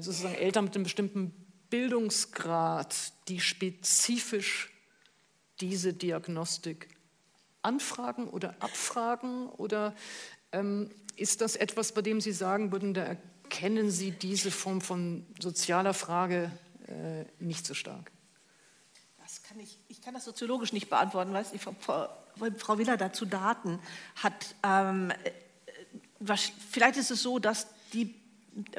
[0.00, 2.94] sozusagen Eltern mit einem bestimmten Bildungsgrad,
[3.28, 4.72] die spezifisch
[5.60, 6.88] diese Diagnostik
[7.62, 9.48] anfragen oder abfragen?
[9.48, 9.94] Oder
[10.52, 15.26] ähm, ist das etwas, bei dem Sie sagen würden, da erkennen Sie diese Form von
[15.40, 16.50] sozialer Frage
[16.86, 18.12] äh, nicht so stark?
[19.22, 22.08] Das kann ich, ich kann das soziologisch nicht beantworten, weil Frau,
[22.58, 23.80] Frau Willer dazu Daten
[24.14, 24.54] hat.
[24.62, 26.36] Ähm, äh,
[26.70, 28.14] vielleicht ist es so, dass die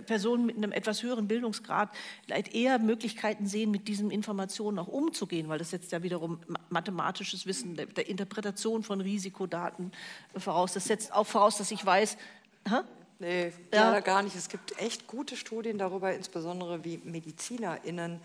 [0.06, 1.90] Personen mit einem etwas höheren Bildungsgrad
[2.26, 6.40] vielleicht eher Möglichkeiten sehen, mit diesen Informationen auch umzugehen, weil das setzt ja wiederum
[6.70, 9.91] mathematisches Wissen der, der Interpretation von Risikodaten
[10.36, 10.74] voraus.
[10.74, 12.18] Das setzt auch voraus, dass ich weiß,
[12.68, 12.82] hä?
[13.20, 13.90] Nee, ja.
[13.90, 14.36] leider gar nicht.
[14.36, 18.20] Es gibt echt gute Studien darüber, insbesondere wie MedizinerInnen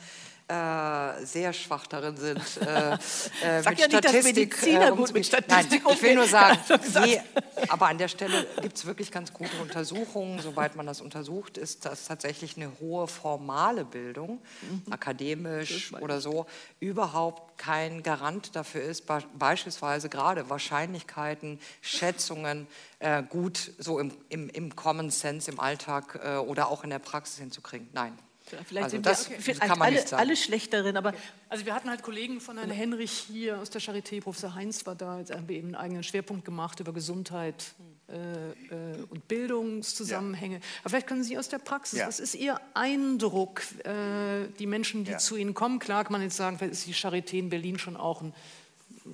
[0.53, 2.43] äh, sehr schwach darin sind.
[2.63, 2.95] Äh,
[3.43, 6.59] äh, Sag ja nicht, dass Mediziner äh, gut mit Statistik Nein, ich will nur sagen,
[7.05, 7.21] je,
[7.69, 10.39] aber an der Stelle gibt es wirklich ganz gute Untersuchungen.
[10.41, 14.93] Soweit man das untersucht, ist das tatsächlich eine hohe formale Bildung, mhm.
[14.93, 16.47] akademisch oder so,
[16.81, 19.07] überhaupt kein Garant dafür ist,
[19.39, 22.67] beispielsweise gerade Wahrscheinlichkeiten, Schätzungen
[22.99, 26.99] äh, gut so im, im, im Common Sense im Alltag äh, oder auch in der
[26.99, 27.89] Praxis hinzukriegen.
[27.93, 28.19] Nein.
[28.67, 30.21] Vielleicht Also sind das wir vielleicht kann man alle, nicht sagen.
[30.21, 31.15] alle schlechterin, aber
[31.49, 34.95] Also wir hatten halt Kollegen von Herrn Henrich hier aus der Charité, Professor Heinz war
[34.95, 37.75] da, jetzt haben wir eben einen eigenen Schwerpunkt gemacht über Gesundheit
[38.09, 40.61] äh, äh, und Bildungszusammenhänge.
[40.83, 42.07] Aber vielleicht können Sie aus der Praxis, Ja.
[42.09, 45.19] was ist Ihr Eindruck, äh, die Menschen, die Ja.
[45.19, 47.97] zu Ihnen kommen, klar kann man jetzt sagen, vielleicht ist die Charité in Berlin schon
[47.97, 48.33] auch ein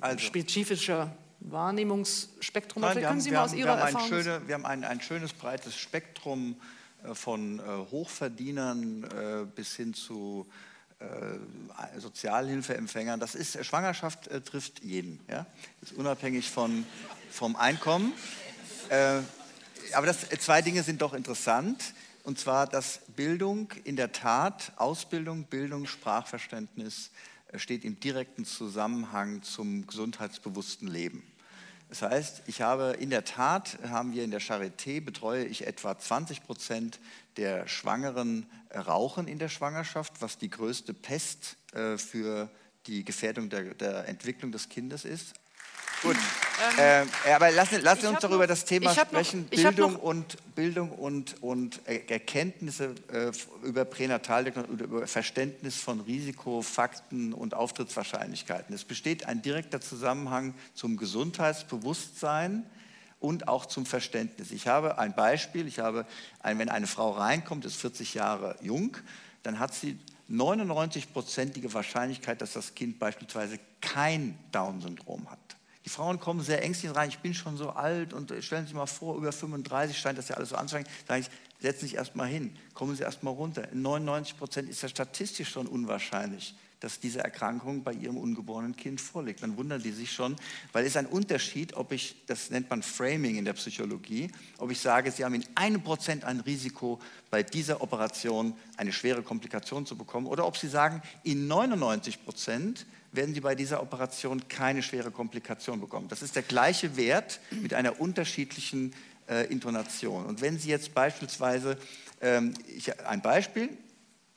[0.01, 2.83] Also- spezifischer Wahrnehmungsspektrum.
[2.83, 4.43] Aber Nein, vielleicht wir können haben, Sie wir mal aus haben, Ihrer wir haben, schöne,
[4.49, 6.57] wir haben ein, ein schönes breites Spektrum
[7.13, 10.47] von äh, Hochverdienern äh, bis hin zu
[10.99, 13.21] äh, Sozialhilfeempfängern.
[13.21, 15.47] Das ist, Schwangerschaft trifft jeden, ja?
[15.81, 16.85] ist unabhängig von,
[17.31, 18.13] vom Einkommen.
[19.93, 21.95] Aber das, zwei Dinge sind doch interessant.
[22.25, 27.11] Und zwar, dass Bildung in der Tat, Ausbildung, Bildung, Sprachverständnis
[27.55, 31.23] steht im direkten Zusammenhang zum gesundheitsbewussten Leben.
[31.89, 35.99] Das heißt, ich habe in der Tat, haben wir in der Charité, betreue ich etwa
[35.99, 37.01] 20 Prozent
[37.39, 42.51] der Schwangeren äh, rauchen in der Schwangerschaft, was die größte Pest äh, für
[42.87, 45.35] die Gefährdung der, der Entwicklung des Kindes ist.
[46.03, 46.17] Gut,
[46.79, 50.03] äh, aber lassen, lassen ich uns darüber noch- das Thema noch- sprechen, hab Bildung noch-
[50.03, 53.33] und Bildung und, und Er- Erkenntnisse äh,
[53.67, 58.75] über Pränataldiagnostik, über Verständnis von Risiko, Fakten und Auftrittswahrscheinlichkeiten.
[58.75, 62.65] Es besteht ein direkter Zusammenhang zum Gesundheitsbewusstsein
[63.19, 64.53] und auch zum Verständnis.
[64.53, 66.07] Ich habe ein Beispiel, ich habe,
[66.41, 68.97] ein, wenn eine Frau reinkommt, ist 40 Jahre jung,
[69.43, 69.99] dann hat sie
[70.31, 75.39] 99-prozentige Wahrscheinlichkeit, dass das Kind beispielsweise kein Down-Syndrom hat.
[75.89, 78.73] Die Frauen kommen sehr ängstlich rein, ich bin schon so alt und äh, stellen Sie
[78.73, 80.87] sich mal vor, über 35 scheint das ja alles so anzufangen.
[81.07, 81.31] Sage ich,
[81.63, 83.73] setzen Sie sich erst mal hin, kommen Sie erst mal runter.
[83.73, 89.01] In 99 Prozent ist das statistisch schon unwahrscheinlich, dass diese Erkrankung bei Ihrem ungeborenen Kind
[89.01, 89.43] vorliegt.
[89.43, 90.37] Dann wundern die sich schon,
[90.75, 94.71] weil es ist ein Unterschied, ob ich, das nennt man Framing in der Psychologie, ob
[94.71, 97.01] ich sage, Sie haben in einem Prozent ein Risiko,
[97.31, 102.85] bei dieser Operation eine schwere Komplikation zu bekommen, oder ob Sie sagen, in 99 Prozent
[103.13, 106.09] werden Sie bei dieser Operation keine schwere Komplikation bekommen.
[106.09, 108.95] Das ist der gleiche Wert mit einer unterschiedlichen
[109.29, 110.27] äh, Intonation.
[110.27, 111.79] Und wenn Sie jetzt beispielsweise,
[112.21, 113.71] ähm, ich, ein Beispiel,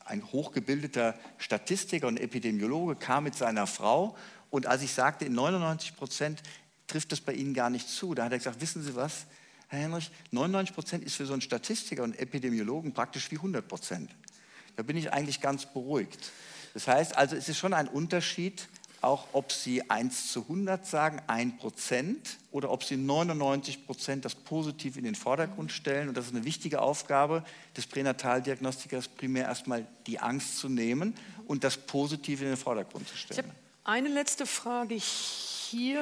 [0.04, 4.16] ein hochgebildeter Statistiker und Epidemiologe kam mit seiner Frau
[4.50, 6.42] und als ich sagte, in 99 Prozent
[6.86, 9.26] trifft das bei Ihnen gar nicht zu, da hat er gesagt, wissen Sie was,
[9.68, 14.10] Herr Henrich, 99 Prozent ist für so einen Statistiker und Epidemiologen praktisch wie 100 Prozent.
[14.76, 16.30] Da bin ich eigentlich ganz beruhigt.
[16.74, 18.68] Das heißt also, es ist schon ein Unterschied,
[19.00, 24.34] auch ob Sie 1 zu 100 sagen, 1 Prozent, oder ob Sie 99 Prozent das
[24.34, 26.08] Positiv in den Vordergrund stellen.
[26.08, 27.44] Und das ist eine wichtige Aufgabe
[27.76, 31.14] des Pränataldiagnostikers, primär erstmal die Angst zu nehmen
[31.46, 33.38] und das Positive in den Vordergrund zu Ich stellen.
[33.38, 33.54] habe
[33.84, 35.51] eine letzte Frage hier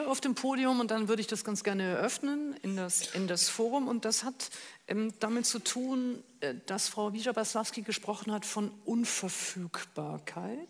[0.06, 3.48] auf dem Podium und dann würde ich das ganz gerne eröffnen in das, in das
[3.48, 3.88] Forum.
[3.88, 4.50] Und das hat
[4.88, 10.68] ähm, damit zu tun, äh, dass Frau Wischer-Baslawski gesprochen hat von Unverfügbarkeit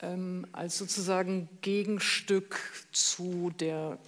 [0.00, 2.58] ähm, als sozusagen Gegenstück
[2.92, 3.98] zu der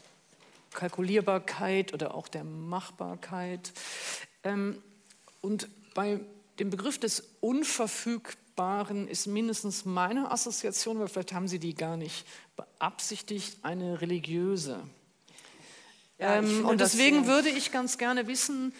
[0.74, 3.72] Kalkulierbarkeit oder auch der Machbarkeit.
[4.42, 4.82] Ähm,
[5.40, 6.20] und bei
[6.58, 12.26] dem Begriff des Unverfügbaren ist mindestens meine Assoziation, aber vielleicht haben Sie die gar nicht
[12.56, 14.82] beabsichtigt, eine religiöse.
[16.18, 18.72] Ja, ähm, und deswegen würde ich ganz gerne wissen,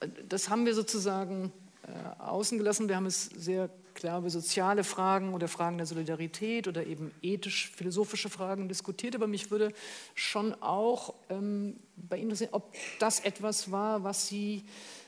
[0.00, 1.52] äh, das haben wir sozusagen
[1.86, 6.66] äh, außen gelassen, wir haben es sehr klar über soziale Fragen oder Fragen der Solidarität
[6.66, 9.72] oder eben ethisch-philosophische Fragen diskutiert, aber mich würde
[10.14, 14.64] schon auch ähm, bei Ihnen interessieren, ob das etwas war, was Sie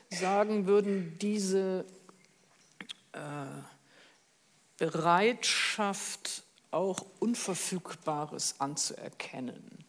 [0.09, 1.85] sagen würden, diese
[3.11, 3.19] äh,
[4.77, 6.43] Bereitschaft,
[6.75, 9.85] auch Unverfügbares anzuerkennen.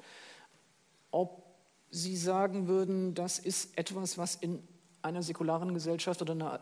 [1.10, 1.44] Ob
[1.90, 4.66] Sie sagen würden, das ist etwas, was in
[5.02, 6.60] einer säkularen Gesellschaft oder einer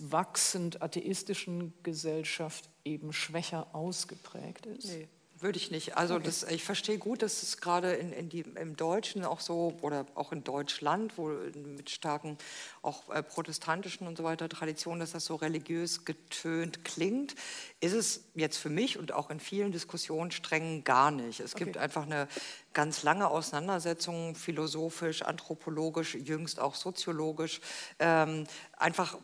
[0.00, 4.88] wachsend atheistischen Gesellschaft eben schwächer ausgeprägt ist.
[4.88, 5.08] Nee,
[5.40, 5.96] würde ich nicht.
[5.96, 9.76] Also das, ich verstehe gut, dass es gerade in, in die, im Deutschen auch so
[9.82, 12.38] oder auch in Deutschland, wo mit starken
[12.82, 17.34] auch äh, protestantischen und so weiter Traditionen, dass das so religiös getönt klingt,
[17.80, 21.40] ist es jetzt für mich und auch in vielen Diskussionen streng gar nicht.
[21.40, 22.28] Es gibt einfach eine
[22.72, 27.60] ganz lange Auseinandersetzung, philosophisch, anthropologisch, jüngst auch soziologisch,
[27.98, 28.44] ähm,
[28.76, 29.18] einfach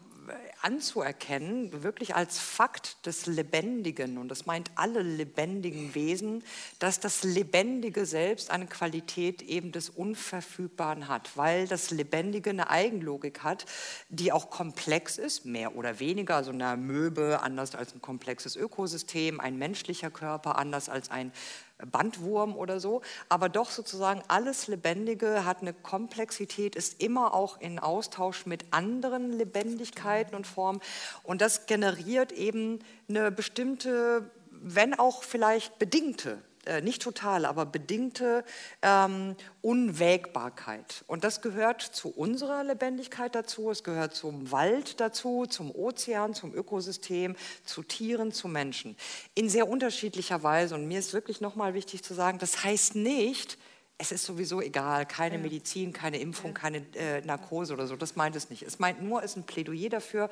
[0.63, 6.43] anzuerkennen, wirklich als Fakt des Lebendigen, und das meint alle lebendigen Wesen,
[6.79, 13.43] dass das Lebendige selbst eine Qualität eben des Unverfügbaren hat, weil das Lebendige eine Eigenlogik
[13.43, 13.67] hat,
[14.09, 19.41] die auch komplex ist, mehr oder weniger, also eine Möbe anders als ein komplexes Ökosystem,
[19.41, 21.33] ein menschlicher Körper anders als ein
[21.79, 27.79] Bandwurm oder so, aber doch sozusagen alles Lebendige hat eine Komplexität, ist immer auch in
[27.79, 30.81] Austausch mit anderen Lebendigkeiten und Formen.
[31.25, 32.79] Und das generiert eben
[33.09, 38.45] eine bestimmte, wenn auch vielleicht bedingte äh, nicht total, aber bedingte
[38.83, 41.05] ähm, Unwägbarkeit.
[41.07, 46.55] Und das gehört zu unserer Lebendigkeit dazu, es gehört zum Wald dazu, zum Ozean, zum
[46.55, 48.97] Ökosystem, zu Tieren, zu Menschen.
[49.35, 50.75] In sehr unterschiedlicher Weise.
[50.75, 53.59] Und mir ist wirklich nochmal wichtig zu sagen, das heißt nicht,
[53.97, 58.35] es ist sowieso egal, keine Medizin, keine Impfung, keine äh, Narkose oder so, das meint
[58.35, 58.63] es nicht.
[58.63, 60.31] Es meint nur, es ist ein Plädoyer dafür,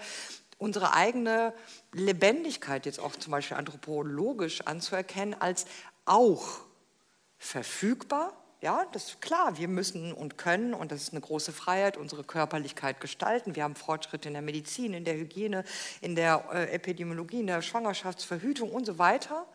[0.59, 1.53] unsere eigene
[1.93, 5.67] Lebendigkeit jetzt auch zum Beispiel anthropologisch anzuerkennen als
[6.05, 6.61] auch
[7.39, 8.33] verfügbar.
[8.61, 12.23] Ja, das ist klar, wir müssen und können, und das ist eine große Freiheit, unsere
[12.23, 13.57] Körperlichkeit gestalten.
[13.57, 15.65] Wir haben Fortschritte in der Medizin, in der Hygiene,
[16.01, 19.47] in der äh, Epidemiologie, in der Schwangerschaftsverhütung und so weiter.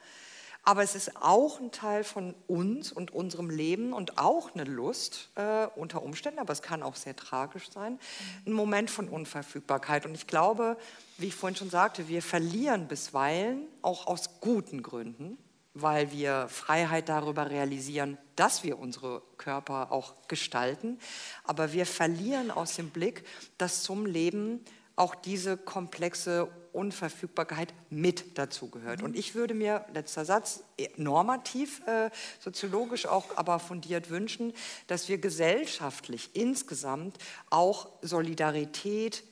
[0.68, 5.30] Aber es ist auch ein Teil von uns und unserem Leben und auch eine Lust
[5.36, 7.98] äh, unter Umständen, aber es kann auch sehr tragisch sein,
[8.45, 10.06] ein Moment von Unverfügbarkeit.
[10.06, 10.76] Und ich glaube,
[11.18, 15.38] wie ich vorhin schon sagte, wir verlieren bisweilen, auch aus guten Gründen,
[15.82, 20.99] weil wir Freiheit darüber realisieren, dass wir unsere Körper auch gestalten.
[21.44, 23.24] Aber wir verlieren aus dem Blick,
[23.58, 24.64] dass zum Leben
[24.95, 29.02] auch diese komplexe Unverfügbarkeit mit dazu gehört.
[29.02, 30.64] Und ich würde mir, letzter Satz,
[30.95, 32.10] normativ, äh,
[32.40, 34.54] soziologisch auch aber fundiert wünschen,
[34.86, 37.18] dass wir gesellschaftlich insgesamt
[37.49, 39.24] auch Solidarität,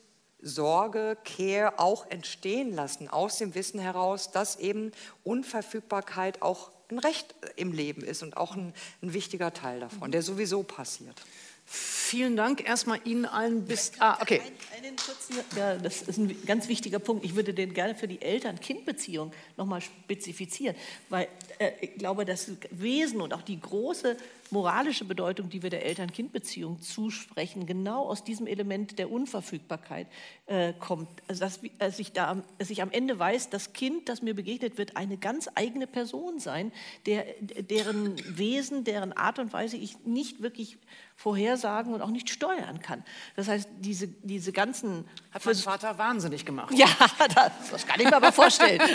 [0.45, 4.91] Sorge, Care auch entstehen lassen aus dem Wissen heraus, dass eben
[5.23, 10.21] Unverfügbarkeit auch ein Recht im Leben ist und auch ein, ein wichtiger Teil davon, der
[10.21, 11.19] sowieso passiert.
[11.67, 13.93] Vielen Dank erstmal Ihnen allen bis.
[13.97, 14.39] Ah, okay.
[14.39, 17.25] Ein, einen kurzen, ja, das ist ein ganz wichtiger Punkt.
[17.25, 20.75] Ich würde den gerne für die Eltern-Kind-Beziehung nochmal spezifizieren,
[21.09, 21.27] weil
[21.57, 24.17] äh, ich glaube, das Wesen und auch die große
[24.51, 30.07] moralische Bedeutung, die wir der Eltern-Kind-Beziehung zusprechen, genau aus diesem Element der Unverfügbarkeit
[30.45, 31.09] äh, kommt.
[31.27, 34.77] Also dass, dass, ich da, dass ich am Ende weiß, das Kind, das mir begegnet
[34.77, 36.71] wird, eine ganz eigene Person sein,
[37.07, 40.77] der, deren Wesen, deren Art und Weise ich nicht wirklich
[41.15, 43.03] vorhersagen und auch nicht steuern kann.
[43.35, 45.07] Das heißt, diese, diese ganzen...
[45.31, 46.73] Hat mein Vater wahnsinnig gemacht.
[46.75, 46.87] Ja,
[47.35, 48.81] das, das kann ich mir aber vorstellen.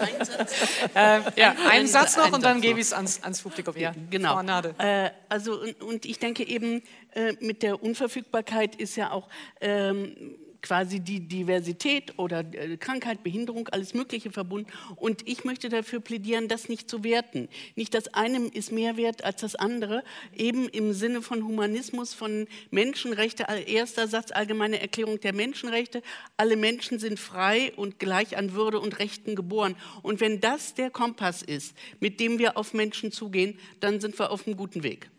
[0.00, 0.54] ein Satz,
[0.94, 3.76] äh, ja, ein, ein Satz noch ein und dann gebe ich es ans, ans Publikum.
[3.76, 4.42] Ja, genau.
[4.78, 6.82] Äh, also, und, und, ich denke eben,
[7.12, 9.28] äh, mit der Unverfügbarkeit ist ja auch...
[9.60, 14.68] Ähm, quasi die Diversität oder äh, Krankheit, Behinderung, alles Mögliche verbunden.
[14.96, 17.48] Und ich möchte dafür plädieren, das nicht zu werten.
[17.76, 20.02] Nicht das eine ist mehr wert als das andere,
[20.36, 26.02] eben im Sinne von Humanismus, von Menschenrechte, erster Satz, allgemeine Erklärung der Menschenrechte.
[26.36, 29.76] Alle Menschen sind frei und gleich an Würde und Rechten geboren.
[30.02, 34.32] Und wenn das der Kompass ist, mit dem wir auf Menschen zugehen, dann sind wir
[34.32, 35.10] auf einem guten Weg.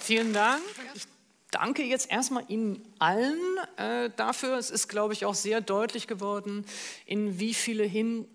[0.00, 0.60] Vielen Dank.
[0.96, 1.11] Ich
[1.52, 3.38] danke jetzt erstmal Ihnen allen
[3.76, 4.58] äh, dafür.
[4.58, 6.64] Es ist, glaube ich, auch sehr deutlich geworden,
[7.06, 8.26] in wie viele hin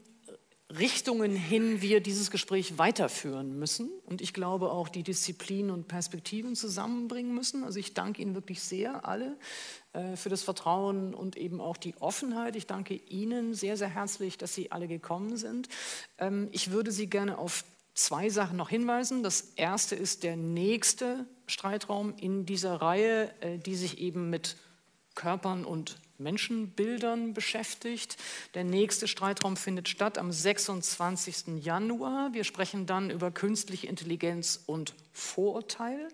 [0.69, 3.89] Richtungen hin wir dieses Gespräch weiterführen müssen.
[4.06, 7.64] Und ich glaube auch, die Disziplin und Perspektiven zusammenbringen müssen.
[7.64, 9.38] Also ich danke Ihnen wirklich sehr, alle,
[9.94, 12.57] äh, für das Vertrauen und eben auch die Offenheit.
[12.57, 15.69] Ich danke Ihnen sehr, sehr herzlich, dass Sie alle gekommen sind.
[16.18, 17.64] Ähm, ich würde Sie gerne auf
[17.97, 19.23] zwei Sachen noch hinweisen.
[19.23, 24.55] Das erste ist der nächste Streitraum in dieser Reihe, äh, die sich eben mit
[25.15, 28.17] Körpern und Menschenbildern beschäftigt.
[28.53, 31.63] Der nächste Streitraum findet statt am 26.
[31.63, 32.33] Januar.
[32.33, 36.07] Wir sprechen dann über künstliche Intelligenz und Vorurteil.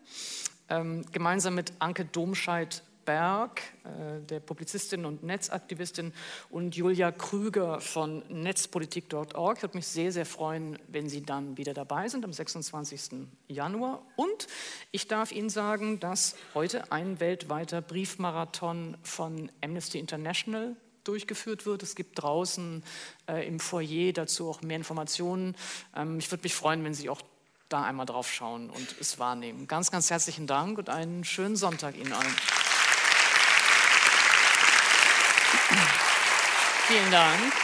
[0.69, 6.13] Ähm, gemeinsam mit Anke Domscheit Berg, äh, der Publizistin und Netzaktivistin,
[6.49, 9.57] und Julia Krüger von netzpolitik.org.
[9.57, 13.27] Ich würde mich sehr, sehr freuen, wenn Sie dann wieder dabei sind am 26.
[13.47, 14.01] Januar.
[14.15, 14.47] Und
[14.91, 21.83] ich darf Ihnen sagen, dass heute ein weltweiter Briefmarathon von Amnesty International durchgeführt wird.
[21.83, 22.83] Es gibt draußen
[23.27, 25.55] äh, im Foyer dazu auch mehr Informationen.
[25.95, 27.21] Ähm, ich würde mich freuen, wenn Sie auch
[27.69, 29.67] da einmal drauf schauen und es wahrnehmen.
[29.67, 32.35] Ganz, ganz herzlichen Dank und einen schönen Sonntag Ihnen allen.
[36.87, 37.62] Vielen Dank.